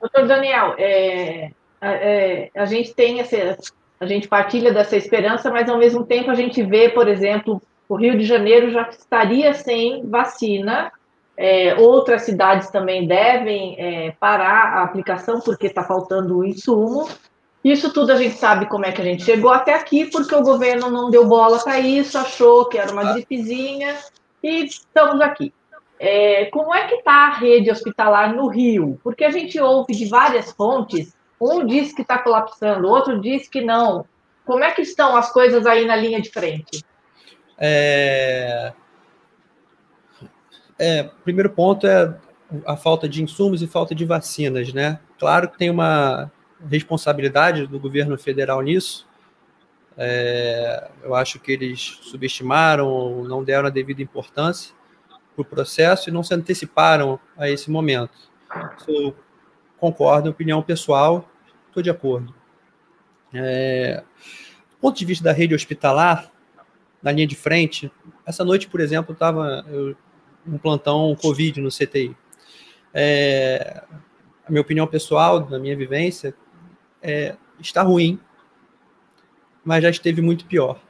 Doutor 0.00 0.26
Daniel, 0.26 0.74
é, 0.78 1.52
é, 1.80 2.50
a 2.54 2.64
gente 2.64 2.94
tem 2.94 3.20
essa, 3.20 3.58
a 3.98 4.06
gente 4.06 4.28
partilha 4.28 4.72
dessa 4.72 4.96
esperança, 4.96 5.50
mas 5.50 5.68
ao 5.68 5.78
mesmo 5.78 6.04
tempo 6.04 6.30
a 6.30 6.34
gente 6.34 6.62
vê, 6.62 6.88
por 6.88 7.08
exemplo, 7.08 7.60
o 7.88 7.96
Rio 7.96 8.16
de 8.16 8.24
Janeiro 8.24 8.70
já 8.70 8.88
estaria 8.88 9.52
sem 9.52 10.08
vacina, 10.08 10.92
é, 11.42 11.74
outras 11.76 12.24
cidades 12.24 12.68
também 12.68 13.06
devem 13.06 13.74
é, 13.78 14.10
parar 14.20 14.74
a 14.74 14.82
aplicação 14.82 15.40
porque 15.40 15.68
está 15.68 15.82
faltando 15.82 16.36
o 16.36 16.44
insumo. 16.44 17.08
Isso 17.64 17.90
tudo 17.94 18.12
a 18.12 18.16
gente 18.16 18.34
sabe 18.34 18.66
como 18.66 18.84
é 18.84 18.92
que 18.92 19.00
a 19.00 19.04
gente 19.04 19.24
chegou 19.24 19.50
até 19.50 19.72
aqui, 19.72 20.04
porque 20.04 20.34
o 20.34 20.42
governo 20.42 20.90
não 20.90 21.08
deu 21.08 21.26
bola 21.26 21.58
para 21.58 21.80
isso, 21.80 22.18
achou 22.18 22.66
que 22.66 22.76
era 22.76 22.92
uma 22.92 23.14
gripezinha 23.14 23.96
e 24.42 24.66
estamos 24.66 25.18
aqui. 25.22 25.50
É, 25.98 26.44
como 26.46 26.74
é 26.74 26.86
que 26.86 26.96
está 26.96 27.28
a 27.28 27.34
rede 27.38 27.70
hospitalar 27.70 28.34
no 28.34 28.46
Rio? 28.46 29.00
Porque 29.02 29.24
a 29.24 29.30
gente 29.30 29.58
ouve 29.58 29.94
de 29.94 30.10
várias 30.10 30.52
fontes, 30.52 31.16
um 31.40 31.64
diz 31.64 31.94
que 31.94 32.02
está 32.02 32.18
colapsando, 32.18 32.86
outro 32.86 33.18
diz 33.18 33.48
que 33.48 33.62
não. 33.62 34.04
Como 34.44 34.62
é 34.62 34.72
que 34.72 34.82
estão 34.82 35.16
as 35.16 35.32
coisas 35.32 35.64
aí 35.64 35.86
na 35.86 35.96
linha 35.96 36.20
de 36.20 36.28
frente? 36.30 36.84
É... 37.56 38.74
É, 40.80 41.02
primeiro 41.22 41.50
ponto 41.50 41.86
é 41.86 42.16
a 42.64 42.74
falta 42.74 43.06
de 43.06 43.22
insumos 43.22 43.60
e 43.60 43.66
falta 43.66 43.94
de 43.94 44.06
vacinas, 44.06 44.72
né? 44.72 44.98
Claro 45.18 45.50
que 45.50 45.58
tem 45.58 45.68
uma 45.68 46.32
responsabilidade 46.70 47.66
do 47.66 47.78
governo 47.78 48.16
federal 48.16 48.62
nisso. 48.62 49.06
É, 49.94 50.90
eu 51.02 51.14
acho 51.14 51.38
que 51.38 51.52
eles 51.52 51.98
subestimaram, 52.00 53.22
não 53.24 53.44
deram 53.44 53.66
a 53.66 53.70
devida 53.70 54.00
importância 54.00 54.74
para 55.36 55.42
o 55.42 55.44
processo 55.44 56.08
e 56.08 56.12
não 56.12 56.22
se 56.22 56.32
anteciparam 56.32 57.20
a 57.36 57.50
esse 57.50 57.70
momento. 57.70 58.16
Eu 58.88 59.14
concordo, 59.76 60.30
opinião 60.30 60.62
pessoal, 60.62 61.28
estou 61.68 61.82
de 61.82 61.90
acordo. 61.90 62.34
É, 63.34 64.02
do 64.70 64.76
ponto 64.80 64.98
de 64.98 65.04
vista 65.04 65.22
da 65.22 65.32
rede 65.32 65.54
hospitalar, 65.54 66.30
na 67.02 67.12
linha 67.12 67.26
de 67.26 67.36
frente, 67.36 67.92
essa 68.24 68.42
noite, 68.42 68.66
por 68.66 68.80
exemplo, 68.80 69.12
estava 69.12 69.62
um 70.46 70.58
plantão 70.58 71.16
Covid 71.20 71.60
no 71.60 71.70
CTI. 71.70 72.16
É, 72.92 73.82
a 74.46 74.50
minha 74.50 74.62
opinião 74.62 74.86
pessoal, 74.86 75.40
da 75.40 75.58
minha 75.58 75.76
vivência, 75.76 76.34
é, 77.02 77.36
está 77.58 77.82
ruim, 77.82 78.18
mas 79.64 79.82
já 79.82 79.90
esteve 79.90 80.20
muito 80.20 80.44
pior. 80.44 80.80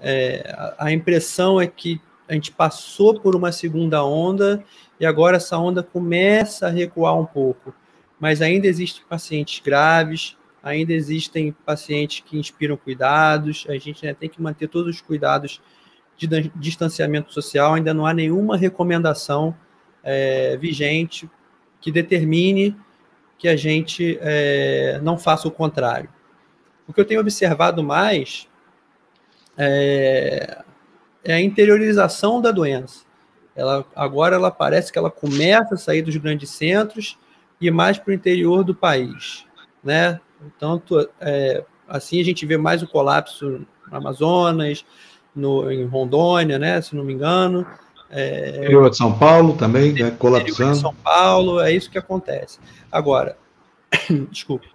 É, 0.00 0.52
a, 0.56 0.86
a 0.86 0.92
impressão 0.92 1.60
é 1.60 1.66
que 1.66 2.00
a 2.28 2.34
gente 2.34 2.50
passou 2.50 3.20
por 3.20 3.36
uma 3.36 3.52
segunda 3.52 4.04
onda 4.04 4.64
e 4.98 5.04
agora 5.04 5.36
essa 5.36 5.58
onda 5.58 5.82
começa 5.82 6.66
a 6.66 6.70
recuar 6.70 7.18
um 7.18 7.26
pouco. 7.26 7.74
Mas 8.18 8.40
ainda 8.40 8.66
existem 8.66 9.04
pacientes 9.08 9.60
graves, 9.60 10.36
ainda 10.62 10.92
existem 10.92 11.52
pacientes 11.64 12.24
que 12.24 12.38
inspiram 12.38 12.76
cuidados, 12.76 13.66
a 13.68 13.76
gente 13.76 14.04
né, 14.04 14.14
tem 14.14 14.28
que 14.28 14.40
manter 14.40 14.68
todos 14.68 14.96
os 14.96 15.00
cuidados 15.02 15.60
de 16.16 16.52
distanciamento 16.56 17.32
social, 17.32 17.74
ainda 17.74 17.92
não 17.92 18.06
há 18.06 18.14
nenhuma 18.14 18.56
recomendação 18.56 19.54
é, 20.02 20.56
vigente 20.56 21.28
que 21.80 21.90
determine 21.90 22.76
que 23.38 23.48
a 23.48 23.56
gente 23.56 24.18
é, 24.20 25.00
não 25.02 25.18
faça 25.18 25.48
o 25.48 25.50
contrário. 25.50 26.08
O 26.86 26.92
que 26.92 27.00
eu 27.00 27.04
tenho 27.04 27.20
observado 27.20 27.82
mais 27.82 28.48
é, 29.56 30.62
é 31.24 31.34
a 31.34 31.40
interiorização 31.40 32.40
da 32.40 32.50
doença. 32.50 33.04
Ela, 33.56 33.84
agora 33.94 34.36
ela 34.36 34.50
parece 34.50 34.92
que 34.92 34.98
ela 34.98 35.10
começa 35.10 35.74
a 35.74 35.78
sair 35.78 36.02
dos 36.02 36.16
grandes 36.16 36.50
centros 36.50 37.18
e 37.60 37.70
mais 37.70 37.98
para 37.98 38.10
o 38.10 38.14
interior 38.14 38.64
do 38.64 38.74
país, 38.74 39.46
né? 39.82 40.20
Tanto 40.58 41.08
é, 41.20 41.64
assim 41.88 42.20
a 42.20 42.24
gente 42.24 42.44
vê 42.44 42.56
mais 42.56 42.82
o 42.82 42.88
colapso 42.88 43.64
no 43.90 43.96
Amazonas, 43.96 44.84
no, 45.34 45.70
em 45.70 45.84
Rondônia, 45.84 46.58
né, 46.58 46.80
se 46.80 46.94
não 46.94 47.04
me 47.04 47.12
engano. 47.12 47.66
É, 48.10 48.58
interior 48.58 48.90
de 48.90 48.96
São 48.96 49.16
Paulo 49.16 49.56
também, 49.56 49.92
né, 49.92 50.10
colapsando. 50.12 50.76
São 50.76 50.94
Paulo, 50.94 51.60
é 51.60 51.72
isso 51.72 51.90
que 51.90 51.98
acontece. 51.98 52.58
Agora, 52.90 53.36
desculpa, 54.30 54.66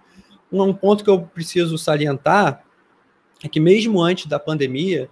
um 0.52 0.74
ponto 0.74 1.04
que 1.04 1.10
eu 1.10 1.22
preciso 1.22 1.78
salientar 1.78 2.62
é 3.42 3.48
que 3.48 3.60
mesmo 3.60 4.02
antes 4.02 4.26
da 4.26 4.38
pandemia, 4.38 5.08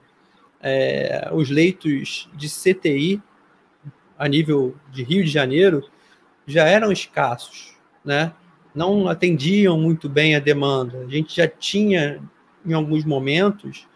é, 0.61 1.31
os 1.33 1.49
leitos 1.49 2.29
de 2.35 2.49
CTI 2.49 3.23
a 4.19 4.29
nível 4.29 4.75
de 4.91 5.03
Rio 5.05 5.25
de 5.25 5.31
Janeiro 5.31 5.85
já 6.47 6.65
eram 6.65 6.91
escassos, 6.91 7.75
né? 8.05 8.33
Não 8.75 9.09
atendiam 9.09 9.79
muito 9.79 10.09
bem 10.09 10.35
a 10.35 10.41
demanda. 10.41 10.99
A 10.99 11.09
gente 11.09 11.37
já 11.37 11.47
tinha, 11.47 12.21
em 12.67 12.73
alguns 12.73 13.05
momentos, 13.05 13.87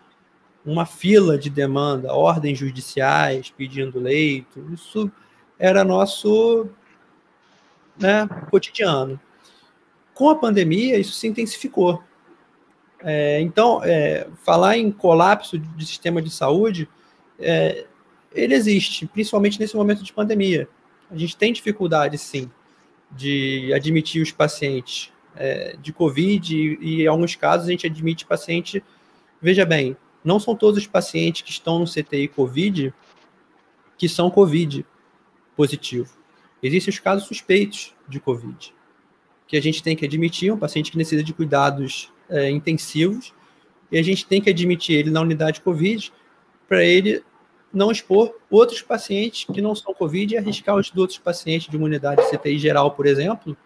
uma 0.64 0.86
fila 0.86 1.36
de 1.36 1.50
demanda, 1.50 2.14
ordens 2.14 2.58
judiciais 2.58 3.50
pedindo 3.50 3.98
leito. 3.98 4.64
Isso 4.72 5.10
era 5.58 5.84
nosso 5.84 6.68
né, 7.98 8.28
cotidiano. 8.50 9.20
Com 10.14 10.28
a 10.30 10.36
pandemia, 10.36 10.98
isso 10.98 11.12
se 11.12 11.26
intensificou. 11.26 12.02
É, 13.00 13.40
então, 13.40 13.82
é, 13.82 14.28
falar 14.44 14.76
em 14.76 14.90
colapso 14.92 15.58
de 15.58 15.86
sistema 15.86 16.22
de 16.22 16.30
saúde, 16.30 16.88
é, 17.38 17.86
ele 18.32 18.54
existe, 18.54 19.06
principalmente 19.06 19.58
nesse 19.58 19.74
momento 19.74 20.02
de 20.02 20.12
pandemia. 20.12 20.68
A 21.10 21.16
gente 21.16 21.36
tem 21.36 21.52
dificuldade, 21.52 22.16
sim, 22.16 22.50
de 23.10 23.72
admitir 23.74 24.22
os 24.22 24.30
pacientes 24.30 25.12
é, 25.34 25.76
de 25.80 25.92
Covid 25.92 26.56
e, 26.56 26.78
e, 26.80 27.02
em 27.02 27.06
alguns 27.06 27.34
casos, 27.34 27.66
a 27.66 27.70
gente 27.70 27.86
admite 27.86 28.24
paciente. 28.24 28.82
Veja 29.40 29.66
bem, 29.66 29.96
não 30.24 30.38
são 30.38 30.54
todos 30.54 30.78
os 30.78 30.86
pacientes 30.86 31.42
que 31.42 31.50
estão 31.50 31.78
no 31.78 31.86
CTI 31.86 32.28
Covid 32.28 32.94
que 33.96 34.08
são 34.08 34.30
Covid 34.30 34.84
positivo. 35.56 36.10
Existem 36.62 36.92
os 36.92 36.98
casos 36.98 37.26
suspeitos 37.26 37.94
de 38.08 38.18
Covid, 38.18 38.74
que 39.46 39.56
a 39.56 39.60
gente 39.60 39.82
tem 39.82 39.96
que 39.96 40.04
admitir, 40.04 40.52
um 40.52 40.58
paciente 40.58 40.90
que 40.90 40.98
necessita 40.98 41.22
de 41.22 41.32
cuidados 41.32 42.12
é, 42.28 42.50
intensivos, 42.50 43.34
e 43.90 43.98
a 43.98 44.02
gente 44.02 44.26
tem 44.26 44.40
que 44.40 44.50
admitir 44.50 44.96
ele 44.96 45.10
na 45.10 45.20
unidade 45.20 45.60
Covid 45.60 46.12
para 46.66 46.84
ele 46.84 47.22
não 47.72 47.90
expor 47.90 48.34
outros 48.50 48.82
pacientes 48.82 49.44
que 49.44 49.60
não 49.60 49.74
são 49.74 49.94
Covid 49.94 50.34
e 50.34 50.38
arriscar 50.38 50.76
os 50.76 50.92
outros 50.96 51.18
pacientes 51.18 51.68
de 51.68 51.76
uma 51.76 51.86
unidade 51.86 52.22
CTI 52.30 52.58
geral, 52.58 52.90
por 52.92 53.06
exemplo, 53.06 53.56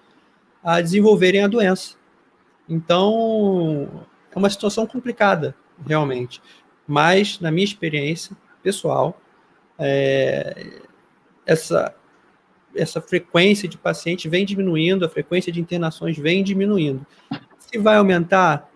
a 0.63 0.81
desenvolverem 0.81 1.43
a 1.43 1.49
doença. 1.49 1.97
Então, 2.69 4.07
é 4.31 4.39
uma 4.39 4.51
situação 4.51 4.87
complicada, 4.87 5.55
realmente. 5.87 6.41
Mas, 6.87 7.41
na 7.41 7.51
minha 7.51 7.65
experiência 7.65 8.37
pessoal, 8.63 9.21
é, 9.79 10.81
essa, 11.45 11.95
essa 12.75 13.01
frequência 13.01 13.69
de 13.69 13.77
pacientes 13.77 14.31
vem 14.31 14.45
diminuindo, 14.45 15.05
a 15.05 15.09
frequência 15.09 15.53
de 15.53 15.61
internações 15.61 16.17
vem 16.17 16.43
diminuindo. 16.43 17.05
Se 17.59 17.79
vai 17.79 17.97
aumentar, 17.97 18.71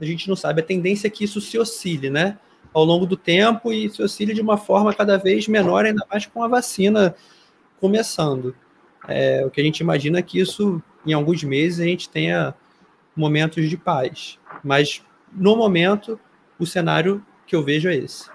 a 0.00 0.04
gente 0.04 0.28
não 0.28 0.36
sabe. 0.36 0.60
A 0.60 0.64
tendência 0.64 1.06
é 1.06 1.10
que 1.10 1.24
isso 1.24 1.40
se 1.40 1.58
oscile, 1.58 2.10
né? 2.10 2.38
Ao 2.72 2.84
longo 2.84 3.06
do 3.06 3.16
tempo 3.16 3.72
e 3.72 3.90
se 3.90 4.02
oscile 4.02 4.32
de 4.32 4.40
uma 4.40 4.56
forma 4.56 4.94
cada 4.94 5.16
vez 5.16 5.46
menor, 5.48 5.84
ainda 5.84 6.06
mais 6.10 6.26
com 6.26 6.42
a 6.42 6.48
vacina 6.48 7.14
começando. 7.80 8.54
É, 9.08 9.44
o 9.44 9.50
que 9.50 9.60
a 9.60 9.64
gente 9.64 9.80
imagina 9.80 10.18
é 10.18 10.22
que 10.22 10.38
isso, 10.38 10.82
em 11.04 11.12
alguns 11.12 11.42
meses, 11.42 11.80
a 11.80 11.84
gente 11.84 12.08
tenha 12.08 12.54
momentos 13.16 13.68
de 13.68 13.76
paz. 13.76 14.38
Mas, 14.62 15.02
no 15.32 15.56
momento, 15.56 16.18
o 16.58 16.66
cenário 16.66 17.22
que 17.46 17.56
eu 17.56 17.62
vejo 17.62 17.88
é 17.88 17.96
esse. 17.96 18.28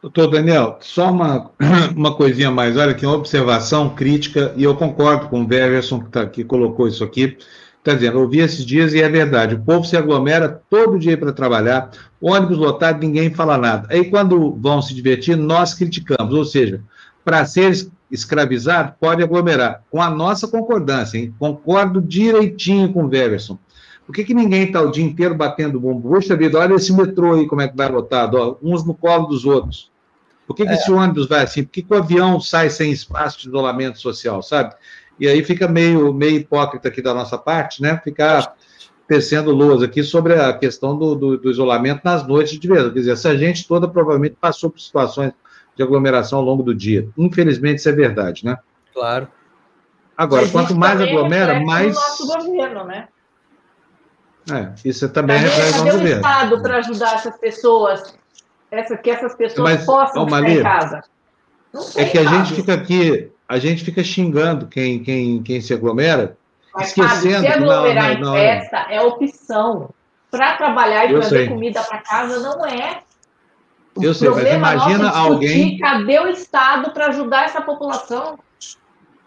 Doutor 0.00 0.30
Daniel, 0.30 0.78
só 0.82 1.10
uma, 1.10 1.50
uma 1.96 2.14
coisinha 2.14 2.50
mais. 2.50 2.76
Olha 2.76 2.90
aqui, 2.90 3.06
uma 3.06 3.16
observação 3.16 3.88
crítica, 3.88 4.52
e 4.54 4.62
eu 4.62 4.76
concordo 4.76 5.28
com 5.28 5.42
o 5.42 5.46
Vergerson, 5.46 6.00
que, 6.00 6.10
tá, 6.10 6.26
que 6.26 6.44
colocou 6.44 6.86
isso 6.86 7.02
aqui. 7.02 7.38
Está 7.78 7.94
dizendo, 7.94 8.18
ouvi 8.18 8.40
esses 8.40 8.64
dias 8.64 8.94
e 8.94 9.02
é 9.02 9.08
verdade. 9.08 9.54
O 9.54 9.62
povo 9.62 9.84
se 9.84 9.96
aglomera 9.96 10.62
todo 10.70 10.98
dia 10.98 11.18
para 11.18 11.32
trabalhar, 11.32 11.90
ônibus 12.20 12.56
lotado, 12.56 13.00
ninguém 13.00 13.34
fala 13.34 13.58
nada. 13.58 13.88
Aí, 13.90 14.10
quando 14.10 14.54
vão 14.56 14.80
se 14.80 14.94
divertir, 14.94 15.36
nós 15.36 15.74
criticamos. 15.74 16.34
Ou 16.34 16.44
seja, 16.44 16.82
para 17.24 17.44
ser 17.44 17.88
escravizado, 18.10 18.94
pode 19.00 19.22
aglomerar. 19.22 19.82
Com 19.90 20.00
a 20.00 20.10
nossa 20.10 20.46
concordância, 20.46 21.18
hein? 21.18 21.34
Concordo 21.38 22.00
direitinho 22.00 22.92
com 22.92 23.04
o 23.04 23.08
Vergerson. 23.08 23.58
Por 24.06 24.14
que, 24.14 24.24
que 24.24 24.34
ninguém 24.34 24.64
está 24.64 24.82
o 24.82 24.90
dia 24.90 25.04
inteiro 25.04 25.34
batendo 25.34 25.80
bombo? 25.80 26.10
Poxa 26.10 26.36
vida, 26.36 26.58
olha 26.58 26.74
esse 26.74 26.92
metrô 26.92 27.34
aí, 27.34 27.46
como 27.46 27.62
é 27.62 27.68
que 27.68 27.76
vai 27.76 27.88
lotado, 27.88 28.34
ó, 28.36 28.56
uns 28.62 28.84
no 28.84 28.94
colo 28.94 29.26
dos 29.26 29.44
outros. 29.44 29.90
Por 30.46 30.54
que, 30.54 30.64
que 30.64 30.72
é. 30.72 30.74
esse 30.74 30.90
ônibus 30.92 31.26
vai 31.26 31.42
assim? 31.42 31.64
Por 31.64 31.70
que, 31.70 31.82
que 31.82 31.92
o 31.92 31.96
avião 31.96 32.38
sai 32.38 32.68
sem 32.68 32.92
espaço 32.92 33.40
de 33.40 33.48
isolamento 33.48 33.98
social, 33.98 34.42
sabe? 34.42 34.74
E 35.18 35.26
aí 35.26 35.42
fica 35.42 35.66
meio, 35.66 36.12
meio 36.12 36.36
hipócrita 36.36 36.88
aqui 36.88 37.00
da 37.00 37.14
nossa 37.14 37.38
parte, 37.38 37.80
né? 37.80 37.98
Ficar 38.02 38.54
tecendo 39.06 39.52
luas 39.52 39.82
aqui 39.82 40.02
sobre 40.02 40.34
a 40.34 40.52
questão 40.52 40.98
do, 40.98 41.14
do, 41.14 41.38
do, 41.38 41.50
isolamento 41.50 42.02
nas 42.04 42.26
noites 42.26 42.58
de 42.58 42.68
verão. 42.68 42.90
Quer 42.90 42.98
dizer, 42.98 43.12
essa 43.12 43.36
gente 43.36 43.66
toda 43.66 43.88
provavelmente 43.88 44.36
passou 44.40 44.70
por 44.70 44.80
situações 44.80 45.32
de 45.76 45.82
aglomeração 45.82 46.38
ao 46.38 46.44
longo 46.44 46.62
do 46.62 46.74
dia. 46.74 47.08
Infelizmente, 47.16 47.78
isso 47.78 47.88
é 47.88 47.92
verdade, 47.92 48.44
né? 48.44 48.58
Claro. 48.92 49.28
Agora, 50.16 50.48
quanto 50.48 50.74
mais 50.74 51.00
aglomera, 51.00 51.60
mais. 51.60 51.94
nosso 51.94 52.26
governo, 52.26 52.84
né? 52.84 53.08
É, 54.52 54.72
isso 54.84 55.08
também 55.08 55.36
cadê, 55.36 55.48
reflete 55.48 55.78
cadê 55.78 55.90
o 55.90 55.92
governo. 55.92 56.16
Estado 56.16 56.62
para 56.62 56.76
ajudar 56.78 57.14
essas 57.14 57.38
pessoas, 57.38 58.14
essa, 58.70 58.96
que 58.96 59.10
essas 59.10 59.34
pessoas 59.34 59.74
Mas, 59.74 59.86
possam 59.86 60.26
ficar 60.26 60.48
em 60.48 60.62
casa? 60.62 61.04
é 61.96 62.04
que 62.04 62.18
a 62.18 62.24
gente 62.24 62.54
fica 62.54 62.74
aqui 62.74 63.30
a 63.48 63.58
gente 63.58 63.84
fica 63.84 64.02
xingando 64.02 64.66
quem, 64.66 65.02
quem, 65.02 65.42
quem 65.42 65.60
se 65.60 65.74
aglomera, 65.74 66.36
Mas, 66.74 66.88
esquecendo 66.88 67.34
Fábio, 67.34 67.40
se 67.40 67.46
aglomerar 67.46 68.14
não, 68.14 68.30
não, 68.30 68.36
em 68.36 68.40
festa 68.40 68.86
é 68.90 69.00
opção. 69.00 69.90
Para 70.30 70.56
trabalhar 70.56 71.06
e 71.06 71.14
trazer 71.14 71.48
comida 71.48 71.80
para 71.82 71.98
casa 71.98 72.40
não 72.40 72.66
é. 72.66 73.02
O 73.94 74.02
eu 74.02 74.12
sei, 74.12 74.28
mas 74.28 74.52
imagina 74.52 75.08
é 75.08 75.16
alguém. 75.16 75.78
Cadê 75.78 76.18
o 76.18 76.26
Estado 76.26 76.90
para 76.90 77.06
ajudar 77.06 77.44
essa 77.44 77.62
população? 77.62 78.36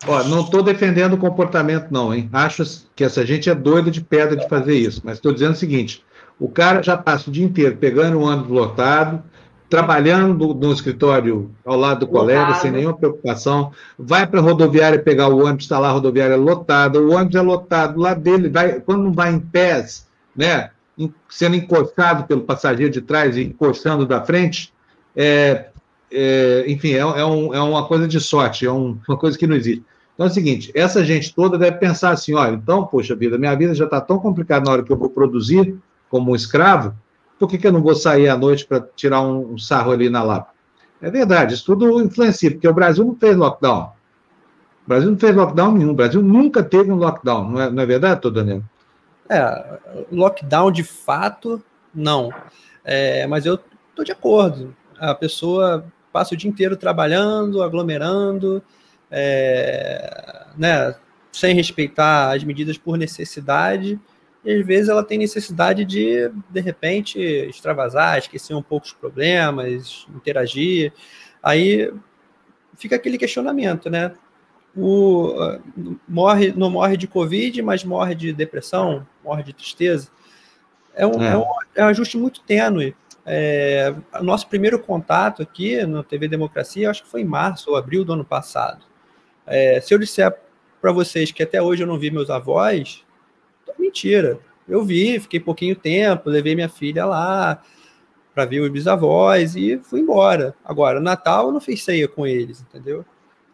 Ó, 0.05 0.23
não 0.25 0.41
estou 0.41 0.61
defendendo 0.61 1.13
o 1.13 1.17
comportamento, 1.17 1.87
não, 1.89 2.13
hein? 2.13 2.29
Acho 2.31 2.63
que 2.95 3.03
essa 3.03 3.25
gente 3.25 3.49
é 3.49 3.55
doida 3.55 3.89
de 3.89 4.01
pedra 4.01 4.35
de 4.35 4.47
fazer 4.47 4.75
isso, 4.75 5.01
mas 5.03 5.15
estou 5.15 5.33
dizendo 5.33 5.53
o 5.53 5.57
seguinte: 5.57 6.03
o 6.39 6.47
cara 6.47 6.83
já 6.83 6.95
passa 6.95 7.29
o 7.29 7.33
dia 7.33 7.45
inteiro 7.45 7.77
pegando 7.77 8.17
um 8.17 8.23
ônibus 8.23 8.51
lotado, 8.51 9.23
trabalhando 9.69 10.53
no 10.53 10.71
escritório 10.71 11.51
ao 11.65 11.75
lado 11.75 12.01
do 12.01 12.07
colega, 12.07 12.53
sem 12.55 12.71
nenhuma 12.71 12.95
preocupação, 12.95 13.71
vai 13.97 14.25
para 14.27 14.39
a 14.39 14.43
rodoviária 14.43 14.99
pegar 14.99 15.29
o 15.29 15.43
ônibus, 15.43 15.63
está 15.63 15.79
lá 15.79 15.89
a 15.89 15.91
rodoviária 15.91 16.37
lotada, 16.37 17.01
o 17.01 17.11
ônibus 17.11 17.35
é 17.35 17.41
lotado, 17.41 17.99
lá 17.99 18.13
dele, 18.13 18.49
vai, 18.49 18.79
quando 18.79 19.03
não 19.03 19.11
vai 19.11 19.33
em 19.33 19.39
pés, 19.39 20.07
né, 20.35 20.69
sendo 21.29 21.55
encostado 21.55 22.25
pelo 22.25 22.41
passageiro 22.41 22.91
de 22.91 23.01
trás 23.01 23.35
e 23.35 23.43
encostando 23.43 24.05
da 24.05 24.23
frente, 24.23 24.71
é, 25.15 25.67
é, 26.11 26.65
enfim, 26.67 26.93
é, 26.93 26.99
é, 26.99 27.25
um, 27.25 27.53
é, 27.53 27.61
uma 27.61 27.85
coisa 27.87 28.07
de 28.07 28.19
sorte, 28.19 28.65
é 28.65 28.71
um, 28.71 28.97
uma 29.07 29.17
coisa 29.17 29.37
que 29.37 29.47
não 29.47 29.55
existe. 29.55 29.83
Então 30.13 30.25
é 30.25 30.29
o 30.29 30.33
seguinte, 30.33 30.71
essa 30.73 31.05
gente 31.05 31.33
toda 31.33 31.57
deve 31.57 31.77
pensar 31.77 32.11
assim, 32.11 32.33
olha, 32.33 32.55
então, 32.55 32.85
poxa 32.85 33.15
vida, 33.15 33.37
minha 33.37 33.55
vida 33.55 33.75
já 33.75 33.85
está 33.85 34.01
tão 34.01 34.17
complicada 34.17 34.65
na 34.65 34.71
hora 34.71 34.83
que 34.83 34.91
eu 34.91 34.97
vou 34.97 35.09
produzir 35.09 35.77
como 36.09 36.31
um 36.31 36.35
escravo, 36.35 36.95
por 37.37 37.47
que, 37.47 37.57
que 37.57 37.67
eu 37.67 37.71
não 37.71 37.83
vou 37.83 37.93
sair 37.93 38.27
à 38.27 38.35
noite 38.35 38.65
para 38.65 38.81
tirar 38.95 39.21
um, 39.21 39.53
um, 39.53 39.57
sarro 39.59 39.91
ali 39.91 40.09
na 40.09 40.23
Lapa? 40.23 40.51
É 40.99 41.11
verdade, 41.11 41.53
isso 41.53 41.65
tudo 41.65 42.01
influencia, 42.01 42.49
porque 42.49 42.67
o 42.67 42.73
Brasil 42.73 43.05
não 43.05 43.15
fez 43.15 43.37
lockdown. 43.37 43.91
O 44.85 44.87
Brasil 44.87 45.11
não 45.11 45.19
fez 45.19 45.35
lockdown 45.35 45.71
nenhum, 45.73 45.91
o 45.91 45.95
Brasil 45.95 46.21
nunca 46.23 46.63
teve 46.63 46.91
um 46.91 46.95
lockdown, 46.95 47.51
não 47.51 47.61
é, 47.61 47.69
não 47.69 47.83
é 47.83 47.85
verdade, 47.85 48.21
Tô 48.21 48.31
Daniel? 48.31 48.63
É, 49.29 49.77
lockdown 50.11 50.71
de 50.71 50.83
fato, 50.83 51.61
não. 51.93 52.33
É, 52.83 53.27
mas 53.27 53.45
eu 53.45 53.59
estou 53.89 54.03
de 54.03 54.11
acordo. 54.11 54.73
A 54.97 55.13
pessoa 55.13 55.85
passa 56.17 56.33
o 56.33 56.37
dia 56.37 56.49
inteiro 56.49 56.75
trabalhando, 56.75 57.61
aglomerando, 57.61 58.63
é, 59.11 60.47
né, 60.57 60.95
sem 61.31 61.53
respeitar 61.53 62.35
as 62.35 62.43
medidas 62.43 62.75
por 62.75 62.97
necessidade 62.97 63.99
e 64.43 64.51
às 64.51 64.65
vezes 64.65 64.89
ela 64.89 65.03
tem 65.03 65.19
necessidade 65.19 65.85
de, 65.85 66.31
de 66.49 66.59
repente, 66.59 67.19
extravasar, 67.19 68.17
esquecer 68.17 68.55
um 68.55 68.63
pouco 68.63 68.87
os 68.87 68.93
problemas, 68.93 70.07
interagir. 70.15 70.91
Aí 71.43 71.93
fica 72.75 72.95
aquele 72.95 73.19
questionamento, 73.19 73.91
né? 73.91 74.13
O, 74.75 75.35
morre, 76.07 76.51
não 76.55 76.71
morre 76.71 76.97
de 76.97 77.07
Covid, 77.07 77.61
mas 77.61 77.83
morre 77.83 78.15
de 78.15 78.33
depressão, 78.33 79.05
morre 79.23 79.43
de 79.43 79.53
tristeza. 79.53 80.09
É 80.95 81.05
um, 81.05 81.21
é. 81.21 81.33
É 81.33 81.37
um, 81.37 81.45
é 81.75 81.83
um 81.83 81.87
ajuste 81.87 82.17
muito 82.17 82.41
tênue. 82.41 82.95
É, 83.29 83.93
nosso 84.21 84.47
primeiro 84.47 84.79
contato 84.79 85.41
aqui 85.41 85.85
no 85.85 86.01
TV 86.01 86.29
Democracia, 86.29 86.89
acho 86.89 87.03
que 87.03 87.09
foi 87.09 87.21
em 87.21 87.25
março 87.25 87.69
ou 87.69 87.75
abril 87.75 88.05
do 88.05 88.13
ano 88.13 88.23
passado. 88.23 88.85
É, 89.45 89.81
se 89.81 89.93
eu 89.93 89.99
disser 89.99 90.33
para 90.81 90.91
vocês 90.91 91.31
que 91.31 91.43
até 91.43 91.61
hoje 91.61 91.83
eu 91.83 91.87
não 91.87 91.99
vi 91.99 92.09
meus 92.09 92.29
avós, 92.29 93.05
Mentira. 93.77 94.39
Eu 94.67 94.83
vi, 94.83 95.19
fiquei 95.19 95.39
pouquinho 95.39 95.75
tempo, 95.75 96.29
levei 96.29 96.55
minha 96.55 96.69
filha 96.69 97.05
lá. 97.05 97.61
para 98.33 98.45
ver 98.45 98.59
os 98.59 98.69
bisavós 98.69 99.55
e 99.55 99.79
fui 99.79 100.01
embora. 100.01 100.53
Agora, 100.63 100.99
Natal 100.99 101.47
eu 101.47 101.51
não 101.51 101.61
fiz 101.61 101.83
ceia 101.83 102.07
com 102.07 102.27
eles, 102.27 102.61
entendeu? 102.61 102.97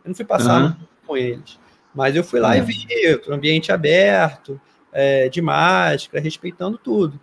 Eu 0.03 0.09
não 0.09 0.15
fui 0.15 0.25
passar 0.25 0.61
uhum. 0.61 0.75
com 1.05 1.15
eles. 1.15 1.57
Mas 1.95 2.15
eu 2.15 2.23
fui 2.23 2.39
lá 2.39 2.49
uhum. 2.49 2.57
e 2.57 2.61
vi 2.61 2.87
o 3.27 3.33
ambiente 3.33 3.71
aberto, 3.71 4.59
é, 4.91 5.29
de 5.29 5.41
máscara, 5.41 6.21
respeitando 6.21 6.77
tudo. 6.77 7.19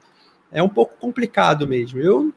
É 0.53 0.63
um 0.63 0.69
pouco 0.69 0.97
complicado 0.99 1.67
mesmo. 1.67 2.01
Eu 2.01 2.33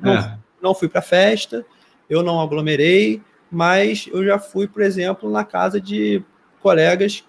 não, 0.00 0.14
é. 0.14 0.38
não 0.62 0.74
fui 0.74 0.88
para 0.88 1.02
festa, 1.02 1.64
eu 2.08 2.22
não 2.22 2.40
aglomerei, 2.40 3.22
mas 3.50 4.08
eu 4.12 4.24
já 4.24 4.38
fui, 4.38 4.66
por 4.66 4.82
exemplo, 4.82 5.30
na 5.30 5.44
casa 5.44 5.80
de 5.80 6.22
colegas 6.60 7.24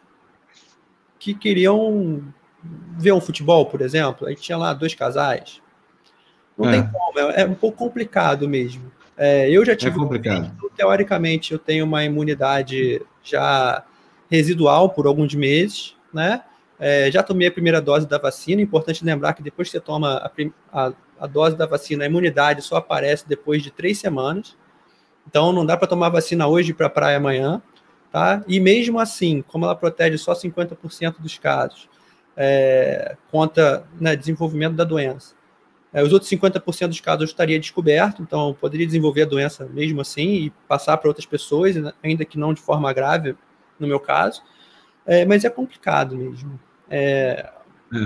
que 1.19 1.33
queriam 1.33 2.23
ver 2.97 3.11
um 3.11 3.21
futebol, 3.21 3.65
por 3.65 3.81
exemplo. 3.81 4.27
Aí 4.27 4.35
tinha 4.35 4.57
lá 4.57 4.73
dois 4.73 4.93
casais. 4.93 5.61
Não 6.57 6.69
é. 6.69 6.71
tem 6.73 6.91
como, 6.91 7.19
é, 7.19 7.41
é, 7.41 7.45
um 7.45 7.53
pouco 7.53 7.77
complicado 7.77 8.47
mesmo. 8.47 8.91
É, 9.15 9.49
eu 9.49 9.63
já 9.65 9.75
tive. 9.75 9.91
É 9.91 9.93
complicado. 9.93 10.51
Um, 10.63 10.69
teoricamente, 10.69 11.53
eu 11.53 11.59
tenho 11.59 11.85
uma 11.85 12.03
imunidade 12.03 13.01
já 13.23 13.83
residual 14.29 14.89
por 14.89 15.07
alguns 15.07 15.33
meses, 15.33 15.95
né? 16.13 16.41
É, 16.79 17.09
já 17.11 17.23
tomei 17.23 17.47
a 17.47 17.51
primeira 17.51 17.81
dose 17.81 18.07
da 18.07 18.17
vacina. 18.17 18.61
Importante 18.61 19.03
lembrar 19.03 19.33
que 19.33 19.41
depois 19.43 19.67
que 19.67 19.71
você 19.73 19.79
toma 19.79 20.31
a, 20.71 20.85
a, 20.87 20.93
a 21.19 21.27
dose 21.27 21.55
da 21.55 21.65
vacina, 21.65 22.03
a 22.03 22.07
imunidade 22.07 22.61
só 22.61 22.77
aparece 22.77 23.27
depois 23.27 23.63
de 23.63 23.71
três 23.71 23.97
semanas. 23.97 24.55
Então, 25.27 25.51
não 25.51 25.65
dá 25.65 25.75
para 25.75 25.87
tomar 25.87 26.09
vacina 26.09 26.47
hoje 26.47 26.73
para 26.73 26.89
praia 26.89 27.17
amanhã. 27.17 27.61
Tá? 28.11 28.43
E 28.47 28.59
mesmo 28.59 28.99
assim, 28.99 29.41
como 29.41 29.65
ela 29.65 29.75
protege 29.75 30.17
só 30.17 30.33
50% 30.33 31.19
dos 31.19 31.37
casos 31.37 31.89
é, 32.35 33.17
contra 33.29 33.85
né, 33.99 34.15
desenvolvimento 34.15 34.75
da 34.75 34.85
doença, 34.85 35.35
é, 35.91 36.03
os 36.03 36.13
outros 36.13 36.29
50% 36.31 36.87
dos 36.87 37.01
casos 37.01 37.21
eu 37.21 37.25
estaria 37.25 37.59
descoberto, 37.59 38.21
então 38.21 38.53
poderia 38.53 38.85
desenvolver 38.85 39.23
a 39.23 39.25
doença 39.25 39.65
mesmo 39.65 40.01
assim 40.01 40.27
e 40.27 40.49
passar 40.67 40.97
para 40.97 41.09
outras 41.09 41.25
pessoas, 41.25 41.75
ainda 42.03 42.23
que 42.23 42.37
não 42.37 42.53
de 42.53 42.61
forma 42.61 42.91
grave, 42.93 43.35
no 43.79 43.87
meu 43.87 43.99
caso. 43.99 44.41
É, 45.07 45.25
mas 45.25 45.45
é 45.45 45.49
complicado 45.49 46.17
mesmo. 46.17 46.59
É, 46.89 47.49
é. 47.93 47.97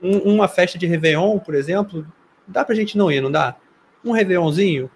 Um, 0.00 0.34
uma 0.34 0.46
festa 0.46 0.78
de 0.78 0.86
Réveillon, 0.86 1.38
por 1.40 1.54
exemplo, 1.54 2.06
dá 2.46 2.64
para 2.64 2.72
a 2.72 2.76
gente 2.76 2.96
não 2.96 3.10
ir, 3.10 3.20
não 3.20 3.30
dá? 3.30 3.56
Um 4.04 4.12
Réveillonzinho, 4.12 4.88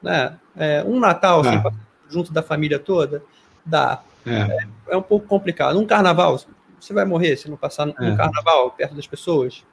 né? 0.00 0.36
É, 0.56 0.84
um 0.86 1.00
Natal, 1.00 1.40
assim, 1.40 1.56
é. 1.56 1.72
junto 2.08 2.32
da 2.32 2.42
família 2.42 2.78
toda, 2.78 3.22
dá. 3.66 4.00
É. 4.26 4.96
um 4.96 5.02
pouco 5.02 5.26
complicado. 5.26 5.78
Um 5.78 5.84
carnaval, 5.84 6.40
você 6.80 6.94
vai 6.94 7.04
morrer 7.04 7.36
se 7.36 7.50
não 7.50 7.56
passar 7.56 7.88
um 7.88 8.16
carnaval 8.16 8.70
perto 8.70 8.94
das 8.94 9.06
pessoas. 9.06 9.64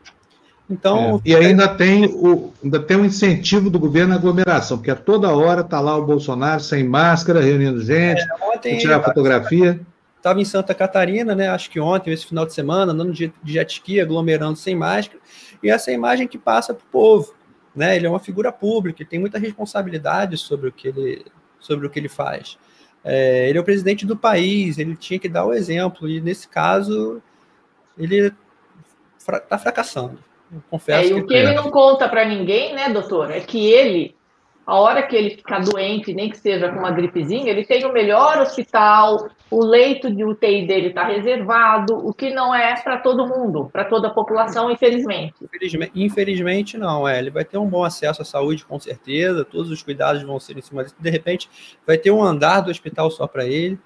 Então, 0.69 1.21
é. 1.25 1.29
E 1.29 1.35
ainda 1.35 1.67
tem, 1.67 2.05
o, 2.05 2.53
ainda 2.63 2.79
tem 2.79 2.97
o 2.97 3.05
incentivo 3.05 3.69
do 3.69 3.77
governo 3.77 4.13
à 4.13 4.15
aglomeração, 4.15 4.77
porque 4.77 4.91
a 4.91 4.95
toda 4.95 5.29
hora 5.35 5.61
está 5.61 5.79
lá 5.79 5.97
o 5.97 6.05
Bolsonaro 6.05 6.61
sem 6.61 6.83
máscara, 6.83 7.41
reunindo 7.41 7.83
gente, 7.83 8.21
é, 8.63 8.77
tirar 8.77 9.03
fotografia. 9.03 9.79
Estava 10.21 10.39
em 10.39 10.45
Santa 10.45 10.75
Catarina, 10.75 11.33
né? 11.33 11.49
Acho 11.49 11.67
que 11.67 11.79
ontem, 11.79 12.13
esse 12.13 12.27
final 12.27 12.45
de 12.45 12.53
semana, 12.53 12.91
andando 12.91 13.11
de, 13.11 13.33
de 13.41 13.53
jet 13.53 13.73
ski, 13.73 13.99
aglomerando 13.99 14.55
sem 14.55 14.75
máscara, 14.75 15.19
e 15.63 15.69
essa 15.71 15.91
imagem 15.91 16.27
que 16.27 16.37
passa 16.37 16.75
para 16.75 16.83
o 16.83 16.91
povo. 16.91 17.33
Né? 17.75 17.95
Ele 17.95 18.05
é 18.05 18.09
uma 18.09 18.19
figura 18.19 18.51
pública, 18.51 19.01
ele 19.01 19.09
tem 19.09 19.17
muita 19.17 19.39
responsabilidade 19.39 20.37
sobre 20.37 20.69
o 20.69 20.71
que 20.71 20.89
ele, 20.89 21.25
sobre 21.59 21.87
o 21.87 21.89
que 21.89 21.97
ele 21.97 22.07
faz. 22.07 22.55
É, 23.03 23.49
ele 23.49 23.57
é 23.57 23.61
o 23.61 23.63
presidente 23.63 24.05
do 24.05 24.15
país, 24.15 24.77
ele 24.77 24.95
tinha 24.95 25.19
que 25.19 25.27
dar 25.27 25.43
o 25.43 25.55
exemplo, 25.55 26.07
e 26.07 26.21
nesse 26.21 26.47
caso, 26.47 27.19
ele 27.97 28.31
está 29.17 29.57
fracassando. 29.57 30.19
confesso 30.69 31.13
é, 31.13 31.17
e 31.17 31.19
o 31.19 31.25
que, 31.25 31.29
que 31.29 31.33
ele 31.33 31.55
não 31.55 31.71
conta 31.71 32.07
para 32.07 32.25
ninguém, 32.25 32.75
né, 32.75 32.89
doutor, 32.89 33.31
é 33.31 33.39
que 33.39 33.71
ele 33.71 34.15
a 34.65 34.79
hora 34.79 35.03
que 35.03 35.15
ele 35.15 35.31
ficar 35.31 35.59
doente, 35.59 36.13
nem 36.13 36.29
que 36.29 36.37
seja 36.37 36.69
com 36.69 36.79
uma 36.79 36.91
gripezinha, 36.91 37.49
ele 37.49 37.65
tem 37.65 37.85
o 37.85 37.91
melhor 37.91 38.39
hospital, 38.39 39.29
o 39.49 39.63
leito 39.65 40.13
de 40.13 40.23
UTI 40.23 40.67
dele 40.67 40.87
está 40.87 41.05
reservado, 41.05 41.95
o 41.95 42.13
que 42.13 42.29
não 42.29 42.53
é 42.53 42.79
para 42.81 42.97
todo 42.99 43.27
mundo, 43.27 43.69
para 43.71 43.85
toda 43.85 44.07
a 44.07 44.11
população, 44.11 44.71
infelizmente. 44.71 45.33
infelizmente. 45.41 45.91
Infelizmente, 45.95 46.77
não. 46.77 47.07
É. 47.07 47.19
Ele 47.19 47.31
vai 47.31 47.43
ter 47.43 47.57
um 47.57 47.67
bom 47.67 47.83
acesso 47.83 48.21
à 48.21 48.25
saúde, 48.25 48.63
com 48.63 48.79
certeza, 48.79 49.43
todos 49.43 49.71
os 49.71 49.81
cuidados 49.81 50.21
vão 50.23 50.39
ser 50.39 50.57
em 50.57 50.61
cima 50.61 50.83
disso. 50.83 50.95
De 50.97 51.09
repente, 51.09 51.49
vai 51.85 51.97
ter 51.97 52.11
um 52.11 52.23
andar 52.23 52.61
do 52.61 52.71
hospital 52.71 53.09
só 53.09 53.27
para 53.27 53.45
ele. 53.45 53.79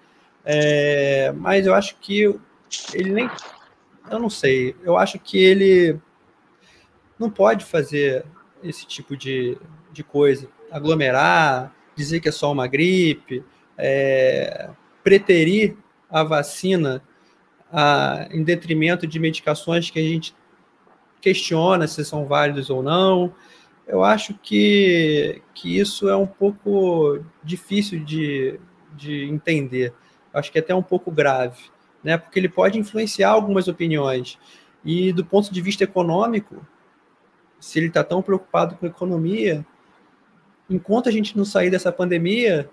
É, 0.44 1.32
mas 1.36 1.66
eu 1.66 1.74
acho 1.74 1.96
que 2.00 2.38
ele 2.94 3.12
nem. 3.12 3.30
Eu 4.12 4.20
não 4.20 4.30
sei. 4.30 4.76
Eu 4.84 4.98
acho 4.98 5.18
que 5.18 5.38
ele 5.44 5.98
não 7.18 7.30
pode 7.30 7.66
fazer 7.66 8.24
esse 8.62 8.86
tipo 8.86 9.16
de, 9.18 9.58
de 9.92 10.04
coisa 10.04 10.48
aglomerar, 10.76 11.74
dizer 11.96 12.20
que 12.20 12.28
é 12.28 12.32
só 12.34 12.52
uma 12.52 12.68
gripe, 12.68 13.42
é, 13.78 14.70
preterir 15.02 15.78
a 16.10 16.22
vacina 16.22 17.02
a, 17.72 18.28
em 18.30 18.44
detrimento 18.44 19.08
de 19.08 19.18
medicações 19.18 19.90
que 19.90 20.00
a 20.00 20.04
gente 20.04 20.36
questiona 21.22 21.88
se 21.88 22.04
são 22.04 22.26
válidas 22.26 22.70
ou 22.70 22.84
não. 22.84 23.34
Eu 23.88 24.04
acho 24.04 24.34
que, 24.44 25.42
que 25.54 25.80
isso 25.80 26.10
é 26.10 26.16
um 26.18 26.28
pouco 26.28 27.24
difícil 27.42 28.04
de, 28.04 28.60
de 28.98 29.24
entender. 29.30 29.94
Acho 30.34 30.52
que 30.52 30.58
é 30.58 30.62
até 30.62 30.76
um 30.76 30.84
pouco 30.84 31.10
grave, 31.10 31.70
né? 32.04 32.18
porque 32.18 32.38
ele 32.38 32.50
pode 32.50 32.78
influenciar 32.78 33.30
algumas 33.30 33.70
opiniões. 33.70 34.38
E 34.84 35.14
do 35.14 35.24
ponto 35.24 35.54
de 35.54 35.62
vista 35.62 35.86
econômico, 35.86 36.68
se 37.62 37.80
ele 37.80 37.88
está 37.88 38.04
tão 38.04 38.22
preocupado 38.22 38.76
com 38.76 38.86
a 38.86 38.90
economia, 38.90 39.66
enquanto 40.70 41.10
a 41.10 41.12
gente 41.12 41.38
não 41.38 41.46
sair 41.46 41.70
dessa 41.70 41.92
pandemia, 41.92 42.70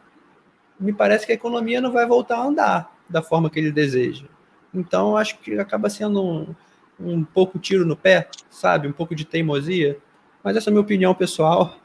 me 0.78 0.92
parece 0.92 1.26
que 1.26 1.32
a 1.32 1.34
economia 1.34 1.80
não 1.80 1.92
vai 1.92 2.06
voltar 2.06 2.38
a 2.38 2.44
andar 2.44 2.96
da 3.08 3.22
forma 3.22 3.50
que 3.50 3.58
ele 3.58 3.70
deseja. 3.70 4.26
Então, 4.74 5.16
acho 5.16 5.38
que 5.38 5.58
acaba 5.58 5.90
sendo 5.90 6.22
um, 6.22 6.54
um 6.98 7.24
pouco 7.24 7.58
tiro 7.58 7.84
no 7.84 7.96
pé, 7.96 8.28
sabe? 8.50 8.88
Um 8.88 8.92
pouco 8.92 9.14
de 9.14 9.24
teimosia. 9.24 9.98
Mas 10.42 10.56
essa 10.56 10.68
é 10.68 10.70
a 10.70 10.72
minha 10.72 10.82
opinião 10.82 11.14
pessoal. 11.14 11.76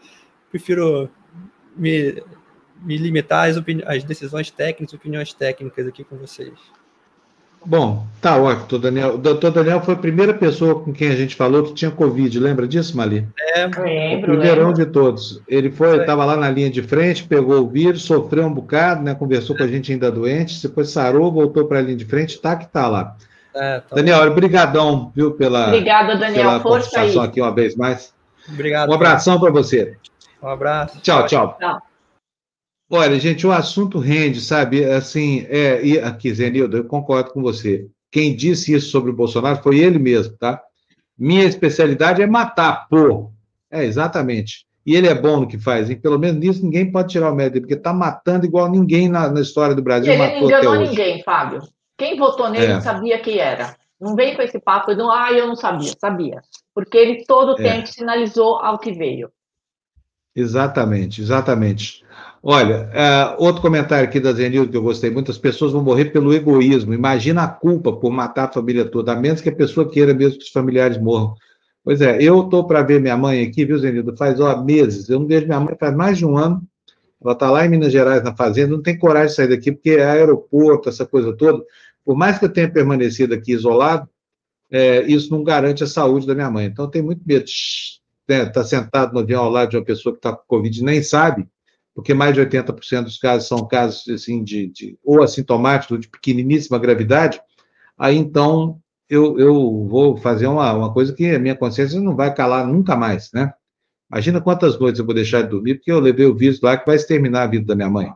Prefiro 0.50 1.10
me, 1.76 2.24
me 2.82 2.98
limitar 2.98 3.50
às, 3.50 3.58
às 3.86 4.04
decisões 4.04 4.50
técnicas, 4.50 4.94
opiniões 4.94 5.34
técnicas 5.34 5.88
aqui 5.88 6.04
com 6.04 6.18
vocês. 6.18 6.54
Bom, 7.68 8.08
tá 8.22 8.38
ótimo, 8.38 8.60
doutor 8.60 8.80
Daniel. 8.80 9.16
O 9.16 9.18
doutor 9.18 9.52
Daniel 9.52 9.82
foi 9.82 9.94
a 9.94 9.98
primeira 9.98 10.34
pessoa 10.34 10.80
com 10.80 10.94
quem 10.94 11.10
a 11.10 11.16
gente 11.18 11.36
falou 11.36 11.64
que 11.64 11.74
tinha 11.74 11.92
Covid, 11.92 12.40
lembra 12.40 12.66
disso, 12.66 12.96
Mali? 12.96 13.28
É, 13.38 13.66
lembro. 13.66 14.36
O 14.36 14.38
primeirão 14.38 14.72
de 14.72 14.86
todos. 14.86 15.42
Ele 15.46 15.70
foi, 15.70 15.98
estava 15.98 16.24
lá 16.24 16.38
na 16.38 16.50
linha 16.50 16.70
de 16.70 16.82
frente, 16.82 17.26
pegou 17.26 17.60
o 17.60 17.68
vírus, 17.68 18.04
sofreu 18.04 18.46
um 18.46 18.54
bocado, 18.54 19.04
né? 19.04 19.14
Conversou 19.14 19.54
com 19.54 19.64
a 19.64 19.68
gente 19.68 19.92
ainda 19.92 20.10
doente, 20.10 20.66
depois 20.66 20.92
sarou, 20.92 21.30
voltou 21.30 21.66
para 21.66 21.80
a 21.80 21.82
linha 21.82 21.98
de 21.98 22.06
frente, 22.06 22.40
tá 22.40 22.56
que 22.56 22.68
tá 22.68 22.88
lá. 22.88 23.18
É, 23.54 23.82
tá 23.82 23.98
Daniel, 23.98 24.26
obrigadão, 24.32 25.12
viu, 25.14 25.32
pela, 25.32 25.68
Obrigada, 25.68 26.16
Daniel. 26.16 26.44
pela 26.44 26.60
Força 26.62 27.02
aí. 27.02 27.20
aqui 27.20 27.42
uma 27.42 27.54
vez 27.54 27.76
mais. 27.76 28.14
Obrigado. 28.48 28.90
Um 28.90 28.94
abração 28.94 29.42
para 29.42 29.52
você. 29.52 29.98
Um 30.42 30.48
abraço. 30.48 31.02
Tchau, 31.02 31.26
tchau. 31.26 31.58
tchau. 31.60 31.82
Olha, 32.90 33.20
gente, 33.20 33.46
o 33.46 33.52
assunto 33.52 34.00
rende, 34.00 34.40
sabe? 34.40 34.86
Assim, 34.86 35.46
é, 35.50 35.86
e 35.86 36.00
aqui, 36.00 36.34
Zenildo, 36.34 36.78
eu 36.78 36.86
concordo 36.86 37.32
com 37.32 37.42
você. 37.42 37.88
Quem 38.10 38.36
disse 38.36 38.74
isso 38.74 38.90
sobre 38.90 39.12
o 39.12 39.16
Bolsonaro 39.16 39.62
foi 39.62 39.80
ele 39.80 40.00
mesmo, 40.00 40.38
tá? 40.38 40.62
Minha 41.18 41.44
especialidade 41.44 42.22
é 42.22 42.28
matar, 42.28 42.88
pô. 42.90 43.32
É, 43.70 43.84
exatamente. 43.84 44.66
E 44.86 44.96
ele 44.96 45.08
é 45.08 45.14
bom 45.14 45.42
no 45.42 45.48
que 45.48 45.58
faz, 45.58 45.90
e 45.90 45.98
pelo 45.98 46.18
menos 46.18 46.40
nisso 46.40 46.64
ninguém 46.64 46.90
pode 46.90 47.10
tirar 47.10 47.30
o 47.30 47.36
mérito, 47.36 47.60
porque 47.60 47.74
está 47.74 47.92
matando 47.92 48.46
igual 48.46 48.72
ninguém 48.72 49.10
na, 49.10 49.30
na, 49.30 49.42
história 49.42 49.76
do 49.76 49.82
Brasil. 49.82 50.14
Ele 50.14 50.22
matou 50.22 50.40
não 50.40 50.48
enganou 50.48 50.76
ninguém, 50.76 51.22
Fábio. 51.24 51.62
Quem 51.98 52.18
votou 52.18 52.50
nele 52.50 52.72
é. 52.72 52.80
sabia 52.80 53.20
quem 53.20 53.38
era. 53.38 53.76
Não 54.00 54.16
vem 54.16 54.34
com 54.34 54.42
esse 54.42 54.60
papo 54.60 54.96
de, 54.96 55.02
ah, 55.02 55.34
eu 55.34 55.46
não 55.46 55.58
sabia, 55.58 55.92
sabia. 56.00 56.42
Porque 56.74 56.98
ele 56.98 57.26
todo 57.26 57.50
o 57.56 57.62
é. 57.62 57.64
tempo 57.64 57.88
sinalizou 57.88 58.60
ao 58.60 58.80
que 58.80 58.94
veio. 58.94 59.30
Exatamente, 60.34 61.20
exatamente. 61.20 62.06
Olha, 62.42 62.90
uh, 62.94 63.44
outro 63.44 63.62
comentário 63.62 64.08
aqui 64.08 64.20
da 64.20 64.32
Zenildo 64.32 64.72
que 64.72 64.78
eu 64.78 64.82
gostei 64.82 65.10
muito: 65.10 65.32
as 65.32 65.38
pessoas 65.38 65.72
vão 65.72 65.84
morrer 65.84 66.06
pelo 66.06 66.34
egoísmo. 66.34 66.94
Imagina 66.94 67.44
a 67.44 67.48
culpa 67.48 67.92
por 67.94 68.12
matar 68.12 68.46
a 68.46 68.52
família 68.52 68.86
toda, 68.86 69.14
a 69.14 69.16
menos 69.16 69.42
que 69.42 69.50
a 69.50 69.56
pessoa 69.56 69.90
queira 69.90 70.14
mesmo 70.14 70.38
que 70.40 70.46
os 70.46 70.52
familiares 70.52 70.98
morram. 70.98 71.34
Pois 71.84 72.02
é, 72.02 72.22
eu 72.22 72.44
estou 72.44 72.68
para 72.68 72.82
ver 72.84 73.00
minha 73.00 73.18
mãe 73.18 73.44
aqui, 73.44 73.66
viu, 73.66 73.78
Zenildo? 73.78 74.16
Faz 74.18 74.40
ó, 74.40 74.64
meses. 74.64 75.10
Eu 75.10 75.20
não 75.20 75.28
vejo 75.28 75.48
minha 75.48 75.60
mãe 75.60 75.76
faz 75.80 75.96
mais 75.96 76.18
de 76.18 76.26
um 76.26 76.38
ano. 76.38 76.62
Ela 77.24 77.34
está 77.34 77.50
lá 77.50 77.66
em 77.66 77.70
Minas 77.70 77.92
Gerais, 77.92 78.24
na 78.24 78.36
fazenda, 78.36 78.76
não 78.76 78.82
tem 78.82 78.98
coragem 78.98 79.30
de 79.30 79.36
sair 79.36 79.48
daqui, 79.48 79.72
porque 79.72 79.92
é 79.92 80.04
aeroporto, 80.06 80.90
essa 80.90 81.06
coisa 81.06 81.36
toda. 81.36 81.64
Por 82.06 82.16
mais 82.16 82.38
que 82.38 82.46
eu 82.46 82.50
tenha 82.50 82.72
permanecido 82.72 83.34
aqui 83.34 83.54
isolado, 83.54 84.08
é, 84.72 85.02
isso 85.04 85.32
não 85.32 85.44
garante 85.44 85.84
a 85.84 85.88
saúde 85.88 86.28
da 86.28 86.36
minha 86.36 86.52
mãe. 86.52 86.68
Então, 86.68 86.90
tenho 86.90 87.06
muito 87.06 87.22
medo 87.26 87.46
de 87.46 87.52
estar 87.52 88.46
né, 88.46 88.46
tá 88.46 88.64
sentado 88.64 89.14
no 89.14 89.20
avião 89.20 89.44
ao 89.44 89.50
lado 89.50 89.70
de 89.72 89.78
uma 89.78 89.86
pessoa 89.86 90.14
que 90.14 90.20
está 90.20 90.32
com 90.34 90.44
Covid 90.46 90.80
e 90.80 90.84
nem 90.84 91.02
sabe 91.02 91.48
porque 91.98 92.14
mais 92.14 92.36
de 92.36 92.40
80% 92.40 93.06
dos 93.06 93.18
casos 93.18 93.48
são 93.48 93.68
casos 93.68 94.08
assim 94.08 94.44
de, 94.44 94.68
de 94.68 95.00
ou 95.04 95.24
assintomáticos 95.24 95.94
ou 95.94 95.98
de 95.98 96.08
pequeniníssima 96.08 96.78
gravidade, 96.78 97.42
aí 97.98 98.16
então 98.16 98.80
eu, 99.10 99.40
eu 99.40 99.88
vou 99.90 100.16
fazer 100.16 100.46
uma, 100.46 100.72
uma 100.74 100.94
coisa 100.94 101.12
que 101.12 101.26
a 101.34 101.40
minha 101.40 101.56
consciência 101.56 102.00
não 102.00 102.16
vai 102.16 102.32
calar 102.32 102.68
nunca 102.68 102.96
mais, 102.96 103.32
né? 103.34 103.52
Imagina 104.12 104.40
quantas 104.40 104.78
noites 104.80 105.00
eu 105.00 105.08
vou 105.08 105.16
deixar 105.16 105.42
de 105.42 105.50
dormir, 105.50 105.74
porque 105.74 105.92
eu 105.92 106.00
levei 106.00 106.28
o 106.28 106.36
vírus 106.36 106.62
lá 106.62 106.78
que 106.78 106.86
vai 106.86 106.98
exterminar 106.98 107.42
a 107.42 107.48
vida 107.48 107.66
da 107.66 107.76
minha 107.76 107.90
mãe, 107.90 108.14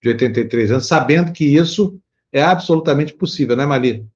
de 0.00 0.10
83 0.10 0.70
anos, 0.70 0.86
sabendo 0.86 1.32
que 1.32 1.44
isso 1.44 1.98
é 2.32 2.40
absolutamente 2.40 3.14
possível, 3.14 3.56
né, 3.56 3.66
Mali? 3.66 4.06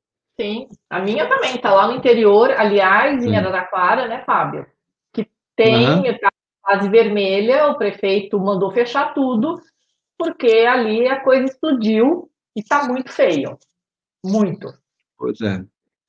Sim, 0.41 0.69
a 0.89 1.01
minha 1.01 1.29
também 1.29 1.57
está 1.57 1.75
lá 1.75 1.89
no 1.89 1.97
interior, 1.97 2.53
aliás, 2.53 3.25
em 3.25 3.37
Araraquara, 3.37 4.07
né, 4.07 4.23
Fábio? 4.25 4.65
Que 5.13 5.27
tem 5.57 5.89
uhum. 5.89 6.05
Fase 6.69 6.89
vermelha, 6.89 7.69
o 7.69 7.79
prefeito 7.79 8.39
mandou 8.39 8.71
fechar 8.71 9.15
tudo, 9.15 9.61
porque 10.19 10.67
ali 10.69 11.07
a 11.09 11.21
coisa 11.21 11.45
explodiu 11.45 12.31
e 12.55 12.61
está 12.61 12.87
muito 12.87 13.11
feio. 13.11 13.57
Muito. 14.25 14.69
Pois 15.17 15.41
é. 15.41 15.65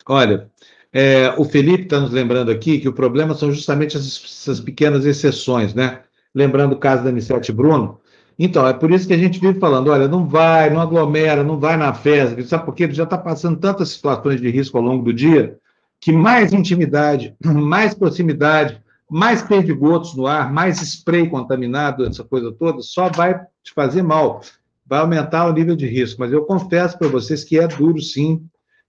Olha, 0.07 0.49
é, 0.91 1.33
o 1.37 1.45
Felipe 1.45 1.83
está 1.83 1.99
nos 1.99 2.11
lembrando 2.11 2.51
aqui 2.51 2.79
que 2.79 2.89
o 2.89 2.93
problema 2.93 3.33
são 3.35 3.51
justamente 3.51 3.95
essas, 3.95 4.21
essas, 4.23 4.59
pequenas 4.59 5.05
exceções, 5.05 5.73
né? 5.73 6.01
Lembrando 6.33 6.73
o 6.73 6.79
caso 6.79 7.03
da 7.03 7.09
Anissete 7.09 7.51
Bruno. 7.51 7.99
Então, 8.37 8.67
é 8.67 8.73
por 8.73 8.91
isso 8.91 9.07
que 9.07 9.13
a 9.13 9.17
gente 9.17 9.39
vive 9.39 9.59
falando: 9.59 9.89
olha, 9.91 10.07
não 10.07 10.27
vai, 10.27 10.69
não 10.69 10.81
aglomera, 10.81 11.43
não 11.43 11.59
vai 11.59 11.77
na 11.77 11.93
festa, 11.93 12.41
sabe 12.43 12.65
por 12.65 12.73
quê? 12.73 12.83
Ele 12.83 12.93
já 12.93 13.03
está 13.03 13.17
passando 13.17 13.59
tantas 13.59 13.89
situações 13.89 14.41
de 14.41 14.49
risco 14.49 14.77
ao 14.77 14.83
longo 14.83 15.03
do 15.03 15.13
dia 15.13 15.57
que 16.01 16.11
mais 16.11 16.53
intimidade, 16.53 17.35
mais 17.43 17.93
proximidade, 17.93 18.81
mais 19.09 19.41
perdigotos 19.41 20.15
no 20.15 20.27
ar, 20.27 20.51
mais 20.51 20.81
spray 20.81 21.27
contaminado, 21.29 22.05
essa 22.05 22.23
coisa 22.23 22.51
toda, 22.51 22.81
só 22.81 23.09
vai 23.09 23.39
te 23.63 23.73
fazer 23.73 24.03
mal, 24.03 24.41
vai 24.85 24.99
aumentar 24.99 25.47
o 25.47 25.53
nível 25.53 25.75
de 25.75 25.87
risco. 25.87 26.19
Mas 26.19 26.31
eu 26.31 26.45
confesso 26.45 26.97
para 26.97 27.07
vocês 27.07 27.43
que 27.43 27.57
é 27.57 27.67
duro, 27.67 28.01
sim, 28.01 28.45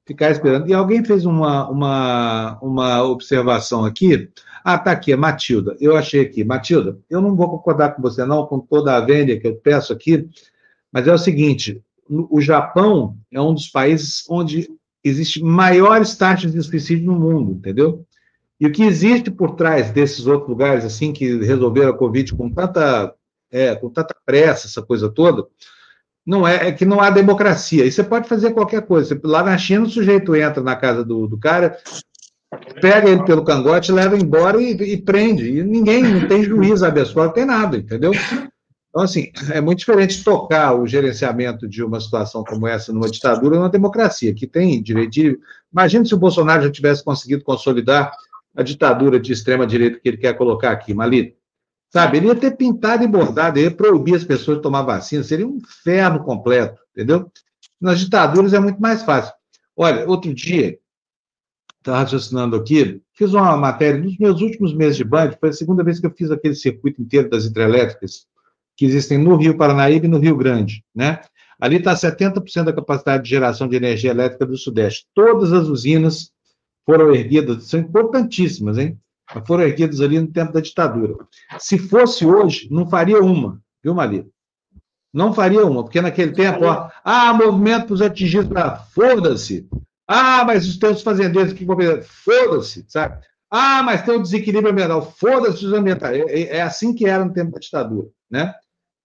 ficar 0.06 0.30
esperando. 0.30 0.68
E 0.68 0.74
alguém 0.74 1.04
fez 1.04 1.24
uma, 1.24 1.68
uma, 1.68 2.58
uma 2.60 3.02
observação 3.04 3.84
aqui. 3.84 4.28
Ah, 4.64 4.78
tá 4.78 4.90
aqui, 4.90 5.12
é 5.12 5.16
Matilda. 5.16 5.76
Eu 5.80 5.96
achei 5.96 6.20
aqui. 6.20 6.44
Matilda, 6.44 6.98
eu 7.08 7.20
não 7.20 7.34
vou 7.34 7.48
concordar 7.48 7.94
com 7.94 8.02
você, 8.02 8.24
não, 8.24 8.46
com 8.46 8.58
toda 8.58 8.96
a 8.96 9.00
vênia 9.00 9.40
que 9.40 9.46
eu 9.46 9.56
peço 9.56 9.92
aqui, 9.92 10.28
mas 10.92 11.06
é 11.06 11.12
o 11.12 11.18
seguinte: 11.18 11.82
o 12.08 12.40
Japão 12.40 13.16
é 13.32 13.40
um 13.40 13.54
dos 13.54 13.68
países 13.68 14.24
onde 14.28 14.68
existe 15.02 15.42
maiores 15.42 16.16
taxas 16.16 16.52
de 16.52 16.62
suicídio 16.62 17.06
no 17.06 17.18
mundo, 17.18 17.52
entendeu? 17.52 18.04
E 18.60 18.66
o 18.66 18.72
que 18.72 18.82
existe 18.82 19.30
por 19.30 19.56
trás 19.56 19.90
desses 19.90 20.26
outros 20.26 20.50
lugares, 20.50 20.84
assim, 20.84 21.12
que 21.12 21.38
resolveram 21.38 21.90
a 21.90 21.96
Covid 21.96 22.34
com 22.36 22.50
tanta, 22.50 23.14
é, 23.50 23.74
com 23.74 23.88
tanta 23.88 24.14
pressa, 24.26 24.66
essa 24.66 24.82
coisa 24.82 25.08
toda, 25.08 25.46
não 26.26 26.46
é, 26.46 26.68
é 26.68 26.72
que 26.72 26.84
não 26.84 27.00
há 27.00 27.08
democracia. 27.08 27.86
E 27.86 27.90
você 27.90 28.04
pode 28.04 28.28
fazer 28.28 28.52
qualquer 28.52 28.82
coisa. 28.82 29.18
Lá 29.24 29.42
na 29.42 29.56
China, 29.56 29.86
o 29.86 29.90
sujeito 29.90 30.36
entra 30.36 30.62
na 30.62 30.76
casa 30.76 31.02
do, 31.02 31.26
do 31.26 31.38
cara, 31.38 31.78
pega 32.82 33.08
ele 33.08 33.24
pelo 33.24 33.44
cangote, 33.44 33.90
leva 33.90 34.16
embora 34.16 34.60
e, 34.60 34.72
e 34.72 34.96
prende. 34.98 35.48
E 35.48 35.62
ninguém, 35.62 36.02
não 36.02 36.28
tem 36.28 36.44
juiz, 36.44 36.82
habeas 36.82 37.14
não 37.14 37.32
tem 37.32 37.46
nada, 37.46 37.78
entendeu? 37.78 38.12
Então, 38.90 39.02
assim, 39.02 39.30
é 39.52 39.60
muito 39.60 39.78
diferente 39.78 40.22
tocar 40.22 40.74
o 40.74 40.86
gerenciamento 40.86 41.66
de 41.66 41.82
uma 41.82 42.00
situação 42.00 42.44
como 42.44 42.66
essa 42.66 42.92
numa 42.92 43.08
ditadura 43.08 43.54
ou 43.54 43.60
numa 43.60 43.70
democracia, 43.70 44.34
que 44.34 44.46
tem 44.46 44.82
direito 44.82 45.12
de... 45.12 45.38
Imagina 45.72 46.04
se 46.04 46.12
o 46.12 46.18
Bolsonaro 46.18 46.64
já 46.64 46.70
tivesse 46.70 47.02
conseguido 47.02 47.44
consolidar 47.44 48.12
a 48.56 48.62
ditadura 48.62 49.18
de 49.18 49.32
extrema-direita 49.32 50.00
que 50.00 50.08
ele 50.08 50.16
quer 50.16 50.36
colocar 50.36 50.72
aqui, 50.72 50.92
Malito. 50.92 51.36
Sabe, 51.90 52.18
ele 52.18 52.28
ia 52.28 52.36
ter 52.36 52.56
pintado 52.56 53.02
e 53.02 53.08
bordado, 53.08 53.58
ele 53.58 53.68
ia 53.68 53.74
proibir 53.74 54.14
as 54.14 54.24
pessoas 54.24 54.58
de 54.58 54.62
tomar 54.62 54.82
vacina, 54.82 55.24
seria 55.24 55.46
um 55.46 55.56
inferno 55.56 56.22
completo, 56.22 56.80
entendeu? 56.92 57.30
Nas 57.80 57.98
ditaduras 57.98 58.52
é 58.52 58.60
muito 58.60 58.80
mais 58.80 59.02
fácil. 59.02 59.32
Olha, 59.76 60.06
outro 60.08 60.32
dia, 60.32 60.78
estava 61.78 61.98
raciocinando 61.98 62.54
aqui, 62.54 63.00
fiz 63.12 63.32
uma 63.32 63.56
matéria 63.56 64.00
nos 64.00 64.16
meus 64.18 64.40
últimos 64.40 64.72
meses 64.72 64.96
de 64.96 65.04
Band, 65.04 65.32
foi 65.40 65.48
a 65.48 65.52
segunda 65.52 65.82
vez 65.82 65.98
que 65.98 66.06
eu 66.06 66.14
fiz 66.16 66.30
aquele 66.30 66.54
circuito 66.54 67.02
inteiro 67.02 67.28
das 67.28 67.44
hidrelétricas 67.44 68.26
que 68.76 68.84
existem 68.84 69.18
no 69.18 69.36
Rio 69.36 69.56
Paranaíba 69.56 70.06
e 70.06 70.08
no 70.08 70.18
Rio 70.18 70.36
Grande, 70.36 70.84
né? 70.94 71.20
Ali 71.60 71.76
está 71.76 71.92
70% 71.92 72.64
da 72.64 72.72
capacidade 72.72 73.24
de 73.24 73.28
geração 73.28 73.68
de 73.68 73.76
energia 73.76 74.10
elétrica 74.10 74.46
do 74.46 74.56
Sudeste. 74.56 75.06
Todas 75.14 75.52
as 75.52 75.68
usinas 75.68 76.32
foram 76.90 77.14
erguidas, 77.14 77.68
são 77.68 77.78
importantíssimas, 77.78 78.76
hein? 78.76 78.98
foram 79.46 79.62
erguidos 79.62 80.00
ali 80.00 80.18
no 80.18 80.26
tempo 80.26 80.52
da 80.52 80.60
ditadura. 80.60 81.14
Se 81.56 81.78
fosse 81.78 82.26
hoje, 82.26 82.66
não 82.68 82.88
faria 82.88 83.20
uma, 83.20 83.62
viu, 83.80 83.94
Maria? 83.94 84.26
Não 85.12 85.32
faria 85.32 85.64
uma, 85.64 85.84
porque 85.84 86.00
naquele 86.00 86.32
tempo, 86.32 86.64
ó, 86.64 86.90
ah, 87.04 87.32
movimento 87.32 87.86
para 87.86 87.94
os 87.94 88.02
atingidos, 88.02 88.50
ah, 88.56 88.76
foda-se. 88.92 89.68
Ah, 90.06 90.44
mas 90.44 90.66
os 90.66 90.78
teus 90.78 91.00
fazendeiros 91.02 91.52
que 91.52 91.64
foda-se, 92.04 92.84
sabe? 92.88 93.24
Ah, 93.48 93.84
mas 93.84 94.02
tem 94.02 94.16
um 94.16 94.22
desequilíbrio 94.22 94.72
ambiental, 94.72 95.14
foda-se 95.16 95.64
os 95.64 95.72
ambientais. 95.72 96.16
É, 96.16 96.40
é, 96.40 96.56
é, 96.56 96.62
assim 96.62 96.92
que 96.92 97.06
era 97.06 97.24
no 97.24 97.32
tempo 97.32 97.52
da 97.52 97.60
ditadura, 97.60 98.08
né? 98.28 98.52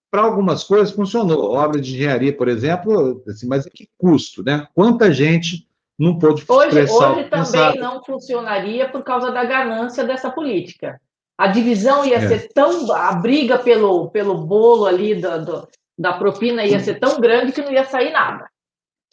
Para 0.10 0.24
algumas 0.24 0.64
coisas 0.64 0.92
funcionou. 0.92 1.52
Obra 1.52 1.80
de 1.80 1.94
engenharia, 1.94 2.36
por 2.36 2.48
exemplo, 2.48 3.24
assim, 3.28 3.48
mas 3.48 3.68
a 3.68 3.70
que 3.70 3.88
custo, 3.96 4.44
né? 4.44 4.68
Quanta 4.74 5.12
gente 5.14 5.68
não 5.98 6.20
pôde 6.20 6.44
hoje, 6.48 6.92
hoje 6.92 7.24
também 7.30 7.80
não 7.80 8.04
funcionaria 8.04 8.90
por 8.90 9.04
causa 9.04 9.32
da 9.32 9.46
ganância 9.46 10.04
dessa 10.04 10.30
política. 10.30 11.00
A 11.38 11.48
divisão 11.48 12.06
ia 12.06 12.18
é. 12.18 12.28
ser 12.28 12.50
tão. 12.54 12.92
A 12.94 13.14
briga 13.14 13.58
pelo, 13.58 14.10
pelo 14.10 14.46
bolo 14.46 14.86
ali 14.86 15.16
do, 15.16 15.46
do, 15.46 15.68
da 15.98 16.14
propina 16.14 16.66
ia 16.66 16.80
ser 16.80 17.00
tão 17.00 17.20
grande 17.20 17.52
que 17.52 17.62
não 17.62 17.72
ia 17.72 17.86
sair 17.86 18.12
nada. 18.12 18.50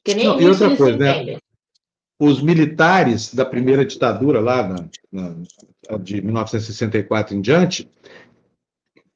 Que 0.04 0.14
nem 0.14 0.26
não, 0.26 0.40
e 0.40 0.48
outra 0.48 0.76
coisa, 0.76 0.98
né? 0.98 1.38
Os 2.20 2.40
militares 2.40 3.34
da 3.34 3.44
primeira 3.44 3.84
ditadura, 3.84 4.40
lá 4.40 4.68
na, 4.68 4.84
na, 5.10 5.98
de 5.98 6.20
1964 6.22 7.34
em 7.34 7.40
diante, 7.40 7.88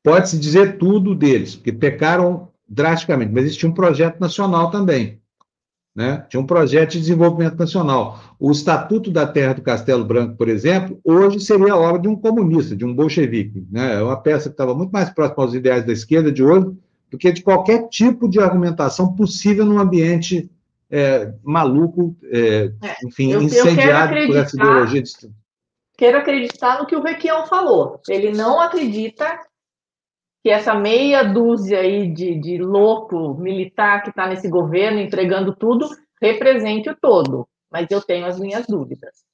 pode-se 0.03 0.39
dizer 0.39 0.79
tudo 0.79 1.15
deles, 1.15 1.55
porque 1.55 1.73
pecaram 1.73 2.49
drasticamente, 2.69 3.33
mas 3.33 3.45
existia 3.45 3.69
um 3.69 3.75
projeto 3.75 4.19
nacional 4.19 4.71
também. 4.71 5.21
Né? 5.97 6.27
Tinha 6.29 6.39
um 6.39 6.47
projeto 6.47 6.93
de 6.93 7.01
desenvolvimento 7.01 7.59
nacional. 7.59 8.21
O 8.39 8.53
Estatuto 8.53 9.11
da 9.11 9.27
Terra 9.27 9.55
do 9.55 9.63
Castelo 9.63 10.05
Branco, 10.05 10.37
por 10.37 10.47
exemplo, 10.47 11.01
hoje 11.03 11.41
seria 11.41 11.73
a 11.73 11.77
obra 11.77 12.03
de 12.03 12.07
um 12.07 12.15
comunista, 12.15 12.77
de 12.77 12.85
um 12.85 12.95
bolchevique. 12.95 13.67
Né? 13.73 13.95
É 13.95 14.03
uma 14.03 14.21
peça 14.21 14.51
que 14.51 14.53
estava 14.53 14.75
muito 14.75 14.91
mais 14.91 15.09
próxima 15.09 15.43
aos 15.43 15.55
ideais 15.55 15.87
da 15.87 15.95
esquerda 15.95 16.31
de 16.31 16.45
hoje 16.45 16.77
do 17.11 17.17
que 17.17 17.33
de 17.33 17.43
qualquer 17.43 17.89
tipo 17.89 18.29
de 18.29 18.39
argumentação 18.39 19.15
possível 19.15 19.65
num 19.65 19.79
ambiente 19.79 20.51
é, 20.91 21.33
maluco, 21.43 22.15
é, 22.25 22.71
é 22.83 23.07
enfim, 23.07 23.33
eu, 23.33 23.41
incendiado 23.41 24.15
eu 24.15 24.27
por 24.27 24.37
essa 24.37 24.55
ideologia 24.55 25.03
de 25.03 25.11
Quero 25.97 26.19
acreditar 26.19 26.79
no 26.79 26.85
que 26.85 26.95
o 26.95 27.03
Requião 27.03 27.47
falou. 27.47 28.03
Ele 28.07 28.33
não 28.33 28.61
acredita 28.61 29.41
que 30.47 30.51
essa 30.51 30.77
meia 30.77 31.25
dúzia 31.25 31.81
aí 31.81 32.07
de, 32.07 32.39
de 32.39 32.59
louco 32.59 33.35
militar 33.35 34.05
que 34.05 34.11
está 34.11 34.29
nesse 34.29 34.49
governo 34.49 35.01
entregando 35.01 35.53
tudo 35.53 35.89
represente 36.23 36.89
o 36.89 36.95
todo. 36.95 37.49
Mas 37.69 37.89
eu 37.91 38.01
tenho 38.01 38.27
as 38.27 38.39
minhas 38.39 38.65
dúvidas. 38.65 39.25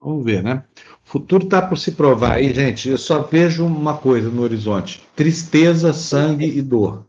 Vamos 0.00 0.24
ver, 0.24 0.44
né? 0.44 0.62
O 1.04 1.10
futuro 1.10 1.42
está 1.42 1.60
por 1.60 1.76
se 1.76 1.90
provar 1.90 2.34
aí, 2.34 2.54
gente. 2.54 2.88
Eu 2.88 2.98
só 2.98 3.20
vejo 3.20 3.66
uma 3.66 3.98
coisa 3.98 4.30
no 4.30 4.42
horizonte: 4.42 5.02
tristeza, 5.16 5.92
sangue 5.92 6.46
e 6.46 6.62
dor. 6.62 7.04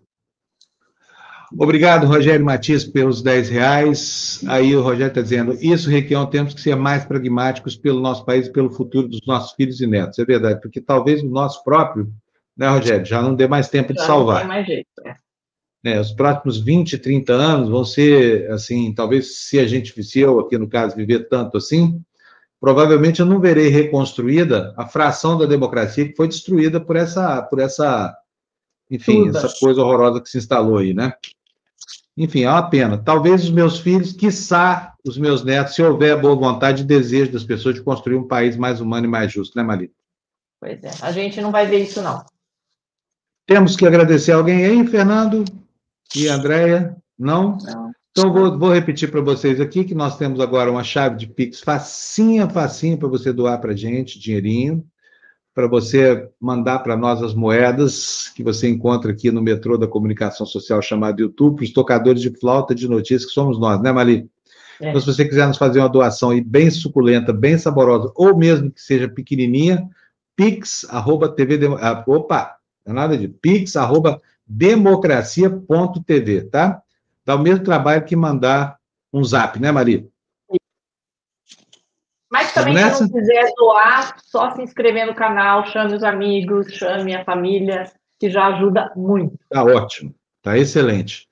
Obrigado, 1.55 2.07
Rogério 2.07 2.43
Matias, 2.43 2.84
pelos 2.84 3.21
10 3.21 3.49
reais. 3.49 4.43
Aí 4.47 4.75
o 4.75 4.82
Rogério 4.82 5.09
está 5.09 5.21
dizendo: 5.21 5.55
isso, 5.61 5.88
Requião, 5.88 6.25
temos 6.25 6.55
que 6.55 6.61
ser 6.61 6.75
mais 6.75 7.05
pragmáticos 7.05 7.75
pelo 7.75 8.01
nosso 8.01 8.25
país, 8.25 8.49
pelo 8.49 8.71
futuro 8.71 9.07
dos 9.07 9.21
nossos 9.27 9.51
filhos 9.51 9.80
e 9.82 9.86
netos. 9.86 10.17
É 10.17 10.25
verdade, 10.25 10.59
porque 10.59 10.82
talvez 10.82 11.21
o 11.21 11.30
nosso 11.30 11.63
próprio 11.63 12.11
né, 12.60 12.68
Rogério? 12.68 13.05
Já 13.05 13.22
não 13.22 13.34
dê 13.34 13.47
mais 13.47 13.70
tempo 13.70 13.93
de 13.93 14.01
salvar. 14.03 14.36
Não 14.36 14.41
tem 14.41 14.47
mais 14.49 14.68
jeito, 14.68 14.89
é. 15.05 15.16
É, 15.82 15.97
os 15.97 16.12
próximos 16.12 16.60
20, 16.60 16.97
30 16.97 17.32
anos 17.32 17.70
vão 17.70 17.86
ser, 17.86 18.51
assim, 18.51 18.93
talvez 18.93 19.47
se 19.47 19.57
a 19.57 19.66
gente, 19.66 20.03
se 20.03 20.20
eu 20.20 20.38
aqui 20.41 20.57
no 20.57 20.68
caso, 20.68 20.93
viver 20.93 21.30
tanto 21.30 21.55
assim, 21.55 22.03
provavelmente 22.60 23.22
eu 23.22 23.26
não 23.26 23.39
verei 23.39 23.70
reconstruída 23.70 24.74
a 24.76 24.86
fração 24.86 25.38
da 25.38 25.45
democracia 25.45 26.05
que 26.05 26.18
foi 26.18 26.28
destruída 26.28 26.82
por 26.82 26.97
essa, 26.97 27.41
por 27.43 27.60
essa, 27.60 28.14
enfim, 28.91 29.30
essa 29.30 29.47
coisa 29.57 29.82
horrorosa 29.82 30.20
que 30.20 30.30
se 30.30 30.38
instalou 30.38 30.80
aí, 30.80 30.93
né? 30.93 31.14
Enfim, 32.18 32.43
é 32.43 32.49
uma 32.49 32.70
pena. 32.70 32.97
Talvez 32.97 33.45
os 33.45 33.49
meus 33.49 33.80
filhos, 33.80 34.12
quiçá 34.12 34.93
os 35.07 35.18
meus 35.18 35.45
netos, 35.45 35.76
se 35.76 35.82
houver 35.82 36.20
boa 36.20 36.36
vontade 36.36 36.82
e 36.82 36.86
desejo 36.86 37.32
das 37.32 37.45
pessoas 37.45 37.76
de 37.76 37.82
construir 37.82 38.18
um 38.18 38.28
país 38.28 38.57
mais 38.57 38.82
humano 38.82 39.05
e 39.05 39.10
mais 39.10 39.32
justo, 39.32 39.57
né, 39.57 39.64
Marita? 39.64 39.93
Pois 40.60 40.84
é, 40.84 40.91
a 41.01 41.14
gente 41.14 41.39
não 41.39 41.51
vai 41.51 41.66
ver 41.66 41.84
isso, 41.84 42.01
não. 42.01 42.26
Temos 43.50 43.76
que 43.76 43.84
agradecer 43.84 44.32
alguém 44.32 44.64
aí, 44.64 44.86
Fernando 44.86 45.43
e 46.16 46.28
Andréia? 46.28 46.95
Não? 47.18 47.58
Não. 47.58 47.91
Então, 48.12 48.32
vou, 48.32 48.60
vou 48.60 48.72
repetir 48.72 49.10
para 49.10 49.22
vocês 49.22 49.60
aqui 49.60 49.84
que 49.84 49.95
nós 49.95 50.20
temos 50.20 50.39
agora 50.39 50.70
uma 50.70 50.84
chave 50.84 51.18
de 51.18 51.26
Pix 51.26 51.60
facinha, 51.60 52.47
facinha 52.47 52.95
para 52.95 53.08
você 53.08 53.34
doar 53.34 53.60
para 53.60 53.72
a 53.72 53.76
gente, 53.76 54.20
dinheirinho, 54.20 54.86
para 55.52 55.66
você 55.66 56.30
mandar 56.39 56.78
para 56.84 56.95
nós 56.95 57.24
as 57.24 57.34
moedas 57.34 58.32
que 58.36 58.43
você 58.43 58.70
encontra 58.70 59.12
aqui 59.12 59.32
no 59.32 59.41
metrô 59.41 59.80
da 59.80 59.88
comunicação 59.88 60.45
social 60.45 60.80
chamado 60.80 61.20
YouTube, 61.20 61.56
para 61.56 61.64
os 61.64 61.74
tocadores 61.74 62.22
de 62.22 62.30
flauta 62.30 62.76
de 62.76 62.88
notícias, 62.88 63.26
que 63.26 63.32
somos 63.32 63.60
nós, 63.60 63.82
né, 63.82 63.91
Mali? 63.91 64.30
É. 64.80 64.89
Então, 64.89 65.02
se 65.02 65.08
você 65.08 65.28
quiser 65.28 65.47
nos 65.47 65.58
fazer 65.58 65.80
uma 65.80 65.89
doação 65.89 66.30
aí 66.30 66.39
bem 66.39 66.70
suculenta, 66.70 67.34
bem 67.34 67.58
saborosa, 67.58 68.12
ou 68.16 68.38
mesmo 68.38 68.70
que 68.70 68.80
seja 68.80 69.10
pequenininha, 69.10 69.89
pix, 70.36 70.86
arroba, 70.88 71.28
TV, 71.28 71.60
ah, 71.82 72.04
opa, 72.06 72.59
não 72.90 72.98
é 72.98 73.02
nada 73.02 73.18
de 73.18 73.28
pix, 73.28 73.76
arroba, 73.76 74.22
democracia.tv, 74.46 76.50
tá? 76.50 76.82
Dá 77.26 77.36
o 77.36 77.40
mesmo 77.40 77.64
trabalho 77.64 78.04
que 78.04 78.16
mandar 78.16 78.78
um 79.14 79.24
zap, 79.24 79.60
né, 79.60 79.72
Maria? 79.72 80.06
Mas 82.32 82.54
também, 82.54 82.90
se 82.92 83.02
não 83.02 83.10
quiser 83.10 83.52
doar, 83.56 84.16
só 84.20 84.52
se 84.52 84.62
inscrever 84.62 85.08
no 85.08 85.16
canal, 85.16 85.66
chame 85.66 85.96
os 85.96 86.04
amigos, 86.04 86.72
chame 86.74 87.16
a 87.16 87.24
família, 87.24 87.92
que 88.20 88.30
já 88.30 88.48
ajuda 88.48 88.92
muito. 88.96 89.38
Tá 89.50 89.64
ótimo, 89.64 90.14
tá 90.42 90.58
excelente. 90.58 91.28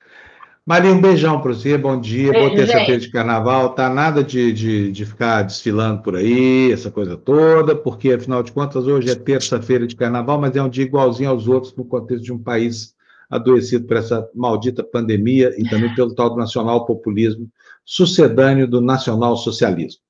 Maria, 0.68 0.91
um 0.91 0.99
beijão 0.99 1.39
para 1.39 1.53
você, 1.53 1.78
bom 1.78 1.97
dia, 1.97 2.30
Beijo, 2.30 2.45
boa 2.45 2.57
terça-feira 2.57 2.99
de 2.99 3.09
carnaval, 3.09 3.74
tá 3.74 3.89
nada 3.89 4.22
de, 4.22 4.51
de, 4.51 4.91
de 4.91 5.05
ficar 5.05 5.43
desfilando 5.43 6.01
por 6.01 6.18
aí, 6.18 6.74
essa 6.74 6.91
coisa 6.91 7.15
toda, 7.15 7.74
porque 7.74 8.11
afinal 8.11 8.43
de 8.43 8.51
contas 8.51 8.86
hoje 8.86 9.09
é 9.09 9.15
terça-feira 9.15 9.88
de 9.88 9.95
carnaval, 9.95 10.38
mas 10.38 10.53
é 10.57 10.61
um 10.61 10.68
dia 10.68 10.84
igualzinho 10.84 11.30
aos 11.30 11.47
outros 11.47 11.74
no 11.74 11.86
contexto 11.86 12.26
de 12.26 12.34
um 12.34 12.38
país 12.38 12.93
adoecido 13.30 13.88
por 13.88 13.95
essa 13.95 14.30
maldita 14.36 14.84
pandemia 14.84 15.55
e 15.57 15.63
também 15.70 15.95
pelo 15.95 16.13
tal 16.13 16.32
do 16.32 16.36
nacional 16.36 16.86
populismo 16.86 17.47
sucedâneo 17.86 18.68
do 18.68 18.82
nacional 18.82 19.38
socialismo. 19.38 20.01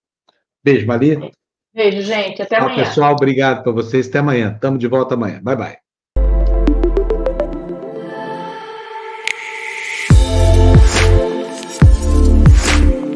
Beijo, 0.64 0.88
Maria. 0.88 1.30
Beijo, 1.72 2.02
gente. 2.02 2.42
Até 2.42 2.58
amanhã. 2.58 2.84
Pessoal, 2.84 3.14
obrigado 3.14 3.62
para 3.62 3.72
vocês. 3.72 4.08
Até 4.08 4.18
amanhã. 4.18 4.54
Estamos 4.56 4.80
de 4.80 4.88
volta 4.88 5.14
amanhã. 5.14 5.40
Bye, 5.44 5.56
bye. 5.56 5.87